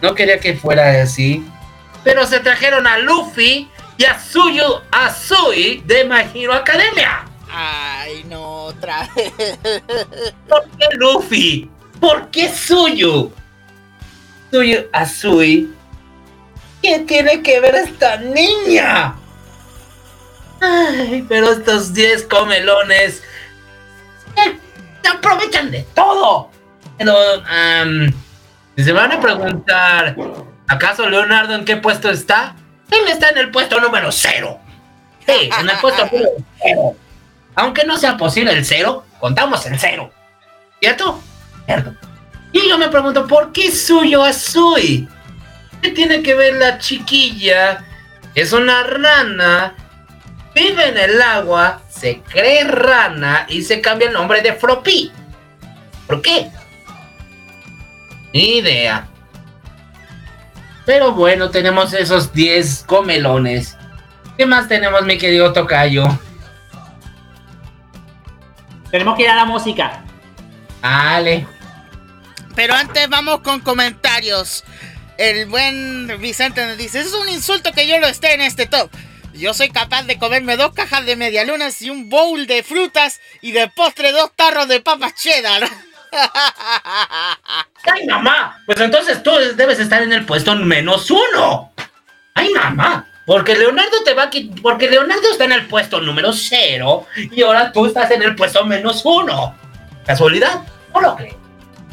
[0.02, 1.42] No quería que fuera así.
[2.04, 7.24] Pero se trajeron a Luffy y a Suyu Azui de My Hero Academia.
[7.50, 9.32] Ay, no, otra vez.
[10.46, 11.70] ¿Por qué Luffy?
[11.98, 13.32] ¿Por qué Suyu?
[14.50, 15.72] Suyu Azui.
[16.82, 19.14] ¿Qué tiene que ver esta niña?
[20.60, 23.22] Ay, pero estos 10 comelones
[24.36, 24.58] eh,
[25.02, 26.51] se aprovechan de todo.
[28.76, 30.16] Si se van a preguntar,
[30.68, 32.56] ¿acaso Leonardo en qué puesto está?
[32.90, 34.58] Él está en el puesto número cero.
[35.26, 36.30] Sí, en el puesto número
[36.62, 36.96] cero.
[37.54, 40.10] Aunque no sea posible el cero, contamos el cero.
[40.80, 41.20] ¿Cierto?
[41.66, 41.94] Cierto.
[42.52, 45.08] Y yo me pregunto, ¿por qué Suyo Azui?
[45.80, 47.84] ¿Qué tiene que ver la chiquilla?
[48.34, 49.74] Es una rana,
[50.54, 55.12] vive en el agua, se cree rana y se cambia el nombre de Fropi.
[56.06, 56.50] ¿Por qué?
[58.32, 59.08] Ni idea.
[60.84, 63.76] Pero bueno, tenemos esos 10 comelones.
[64.36, 66.04] ¿Qué más tenemos, mi querido Tocayo?
[68.90, 70.02] Tenemos que ir a la música.
[70.82, 71.46] Dale.
[72.54, 74.64] Pero antes vamos con comentarios.
[75.18, 78.90] El buen Vicente nos dice, es un insulto que yo lo esté en este top.
[79.34, 83.52] Yo soy capaz de comerme dos cajas de medialunas y un bowl de frutas y
[83.52, 85.62] de postre dos tarros de papas cheddar.
[87.92, 88.60] ¡Ay, mamá!
[88.66, 91.72] Pues entonces tú debes estar en el puesto menos uno.
[92.34, 93.06] ¡Ay, mamá!
[93.26, 94.30] Porque Leonardo te va a
[94.62, 98.64] Porque Leonardo está en el puesto número cero y ahora tú estás en el puesto
[98.64, 99.54] menos uno.
[100.06, 100.62] ¿Casualidad?
[100.92, 101.36] No lo creo.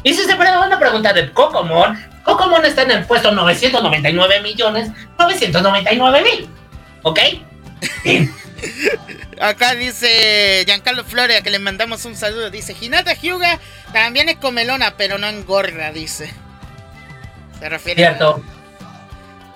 [0.02, 4.40] Y si se pre- van a preguntar de Cocomon, Cocomon está en el puesto 999
[4.40, 6.48] millones 999 mil.
[7.02, 7.20] ¿Ok?
[9.40, 12.50] Acá dice Giancarlo Flores, que le mandamos un saludo.
[12.50, 13.58] Dice, Hinata Hyuga
[13.92, 16.32] también es comelona, pero no engorda, dice.
[17.58, 18.42] Se refiere a- Cierto.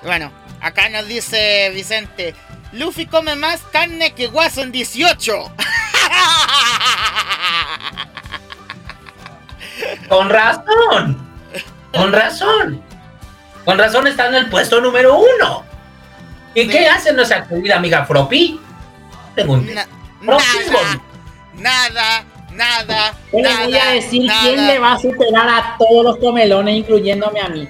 [0.03, 2.35] Bueno, acá nos dice Vicente,
[2.73, 5.53] Luffy come más carne que Watson 18.
[10.09, 11.19] Con razón.
[11.93, 12.83] Con razón.
[13.65, 15.65] Con razón está en el puesto número uno.
[16.55, 16.69] ¿Y Sí.
[16.69, 18.61] qué hace nuestra querida amiga Fropi?
[19.37, 19.87] Na-
[20.23, 20.45] nada,
[21.55, 24.43] nada, nada, Yo le voy a decir nada.
[24.43, 27.69] quién le va a superar a todos los comelones, incluyéndome a mí.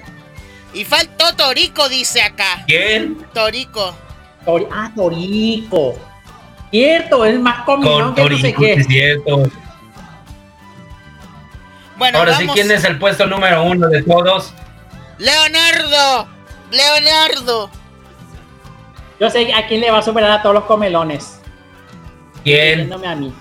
[0.73, 2.63] Y faltó Torico, dice acá.
[2.67, 3.25] ¿Quién?
[3.33, 3.95] Torico.
[4.45, 5.95] Tori- ah, Torico.
[6.71, 9.43] Cierto, es más comilón Con que no sé es cierto.
[11.97, 12.55] Bueno, Ahora sí, vamos.
[12.55, 14.53] ¿quién es el puesto número uno de todos?
[15.17, 16.27] Leonardo.
[16.71, 17.69] Leonardo.
[19.19, 21.39] Yo sé a quién le va a superar a todos los comelones,
[22.45, 22.93] ¿Quién?
[22.93, 23.33] a mí.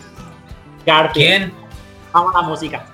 [1.12, 1.52] ¿Quién?
[2.12, 2.84] Vamos a la música.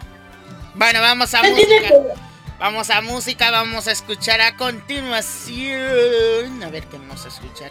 [0.75, 1.89] Bueno, vamos a ¿Qué tiene música.
[1.89, 6.63] que- Vamos a música, vamos a escuchar a continuación.
[6.63, 7.71] A ver qué vamos a escuchar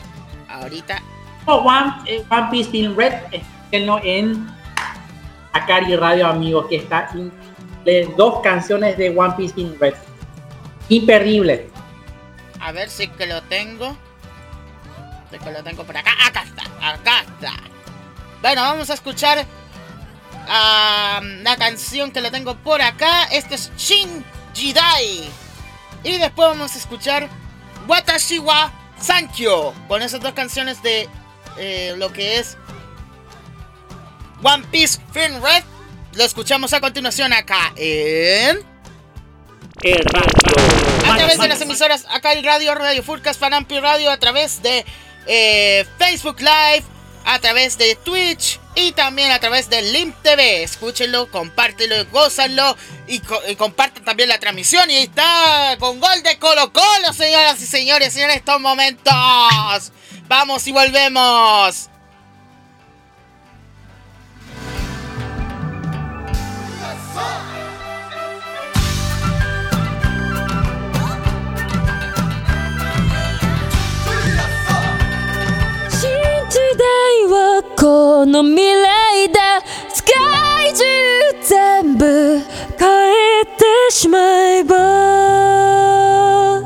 [0.50, 1.00] ahorita.
[1.46, 4.48] Oh, One, eh, One Piece Film Red, escúchenlo en
[5.54, 8.14] Akari Radio, amigos, que está increíble.
[8.18, 9.94] dos canciones de One Piece Film Red.
[10.90, 11.70] Imperdible.
[12.60, 13.96] A ver si que lo tengo.
[15.32, 16.12] Si que lo tengo por acá.
[16.26, 17.54] Acá está, acá está.
[18.42, 19.46] Bueno, vamos a escuchar
[20.48, 23.26] ah, la canción que lo tengo por acá.
[23.26, 25.30] Este es Shin Jidai.
[26.04, 27.28] Y después vamos a escuchar
[27.88, 29.74] Watashi wa Sankyo.
[29.88, 31.10] Con esas dos canciones de
[31.58, 32.58] eh, lo que es
[34.42, 35.64] One Piece Film Red.
[36.14, 38.68] Lo escuchamos a continuación acá en...
[39.82, 41.10] El radio.
[41.10, 44.86] A través de las emisoras acá el radio, Radio Furcas, Panampi Radio, a través de
[45.26, 46.84] eh, Facebook Live,
[47.30, 50.64] a través de Twitch y también a través de Limp TV.
[50.64, 52.76] Escúchenlo, compártelo, gózanlo
[53.08, 54.90] y, y compartan también la transmisión.
[54.90, 59.92] Y ahí está con gol de Colo Colo, señoras y señores, en estos momentos.
[60.28, 61.90] Vamos y volvemos.
[76.50, 79.62] 時代はこの未来だ。
[79.94, 80.84] 世界中
[81.44, 82.40] 全部
[82.78, 84.18] 変えてしま
[84.58, 86.62] えば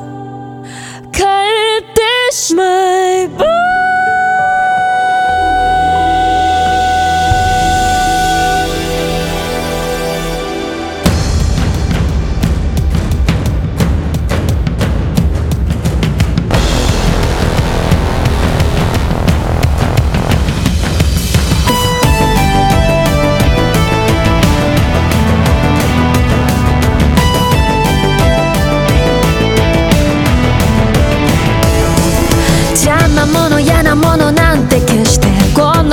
[1.14, 1.48] 変
[1.78, 3.44] えてしまえば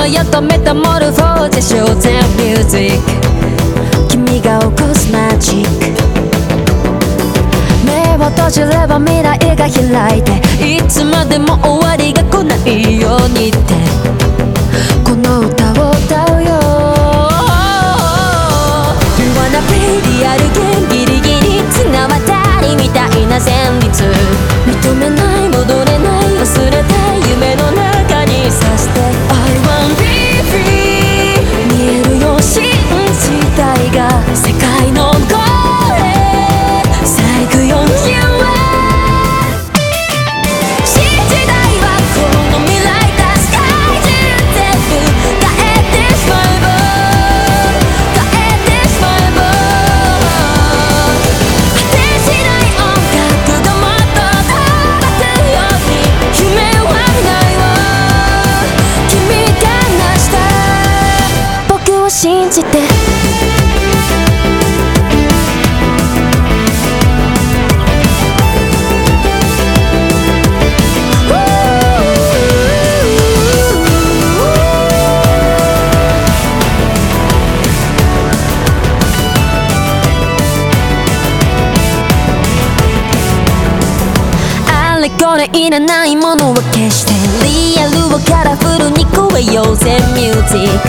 [0.01, 4.09] の世とメタモルフォーゼショーゼンミュージック。
[4.09, 5.93] 君が起こすマジック。
[7.85, 13.59] 目を閉じれば未来が開いていつまでも終わりが来ないようにって。
[15.05, 16.49] この歌を歌うよ。
[19.19, 21.29] You wanna play リアルゲームギリギ
[21.59, 22.17] リ綱渡
[22.63, 24.03] りみたいな旋律。
[24.65, 25.30] 認めない
[85.53, 87.13] いらないものは消して
[87.45, 90.89] リアルをカラフルに超えようぜミュージック。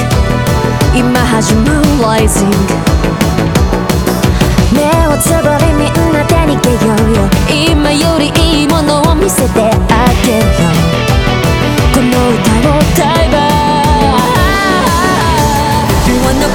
[0.96, 2.46] 今始まる Rising
[4.72, 7.10] 目をつぶりみんなでにげよう。
[7.16, 7.26] よ
[7.74, 9.70] 今よりいいものを見せてあ
[10.26, 10.52] げるよ
[11.94, 13.36] この歌を歌えば。
[16.08, 16.50] You wanna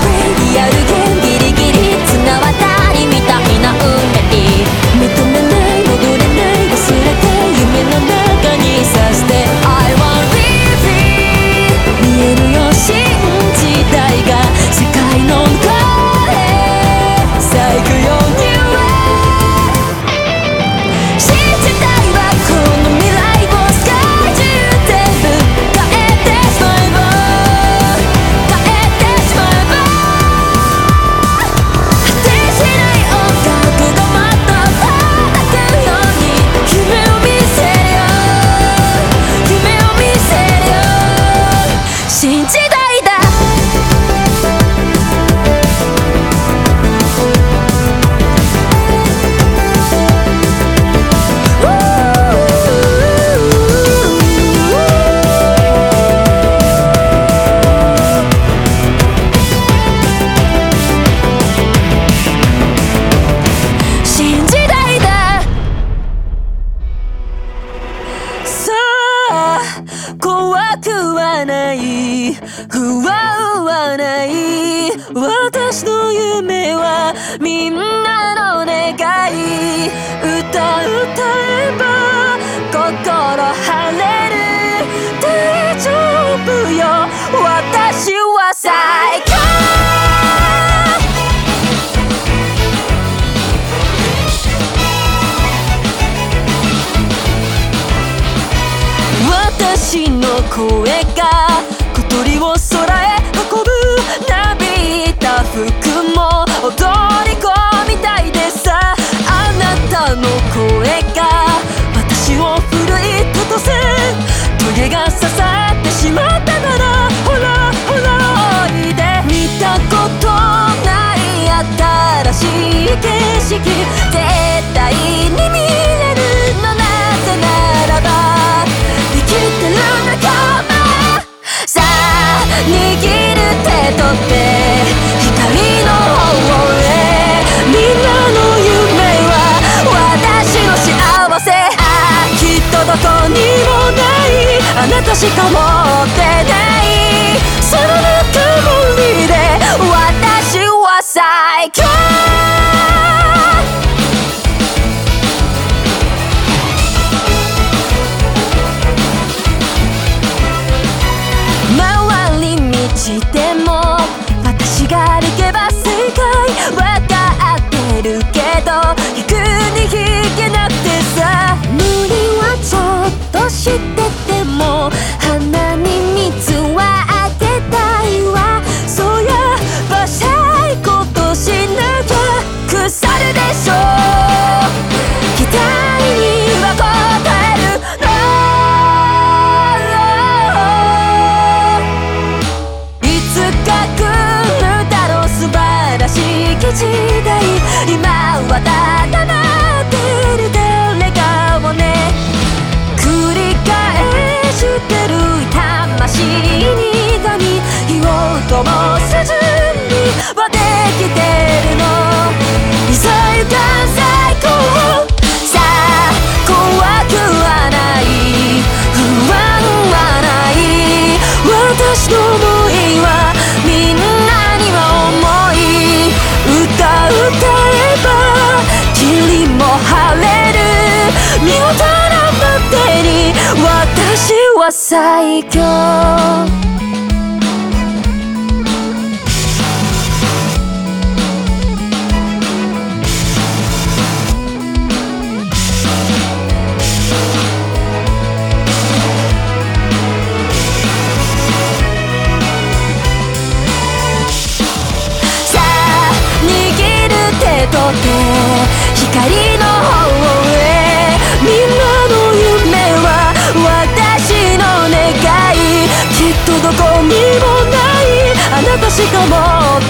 [268.87, 269.29] としか持っ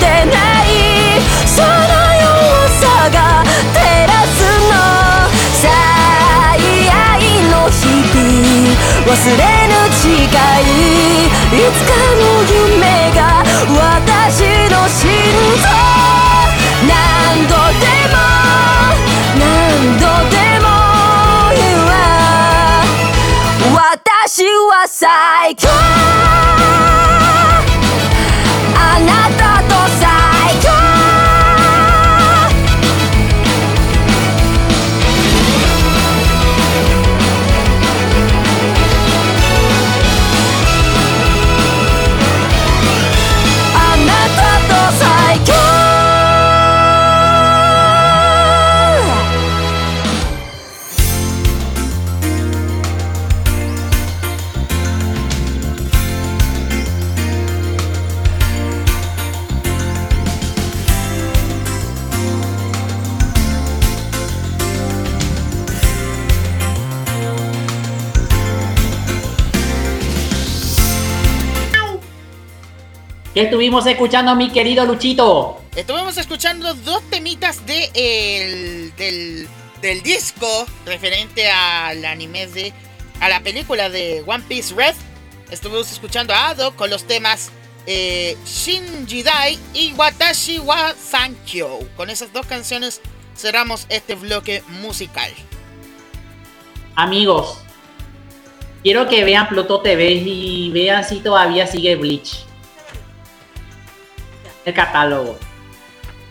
[0.01, 0.32] てな
[0.64, 2.32] いその弱
[2.81, 2.81] さ
[3.12, 3.44] が
[3.74, 3.78] 照
[4.09, 4.40] らす
[4.73, 4.74] の
[5.52, 5.68] 最
[6.89, 7.20] 愛
[7.51, 8.24] の日々
[9.05, 10.64] 忘れぬ誓い
[11.27, 13.20] いつかの夢が
[13.68, 15.05] 私の心
[15.60, 15.68] 臓
[16.89, 18.16] 何度でも
[19.36, 19.44] 何
[20.01, 20.66] 度でも
[21.55, 21.93] 言わ
[23.74, 26.55] 私は最高
[73.36, 75.60] ¿Qué estuvimos escuchando, mi querido Luchito?
[75.76, 79.46] Estuvimos escuchando dos temitas de, el,
[79.82, 82.72] del, disco referente al anime de.
[83.20, 84.94] a la película de One Piece Red.
[85.50, 87.50] Estuvimos escuchando a Ado con los temas
[87.86, 91.80] eh, Shinjidai y Watashi wa Sankyo.
[91.94, 93.02] Con esas dos canciones
[93.36, 95.30] cerramos este bloque musical.
[96.94, 97.58] Amigos,
[98.82, 102.46] quiero que vean Pluto TV y vean si todavía sigue Bleach.
[104.66, 105.38] El catálogo.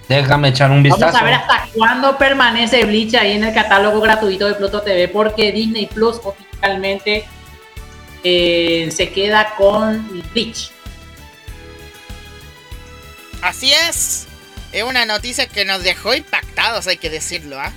[0.08, 1.06] Déjame echar un vistazo.
[1.06, 5.08] Vamos a ver hasta cuándo permanece Bleach ahí en el catálogo gratuito de Pluto TV,
[5.08, 7.26] porque Disney Plus oficialmente
[8.24, 10.70] eh, se queda con Bleach.
[13.42, 14.28] Así es.
[14.72, 17.72] Es una noticia que nos dejó impactados, hay que decirlo, ¿ah?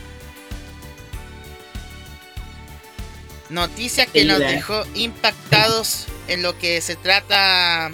[3.48, 7.90] Noticia que Sí, nos la- dejó impactados en lo que se trata.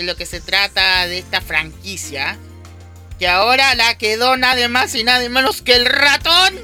[0.00, 2.38] En lo que se trata de esta franquicia.
[3.18, 6.54] Que ahora la quedó nada más y nada menos que el ratón.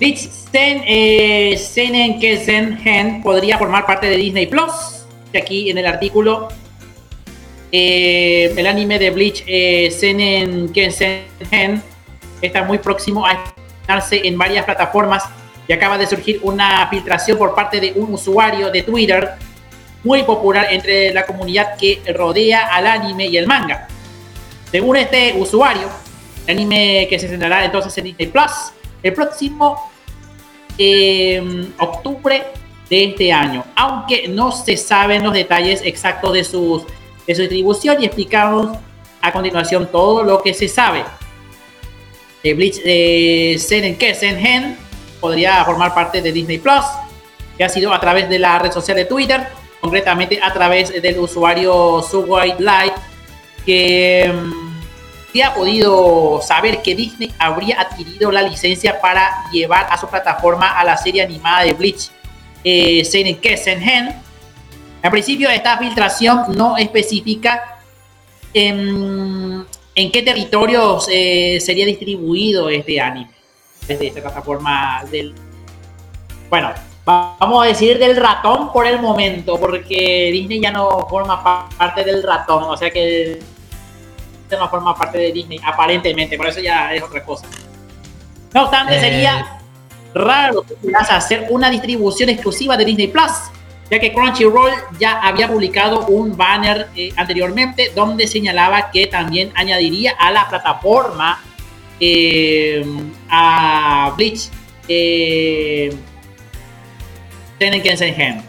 [0.00, 5.04] Sen, eh, Kesen Hen podría formar parte de Disney Plus.
[5.34, 6.48] Y Aquí en el artículo,
[7.72, 11.82] eh, el anime de Bleach eh, Senen Kesen Hen
[12.40, 15.24] está muy próximo a estrenarse en varias plataformas
[15.66, 19.32] y acaba de surgir una filtración por parte de un usuario de Twitter
[20.04, 23.86] muy popular entre la comunidad que rodea al anime y el manga.
[24.70, 25.88] Según este usuario,
[26.46, 28.72] el anime que se estrenará entonces en Disney Plus
[29.02, 29.90] el próximo
[30.78, 32.44] eh, octubre
[32.88, 36.84] de este año, aunque no se saben los detalles exactos de, sus,
[37.26, 38.76] de su distribución y explicamos
[39.20, 41.04] a continuación todo lo que se sabe.
[42.42, 44.76] De Bleach de Senen Kesen Hen
[45.22, 46.84] podría formar parte de Disney Plus,
[47.56, 49.46] que ha sido a través de la red social de Twitter,
[49.80, 52.94] concretamente a través del usuario Subway Live,
[53.64, 60.08] que mm, ha podido saber que Disney habría adquirido la licencia para llevar a su
[60.08, 62.10] plataforma a la serie animada de Bleach,
[62.64, 64.16] eh, Seinen Kesen Hen.
[65.02, 67.80] Al principio esta filtración no especifica
[68.52, 73.41] en, en qué territorios eh, sería distribuido este anime
[73.86, 75.34] desde esta plataforma del...
[76.50, 76.70] Bueno,
[77.08, 81.68] va- vamos a decir del ratón por el momento, porque Disney ya no forma pa-
[81.76, 83.40] parte del ratón, o sea que
[84.50, 87.46] no forma parte de Disney, aparentemente, por eso ya es otra cosa.
[88.52, 89.00] No obstante, Eh.
[89.00, 89.58] sería
[90.14, 93.32] raro que puedas hacer una distribución exclusiva de Disney Plus,
[93.90, 100.12] ya que Crunchyroll ya había publicado un banner eh, anteriormente donde señalaba que también añadiría
[100.18, 101.40] a la plataforma
[102.04, 102.84] eh,
[103.28, 104.48] a Bleach
[104.88, 105.94] eh,
[107.60, 108.42] Senen Kensen Hen.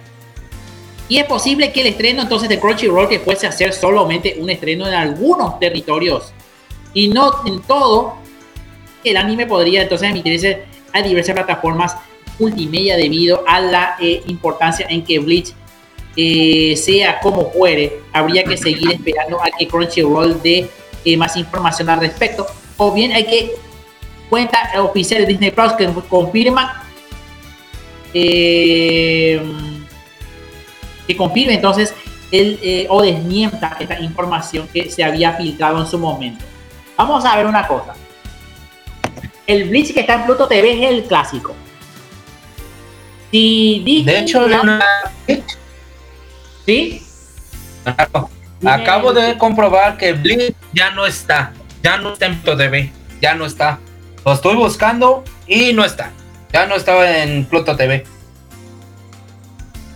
[1.07, 4.49] Y es posible que el estreno entonces de Crunchyroll que fuese a ser solamente un
[4.49, 6.33] estreno en algunos territorios
[6.95, 8.15] y no en todo,
[9.03, 11.95] el anime podría entonces emitirse a diversas plataformas
[12.39, 15.53] multimedia debido a la eh, importancia en que Bleach
[16.15, 17.99] eh, sea como fuere.
[18.13, 20.67] Habría que seguir esperando a que Crunchyroll dé
[21.17, 22.47] más información al respecto.
[22.77, 23.51] O bien hay que
[24.29, 26.83] cuenta oficial de Disney Plus que confirma
[28.13, 29.41] eh,
[31.07, 31.93] que confirme entonces
[32.31, 36.43] el, eh, o desmienta esta información que se había filtrado en su momento.
[36.97, 37.93] Vamos a ver una cosa.
[39.45, 41.53] El Bleach que está en Pluto TV es el clásico.
[43.31, 44.85] Si Disney De hecho, no- Leonardo,
[46.65, 47.03] ¿sí?
[48.65, 51.51] acabo de comprobar que Bleach ya no está.
[51.83, 52.91] Ya no está en Pluto TV.
[53.21, 53.79] Ya no está.
[54.25, 56.11] Lo estoy buscando y no está.
[56.51, 58.05] Ya no estaba en Pluto TV.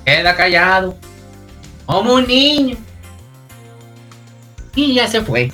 [0.05, 0.97] Queda callado.
[1.85, 2.77] Como un niño.
[4.76, 5.51] Y ya se fue.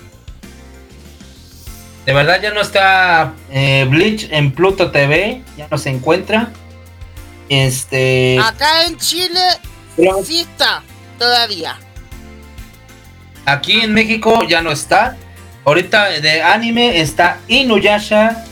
[2.05, 5.41] De verdad ya no está eh, Bleach en Pluto TV.
[5.57, 6.51] Ya no se encuentra.
[7.47, 8.39] Este.
[8.39, 9.39] Acá en Chile
[9.95, 10.83] pero sí está,
[11.19, 11.77] todavía.
[13.45, 15.17] Aquí en México ya no está.
[15.65, 18.43] Ahorita de anime está Inuyasha.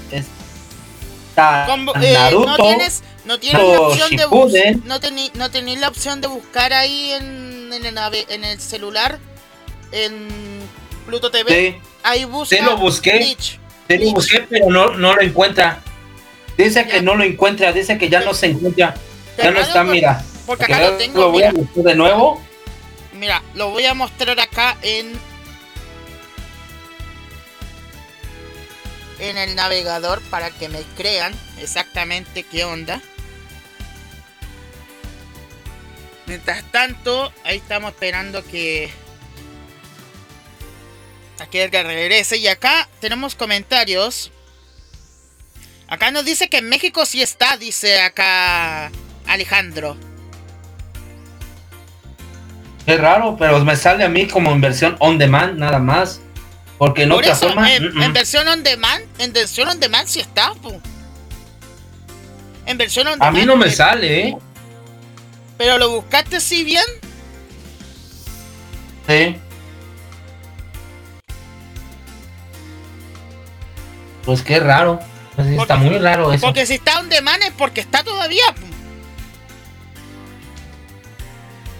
[1.29, 1.67] Está
[2.01, 2.45] eh, Naruto.
[2.45, 4.73] no tienes, no tienes la opción de Shippuden.
[4.79, 8.43] bus, no tení, no tenís la opción de buscar ahí en, en, el, nave- en
[8.43, 9.17] el celular,
[9.91, 10.27] en
[11.05, 11.49] Pluto TV.
[11.49, 13.17] Sí, Ahí busca Sí, lo busqué.
[13.17, 13.59] Bleach.
[13.89, 15.79] sí lo busqué, pero no, no lo encuentra.
[16.57, 18.95] Dice que no lo encuentra, dice que ya no se encuentra.
[19.37, 20.23] Ya no está, por- mira.
[20.45, 22.41] Porque Que acá lo lo tengo, voy a buscar de nuevo.
[23.13, 25.13] mira, lo voy a mostrar acá en
[29.21, 33.01] en el navegador para que me crean exactamente qué onda.
[36.25, 38.89] Mientras tanto, ahí estamos esperando que
[41.39, 44.31] a que Edgar regrese y acá tenemos comentarios.
[45.87, 48.91] Acá nos dice que en México sí está, dice acá
[49.27, 49.97] Alejandro.
[52.87, 56.21] Es raro, pero me sale a mí como en versión on demand, nada más.
[56.81, 57.75] Porque Por otra eso, forma.
[57.75, 60.81] en, en versión on demand, en versión on demand sí está, po.
[62.65, 63.37] En versión on a demand.
[63.37, 64.37] mí no me sale, ¿eh?
[65.59, 66.83] Pero lo buscaste sí bien.
[69.07, 69.35] Sí.
[74.25, 74.99] Pues qué raro.
[75.35, 76.47] Pues está muy raro eso.
[76.47, 78.55] Porque si está on demand es porque está todavía.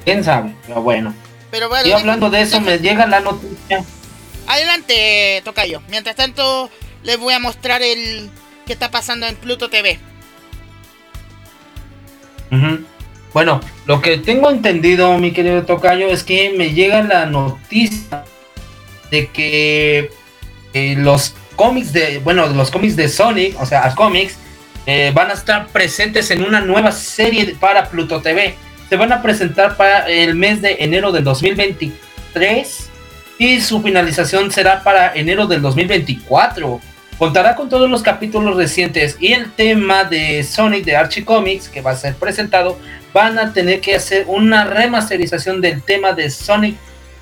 [0.05, 0.53] ¿Quién sabe?
[0.67, 1.11] Pero bueno.
[1.49, 3.83] Pero bueno, Y hablando de eso, me llega la noticia.
[4.51, 5.81] Adelante, Tocayo.
[5.89, 6.69] Mientras tanto,
[7.03, 8.29] les voy a mostrar el
[8.65, 9.99] qué está pasando en Pluto TV.
[13.33, 18.25] Bueno, lo que tengo entendido, mi querido Tocayo, es que me llega la noticia
[19.09, 20.09] de que
[20.73, 24.37] eh, los cómics de, bueno, los cómics de Sonic, o sea, cómics,
[24.85, 28.55] eh, van a estar presentes en una nueva serie para Pluto TV.
[28.89, 32.90] Se van a presentar para el mes de enero del 2023
[33.41, 36.80] y su finalización será para enero del 2024.
[37.18, 41.81] Contará con todos los capítulos recientes y el tema de Sonic de Archie Comics que
[41.81, 42.77] va a ser presentado.
[43.15, 46.77] Van a tener que hacer una remasterización del tema de Sonic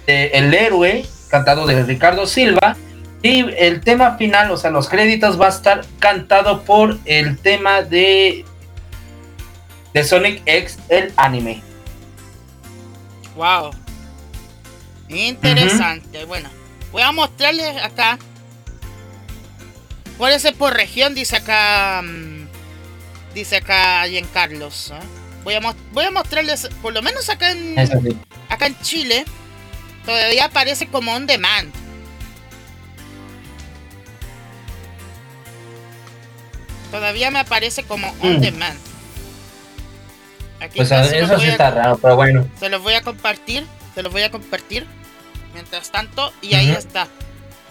[0.08, 2.76] El Héroe, cantado de Ricardo Silva.
[3.24, 7.82] Y el tema final, o sea, los créditos va a estar cantado por el tema
[7.82, 8.44] de,
[9.94, 11.62] de Sonic X, el anime.
[13.38, 13.72] Wow.
[15.10, 16.26] Interesante.
[16.26, 16.50] Bueno,
[16.92, 18.18] voy a mostrarles acá.
[20.18, 22.02] Puede ser por región, dice acá.
[22.04, 22.48] mm,
[23.34, 24.92] Dice acá Giancarlos.
[24.92, 25.00] ¿eh?
[25.44, 25.60] Voy, a
[25.94, 27.92] voy a mostrarles, por lo menos acá en, Es
[28.50, 29.24] acá en Chile,
[30.06, 31.72] todavía aparece como on demand.
[36.92, 38.42] Todavía me aparece como on Mm.
[38.42, 38.80] demand.
[40.60, 42.48] Aquí Pues eso sí a- está raro, pero bueno.
[42.60, 43.66] se los voy a compartir,
[43.96, 44.88] se los voy a compartir.
[45.54, 47.08] Mientras tanto, y ahí está.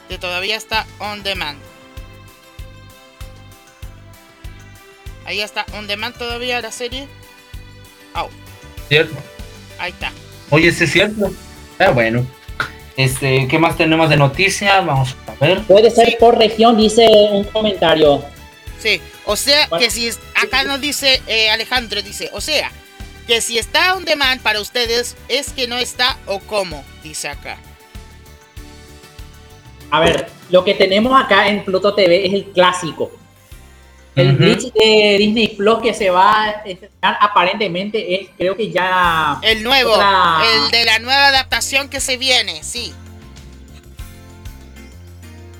[0.08, 1.58] Que todavía está on demand.
[5.24, 7.06] Ahí está on demand todavía la serie.
[8.14, 8.28] Au,
[8.88, 9.14] ¿Cierto?
[9.78, 10.10] ahí está.
[10.50, 11.30] Oye, sí es cierto.
[11.78, 12.26] Ah, bueno.
[12.96, 14.80] Este, ¿qué más tenemos de noticia?
[14.80, 15.62] Vamos a ver.
[15.64, 16.16] Puede ser Sí.
[16.18, 18.24] por región, dice un comentario.
[18.80, 19.84] Sí, o sea Bueno.
[19.84, 22.72] que si es- acá nos dice eh, Alejandro, dice, o sea,
[23.26, 27.58] que si está on demand para ustedes es que no está o cómo, dice acá.
[29.90, 33.10] A ver, lo que tenemos acá en Pluto TV es el clásico.
[34.14, 34.32] El.
[34.32, 39.38] Bleach de Disney Plus que se va a estrenar aparentemente es, creo que ya.
[39.42, 42.92] El nuevo, Otra- el de la nueva adaptación que se viene, sí.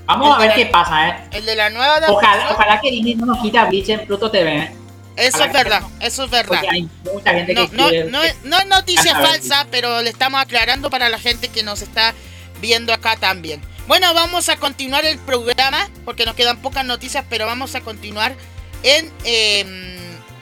[0.06, 1.16] Vamos a ver qué pasa, ¿eh?
[1.32, 2.16] El de la nueva adaptación.
[2.16, 4.72] Ojalá, ojalá que Disney no nos quita Bleach en Pluto TV, ¿eh?
[5.16, 6.48] Eso es verdad, eso es verdad.
[6.60, 8.10] Porque hay mucha gente No, que no, quiere.
[8.10, 11.82] no, es- no es noticia falsa, pero le estamos aclarando para la gente que nos
[11.82, 12.14] está
[12.60, 13.60] viendo acá también.
[13.88, 18.34] Bueno, vamos a continuar el programa porque nos quedan pocas noticias, pero vamos a continuar
[18.82, 19.96] en eh,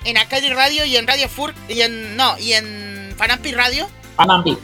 [0.04, 0.16] en
[0.56, 4.58] Radio y en Radio Fur y en no y en Fanampi Radio Panampi.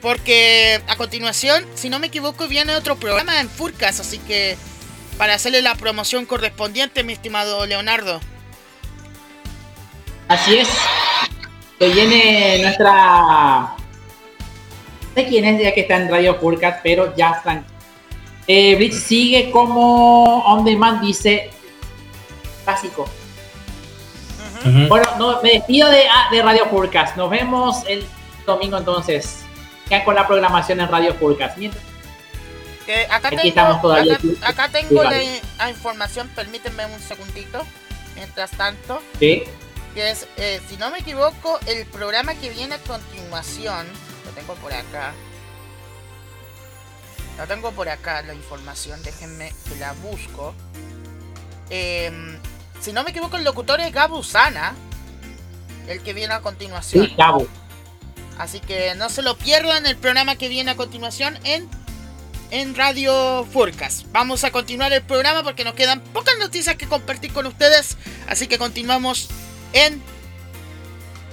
[0.00, 4.56] porque a continuación, si no me equivoco, viene otro programa en Furcas, así que
[5.18, 8.20] para hacerle la promoción correspondiente, mi estimado Leonardo.
[10.28, 10.68] Así es.
[11.78, 13.74] Que viene nuestra.
[15.02, 17.66] No sé quién es ya que está en Radio Furcat, pero ya están.
[18.52, 21.50] Eh, Bleach sigue como on demand, dice.
[22.66, 23.08] Básico.
[24.88, 27.16] Bueno, no, me despido de, ah, de Radio Furcast.
[27.16, 28.04] Nos vemos el
[28.44, 29.42] domingo entonces.
[29.88, 31.58] Ya con la programación en Radio Furcast.
[31.58, 31.84] Mientras-
[33.08, 34.14] acá Aquí tengo, estamos todavía.
[34.14, 37.64] acá, acá tengo la información, permítanme un segundito.
[38.16, 39.44] Mientras tanto, Sí.
[39.94, 43.86] que es, eh, si no me equivoco, el programa que viene a continuación,
[44.26, 45.14] lo tengo por acá.
[47.46, 50.54] Tengo por acá la información, déjenme que la busco.
[51.70, 52.38] Em,
[52.80, 54.74] si no me equivoco, el locutor es Gabu Sana,
[55.86, 57.06] el que viene a continuación.
[57.06, 57.46] Sí, Cabo.
[58.38, 61.68] Así que no se lo pierdan el programa que viene a continuación en,
[62.50, 64.06] en Radio Furcas.
[64.12, 67.98] Vamos a continuar el programa porque nos quedan pocas noticias que compartir con ustedes.
[68.28, 69.28] Así que continuamos
[69.72, 70.02] en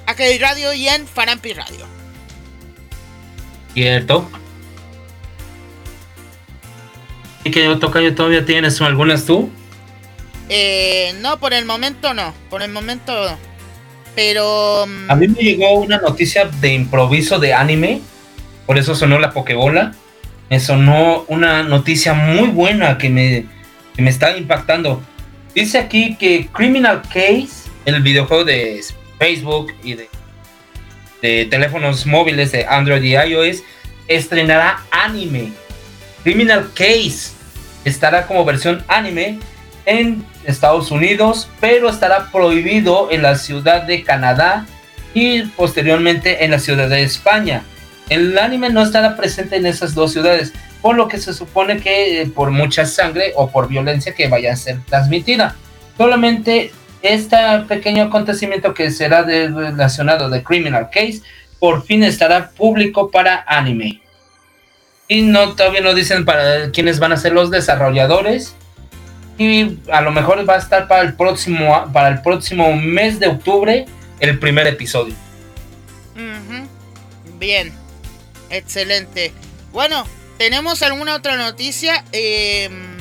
[0.06, 1.86] Academy Radio y en Farampi Radio.
[3.74, 4.30] Cierto.
[7.44, 9.50] ¿Y que yo toca yo todavía tienes algunas tú?
[10.50, 12.34] Eh, no, por el momento no.
[12.50, 13.38] Por el momento no.
[14.16, 14.86] Pero...
[14.88, 18.02] mm, A mí me llegó una noticia de improviso de anime,
[18.66, 19.94] por eso sonó la Pokebola.
[20.50, 23.46] Me sonó una noticia muy buena que me,
[23.96, 25.02] que me está impactando.
[25.54, 28.82] Dice aquí que Criminal Case, el videojuego de
[29.20, 30.10] Facebook y de,
[31.22, 33.62] de teléfonos móviles de Android y iOS,
[34.08, 35.52] estrenará anime.
[36.24, 37.32] Criminal Case
[37.86, 39.40] estará como versión anime
[39.86, 44.66] en Estados Unidos, pero estará prohibido en la ciudad de Canadá
[45.14, 47.64] y posteriormente en la ciudad de España.
[48.10, 52.22] El anime no estará presente en esas dos ciudades, por lo que se supone que
[52.22, 55.56] eh, por mucha sangre o por violencia que vaya a ser transmitida.
[55.98, 56.72] Solamente
[57.02, 57.38] este
[57.68, 61.22] pequeño acontecimiento que será relacionado de Criminal Case
[61.60, 64.02] por fin estará público para anime.
[65.08, 68.56] Y no todavía no dicen para quiénes van a ser los desarrolladores.
[69.38, 73.28] Y a lo mejor va a estar para el próximo para el próximo mes de
[73.28, 73.86] octubre
[74.20, 75.16] el primer episodio.
[77.40, 77.72] Bien,
[78.50, 79.32] excelente.
[79.72, 80.06] Bueno,
[80.38, 82.04] ¿tenemos alguna otra noticia?
[82.12, 82.98] Em,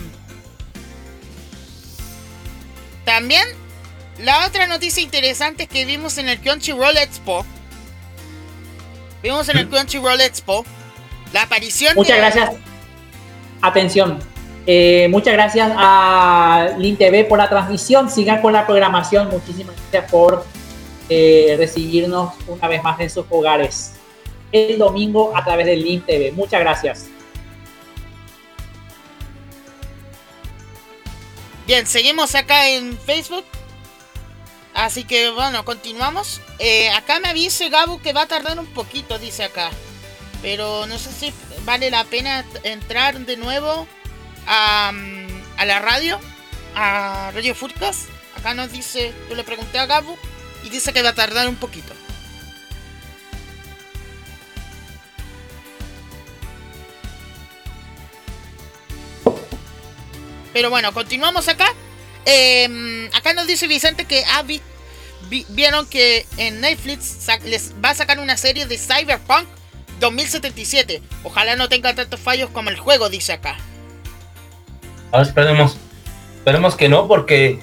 [3.07, 3.47] también,
[4.19, 7.47] la otra noticia interesante que vimos en el Crunchyroll Expo.
[9.23, 10.67] Vimos en el Crunchyroll Expo
[11.33, 11.95] la aparición.
[11.95, 12.51] Muchas gracias.
[13.61, 14.19] Atención.
[14.67, 18.11] Eh, muchas gracias a Lin TV por la transmisión.
[18.11, 19.29] Sigan con la programación.
[19.29, 20.45] Muchísimas gracias por
[21.09, 23.93] eh, recibirnos una vez más en sus hogares
[24.53, 26.33] el domingo a través del Link TV.
[26.33, 27.07] Muchas gracias.
[31.67, 33.45] Bien, seguimos acá en Facebook.
[34.75, 36.41] Así que bueno, continuamos.
[36.59, 39.71] Eh, acá me avise Gabo que va a tardar un poquito, dice acá.
[40.43, 41.33] Pero no sé si
[41.65, 43.87] vale la pena entrar de nuevo
[44.47, 44.93] a,
[45.57, 46.21] a la radio,
[46.75, 48.09] a Radio Foodcast.
[48.37, 50.17] Acá nos dice, yo le pregunté a Gabo
[50.65, 51.93] y dice que va a tardar un poquito.
[60.57, 61.67] Pero bueno, continuamos acá.
[62.25, 64.43] Em, acá nos dice Vicente que ah,
[65.51, 69.47] vieron que en Netflix les va a sacar una serie de Cyberpunk
[70.01, 71.03] 2077.
[71.25, 73.57] Ojalá no tenga tantos fallos como el juego, dice acá.
[75.13, 75.77] Ah, esperemos.
[76.39, 77.61] Esperemos que no, porque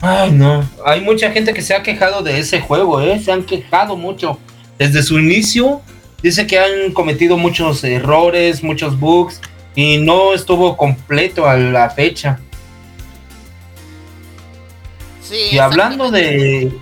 [0.00, 0.68] Ay, no.
[0.84, 3.18] Hay mucha gente que se ha quejado de ese juego, ¿eh?
[3.18, 4.38] Se han quejado mucho.
[4.78, 5.82] Desde su inicio,
[6.22, 9.40] dice que han cometido muchos errores, muchos bugs
[9.74, 12.38] y no estuvo completo a la fecha.
[15.20, 16.72] Sí, y hablando de.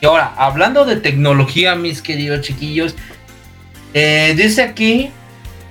[0.00, 2.94] Y ahora, hablando de tecnología, mis queridos chiquillos,
[3.94, 5.10] eh, dice aquí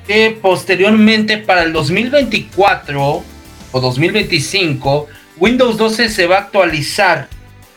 [0.07, 3.23] que posteriormente para el 2024
[3.71, 7.27] o 2025 Windows 12 se va a actualizar.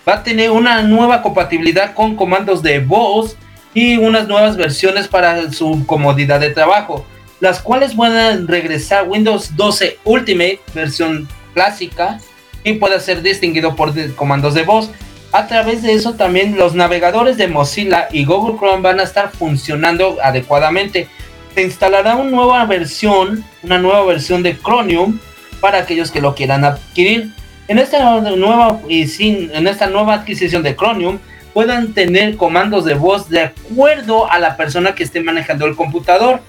[0.09, 3.37] Va a tener una nueva compatibilidad con comandos de voz
[3.75, 7.05] y unas nuevas versiones para su comodidad de trabajo,
[7.41, 12.19] las cuales a regresar Windows 12 Ultimate, versión clásica,
[12.63, 14.91] y puede ser distinguido por comandos de voz.
[15.37, 19.31] A través de eso también los navegadores de Mozilla y Google Chrome van a estar
[19.33, 21.09] funcionando adecuadamente.
[21.55, 25.19] Se instalará una nueva versión, una nueva versión de Chromium
[25.61, 27.33] para aquellos que lo quieran adquirir
[27.69, 31.19] en esta nueva y sin, en esta nueva adquisición de Chromium
[31.53, 36.41] puedan tener comandos de voz de acuerdo a la persona que esté manejando el computador.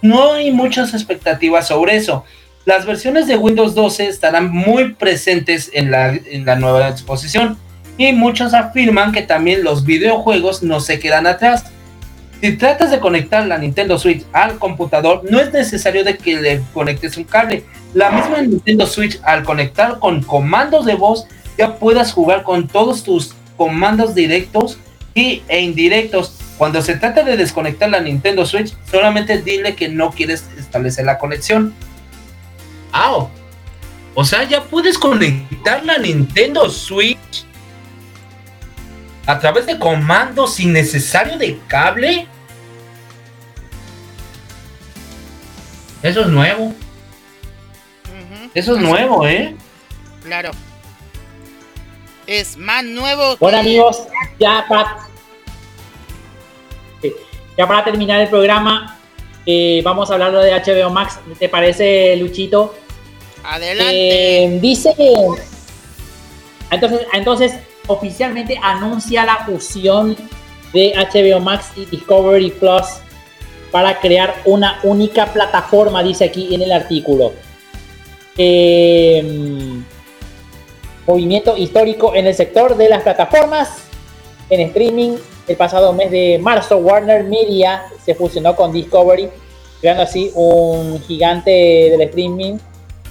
[0.00, 2.24] No hay muchas expectativas sobre eso.
[2.66, 7.58] Las versiones de Windows 12 estarán muy presentes en la, en la nueva exposición
[7.98, 11.64] y muchos afirman que también los videojuegos no se quedan atrás.
[12.40, 16.62] Si tratas de conectar la Nintendo Switch al computador, no es necesario de que le
[16.74, 17.64] conectes un cable,
[17.94, 23.02] la misma Nintendo Switch al conectar con comandos de voz ya puedas jugar con todos
[23.02, 24.78] tus comandos directos
[25.14, 26.34] y, e indirectos.
[26.58, 31.18] Cuando se trata de desconectar la Nintendo Switch, solamente dile que no quieres establecer la
[31.18, 31.74] conexión.
[32.92, 33.28] Ah,
[34.14, 37.46] o sea, ya puedes conectar la Nintendo Switch
[39.26, 42.26] a través de comandos sin necesario de cable.
[46.02, 46.72] Eso es nuevo.
[48.54, 49.54] Eso es nuevo, ¿eh?
[50.24, 50.50] Claro.
[52.26, 53.36] Es más nuevo.
[53.38, 54.04] Bueno, amigos,
[54.38, 54.96] ya para,
[57.56, 58.98] ya para terminar el programa,
[59.44, 61.18] eh, vamos a hablar de HBO Max.
[61.38, 62.74] ¿Te parece, Luchito?
[63.44, 64.44] Adelante.
[64.44, 64.94] Eh, dice.
[66.70, 67.54] Entonces, entonces,
[67.86, 70.16] oficialmente anuncia la fusión
[70.72, 72.84] de HBO Max y Discovery Plus
[73.70, 77.32] para crear una única plataforma, dice aquí en el artículo.
[78.38, 79.84] Em,
[81.06, 83.84] movimiento histórico en el sector de las plataformas
[84.50, 85.16] en streaming.
[85.48, 89.28] El pasado mes de marzo, Warner Media se fusionó con Discovery,
[89.80, 92.58] creando así un gigante del streaming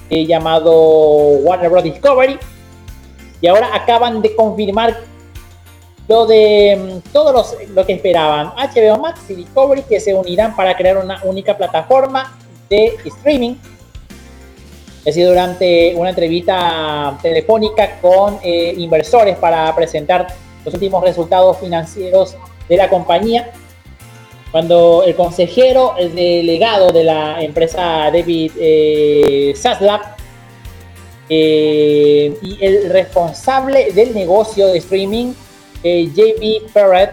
[0.09, 1.83] eh, llamado Warner Bros.
[1.83, 2.37] Discovery.
[3.41, 4.97] Y ahora acaban de confirmar
[6.07, 8.51] lo de em, todos lo que esperaban.
[8.55, 12.37] HBO Max y Discovery que se unirán para crear una única plataforma
[12.69, 13.55] de streaming.
[15.07, 20.27] Ha sido durante una entrevista telefónica con eh, inversores para presentar
[20.63, 22.35] los últimos resultados financieros
[22.67, 23.51] de la compañía.
[24.51, 30.14] Cuando el consejero, el delegado de la empresa David eh, Zaslav
[31.29, 35.33] eh, y el responsable del negocio de streaming,
[35.83, 37.09] eh, JB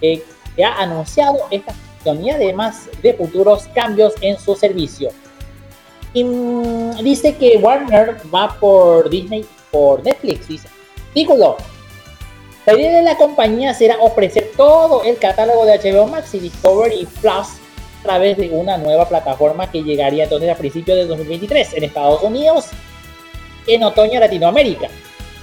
[0.00, 0.22] eh,
[0.54, 5.10] que ha anunciado esta función y además de futuros cambios en su servicio.
[6.12, 10.68] Y, mm, dice que Warner va por Disney, por Netflix, dice.
[11.08, 11.56] Artículo.
[12.66, 17.06] La idea de la compañía será ofrecer todo el catálogo de HBO Max y Discovery
[17.20, 17.46] Plus
[18.00, 22.22] a través de una nueva plataforma que llegaría entonces a principios de 2023 en Estados
[22.22, 22.66] Unidos,
[23.68, 24.88] en otoño Latinoamérica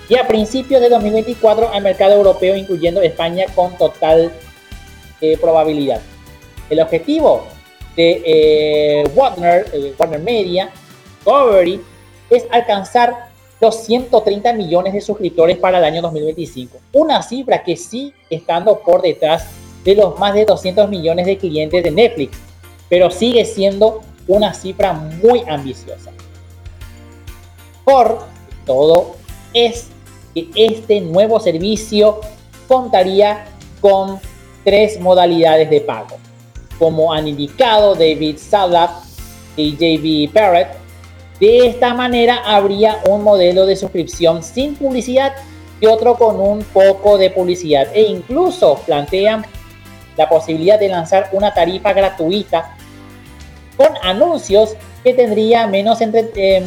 [0.10, 4.31] y a principios de 2024 al mercado europeo, incluyendo España con total
[5.22, 6.02] eh, probabilidad.
[6.69, 7.47] El objetivo
[7.95, 10.69] de eh, Warner, eh, Warner Media,
[11.18, 11.81] Discovery,
[12.30, 13.30] es alcanzar
[13.61, 16.77] los 130 millones de suscriptores para el año 2025.
[16.93, 19.47] Una cifra que sí estando por detrás
[19.84, 22.38] de los más de 200 millones de clientes de Netflix,
[22.89, 26.11] pero sigue siendo una cifra muy ambiciosa.
[27.86, 28.26] Por
[28.66, 29.16] todo
[29.53, 29.88] es
[30.34, 32.20] que este nuevo servicio
[32.68, 33.45] contaría
[33.80, 34.20] con
[34.64, 36.18] tres modalidades de pago.
[36.80, 38.90] Como han indicado David Sadlap
[39.56, 40.70] y JB Barrett,
[41.40, 45.34] de esta manera habría un modelo de suscripción sin publicidad
[45.80, 49.45] y otro con un poco de publicidad e incluso plantean
[50.18, 52.76] la posibilidad de lanzar una tarifa gratuita
[53.78, 54.76] con anuncios
[55.06, 56.64] que tendría menos, entre, eh,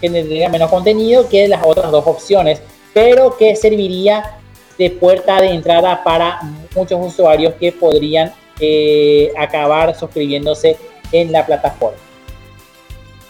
[0.00, 2.62] que tendría menos contenido que las otras dos opciones,
[2.94, 4.38] pero que serviría
[4.78, 6.40] de puerta de entrada para
[6.74, 10.78] muchos usuarios que podrían eh, acabar suscribiéndose
[11.12, 11.98] en la plataforma.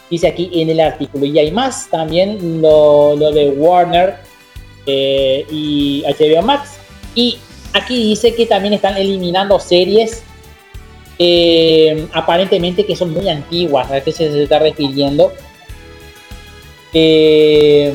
[0.09, 1.25] Dice aquí en el artículo.
[1.25, 4.15] Y hay más también lo, lo de Warner
[4.85, 6.77] eh, y HBO Max.
[7.13, 7.39] Y
[7.73, 10.23] aquí dice que también están eliminando series
[11.17, 13.91] eh, aparentemente que son muy antiguas.
[13.91, 15.31] A qué se está refiriendo.
[16.93, 17.93] Eh,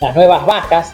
[0.00, 0.92] las nuevas bajas.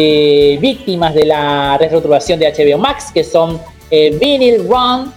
[0.00, 5.12] eh, víctimas de la reestructuración de HBO Max, que son Vinyl Run,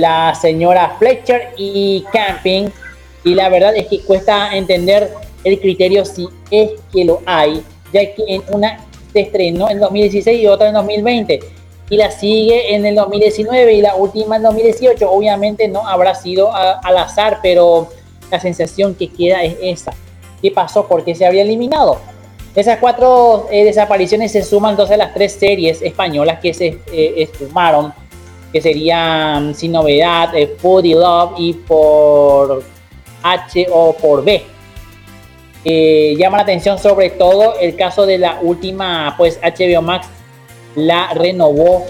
[0.00, 2.70] la señora Fletcher y Camping.
[3.22, 5.10] Y la verdad es que cuesta entender
[5.44, 7.62] el criterio si es que lo hay,
[7.92, 11.59] ya que en una se estrenó en 2016 y otra en 2020
[11.90, 15.10] y la sigue en el 2019 y la última en 2018.
[15.10, 17.88] Obviamente no habrá sido a- al azar, pero
[18.30, 19.92] la sensación que queda es esa.
[20.40, 20.86] ¿Qué pasó?
[20.86, 21.98] ¿Por qué se habría eliminado?
[22.54, 27.14] Esas cuatro eh, desapariciones se suman entonces a las tres series españolas que se eh,
[27.18, 27.92] esfumaron,
[28.52, 32.62] que serían Sin Novedad, eh, Food y Love y por
[33.22, 34.42] H o por B.
[35.64, 40.08] Eh, llama la atención sobre todo el caso de la última, pues HBO Max
[40.76, 41.86] la renovó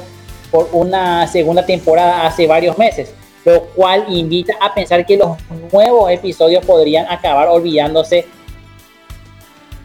[0.50, 3.12] por una segunda temporada hace varios meses,
[3.44, 5.36] lo cual invita a pensar que los
[5.72, 8.26] nuevos episodios podrían acabar olvidándose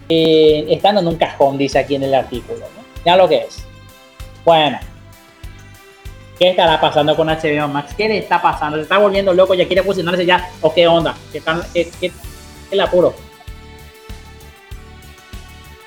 [0.09, 2.65] eh, estando en un cajón, dice aquí en el artículo.
[3.05, 3.63] Ya lo que es.
[4.43, 4.79] Bueno.
[6.37, 7.93] ¿Qué estará pasando con HBO Max?
[7.95, 8.75] ¿Qué le está pasando?
[8.77, 9.53] ¿Se está volviendo loco?
[9.53, 10.49] ¿Ya quiere fusionarse ya?
[10.61, 11.15] ¿O qué onda?
[11.31, 12.11] ¿Qué, tan, qué, qué- qué
[12.71, 13.13] el apuro?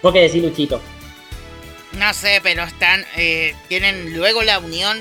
[0.03, 0.81] ¿Qué que decir, Luchito?
[1.93, 3.05] No sé, pero están.
[3.17, 5.01] eh, tienen luego la unión.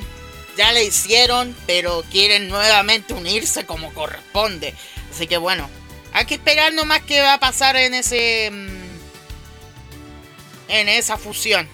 [0.57, 4.73] Ya la hicieron, pero quieren nuevamente unirse como corresponde.
[5.14, 5.69] Así que bueno,
[6.14, 8.49] hay que esperar nomás qué va a pasar en ese.
[8.51, 8.88] mm,
[10.69, 11.68] En esa fusión.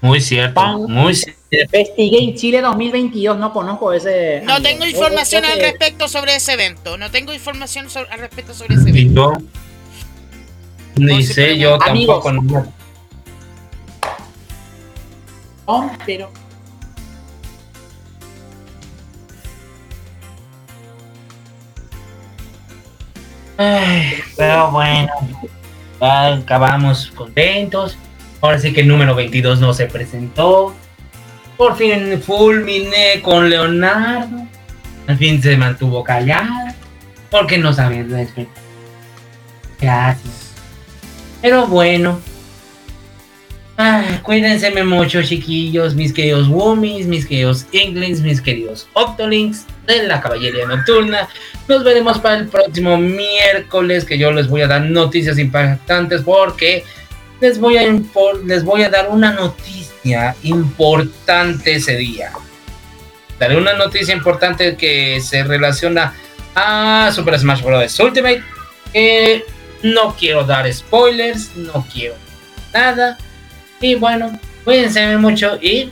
[0.00, 0.82] Muy cierto, Pan.
[0.88, 1.40] muy cierto.
[1.70, 4.40] Festigame Chile 2022, no conozco ese.
[4.44, 4.68] No amigo.
[4.68, 6.96] tengo información al respecto sobre ese evento.
[6.98, 9.32] No tengo información sobre- al respecto sobre ese evento.
[10.96, 12.22] Ni sé, yo amigos.
[12.24, 12.32] tampoco.
[12.32, 12.72] no-
[15.66, 16.30] No, pero.
[23.58, 25.12] Ay, pero bueno,
[26.00, 27.96] acabamos contentos.
[28.40, 30.74] Ahora sí que el número 22 no se presentó.
[31.56, 34.46] Por fin fulminé con Leonardo.
[35.06, 36.74] Al fin se mantuvo callada.
[37.30, 38.62] Porque no sabía respetar.
[39.80, 40.45] Gracias.
[41.42, 42.20] Pero bueno.
[43.78, 50.22] Ay, cuídense mucho, chiquillos, mis queridos Woomies, mis queridos Inklings, mis queridos Octolinks de la
[50.22, 51.28] Caballería Nocturna.
[51.68, 56.84] Nos veremos para el próximo miércoles que yo les voy a dar noticias impactantes porque
[57.40, 57.82] les voy a,
[58.46, 62.32] les voy a dar una noticia importante ese día.
[63.38, 66.14] daré una noticia importante que se relaciona
[66.54, 68.00] a Super Smash Bros.
[68.00, 68.42] Ultimate.
[69.94, 72.14] No quiero dar spoilers, no quiero
[72.72, 73.18] nada.
[73.80, 75.90] Y bueno, cuídense mucho y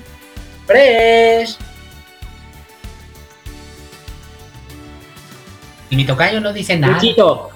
[0.67, 1.57] fresh.
[5.91, 6.95] Y mi tocayo no dice nada.
[6.95, 7.51] Luchito,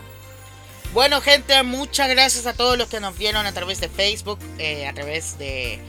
[0.92, 4.86] Bueno, gente, muchas gracias a todos los que nos vieron a través de Facebook, eh,
[4.86, 5.80] a través de,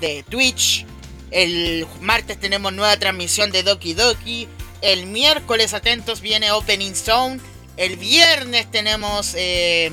[0.00, 0.86] de Twitch.
[1.30, 4.48] El martes tenemos nueva transmisión de Doki Doki.
[4.80, 7.40] El miércoles, atentos, viene Opening Zone.
[7.76, 9.34] El viernes tenemos.
[9.36, 9.90] eh,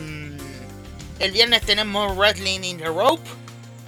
[1.19, 3.27] el viernes tenemos Wrestling in the Rope.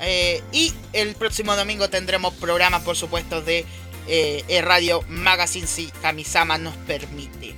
[0.02, 3.66] Eh, y el próximo domingo tendremos programa, por supuesto, de
[4.08, 7.56] eh, eh, Radio Magazine si Kamisama nos permite.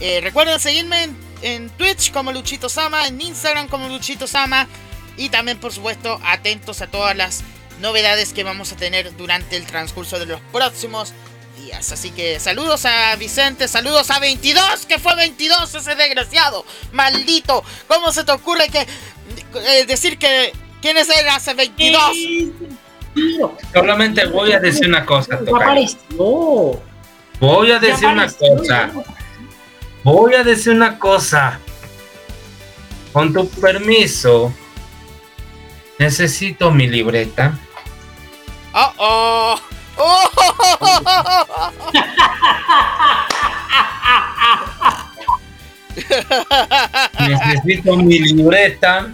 [0.00, 4.68] Eh, recuerden seguirme en, en Twitch como Luchito Sama, en Instagram como Luchito Sama.
[5.16, 7.42] Y también, por supuesto, atentos a todas las
[7.80, 11.12] novedades que vamos a tener durante el transcurso de los próximos
[11.68, 11.92] días.
[11.92, 17.62] Así que saludos a Vicente, saludos a 22, que fue 22 ese desgraciado, maldito.
[17.86, 22.02] ¿Cómo se te ocurre que eh, decir que quiénes eran hace 22?
[23.72, 26.80] Solamente voy a decir una cosa, apareció.
[27.40, 28.90] Voy a decir una cosa.
[30.04, 31.60] Voy a decir una cosa.
[33.12, 34.52] Con tu permiso,
[35.98, 37.58] necesito mi libreta.
[38.74, 39.77] Oh, oh.
[47.18, 49.08] Necesito mi libreta.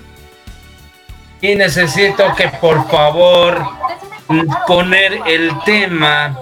[1.40, 3.66] Y necesito que por favor
[4.66, 6.38] poner el tema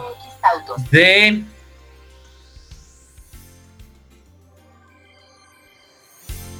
[0.90, 1.43] de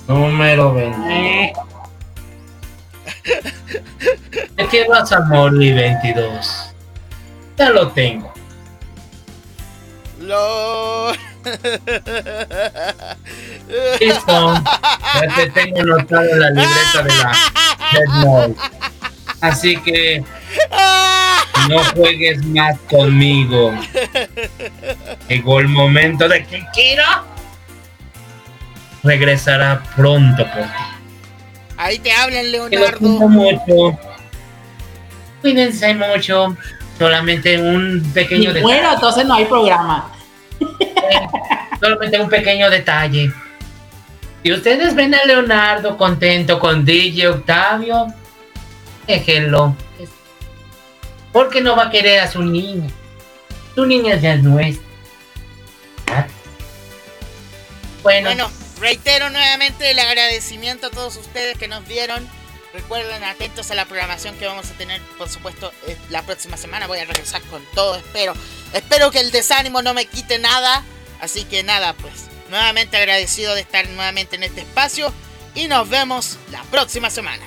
[0.09, 1.45] número 20.
[1.45, 1.53] Eh,
[4.57, 6.72] ¿De qué vas a morir 22?
[7.57, 8.33] Ya lo tengo.
[10.21, 11.13] Lo-
[14.01, 14.55] Listo.
[15.15, 17.33] Ya te tengo anotado en la libreta de la
[17.93, 18.55] Death Note.
[19.41, 20.23] Así que
[21.69, 23.75] no juegues más conmigo.
[25.29, 27.25] Llegó el momento de que Kira
[29.03, 30.69] regresará pronto por ti.
[31.77, 33.29] Ahí te hablan, Que lo siento Leonardo.
[33.29, 33.99] mucho.
[35.41, 36.57] Cuídense mucho.
[36.99, 38.63] Solamente un pequeño detalle.
[38.63, 40.13] muero, entonces no hay programa.
[41.81, 43.33] Solamente un pequeño detalle.
[44.43, 48.07] Si ustedes ven a Leonardo contento con DJ Octavio,
[49.07, 49.77] déjenlo.
[51.33, 52.91] Porque no va a querer a su niña.
[53.75, 54.85] Su niña ya es nuestra.
[56.09, 56.27] ¿Ah?
[58.03, 58.51] Bueno, Bueno,
[58.81, 62.29] reitero nuevamente el agradecimiento a todos ustedes que nos vieron.
[62.73, 66.87] Recuerden, atentos a la programación que vamos a tener, por supuesto, eh, la próxima semana.
[66.87, 68.33] Voy a regresar con todo, espero.
[68.73, 70.83] Espero que el desánimo no me quite nada.
[71.21, 75.13] Así que nada, pues, nuevamente agradecido de estar nuevamente en este espacio.
[75.55, 77.45] Y nos vemos la próxima semana.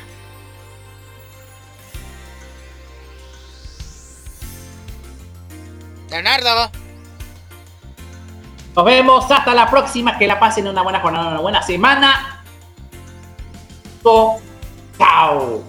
[6.12, 6.72] Leonardo.
[8.76, 10.20] Nos vemos hasta la próxima.
[10.20, 12.44] Que la pasen una buena jornada, una buena semana.
[14.98, 15.64] Pow!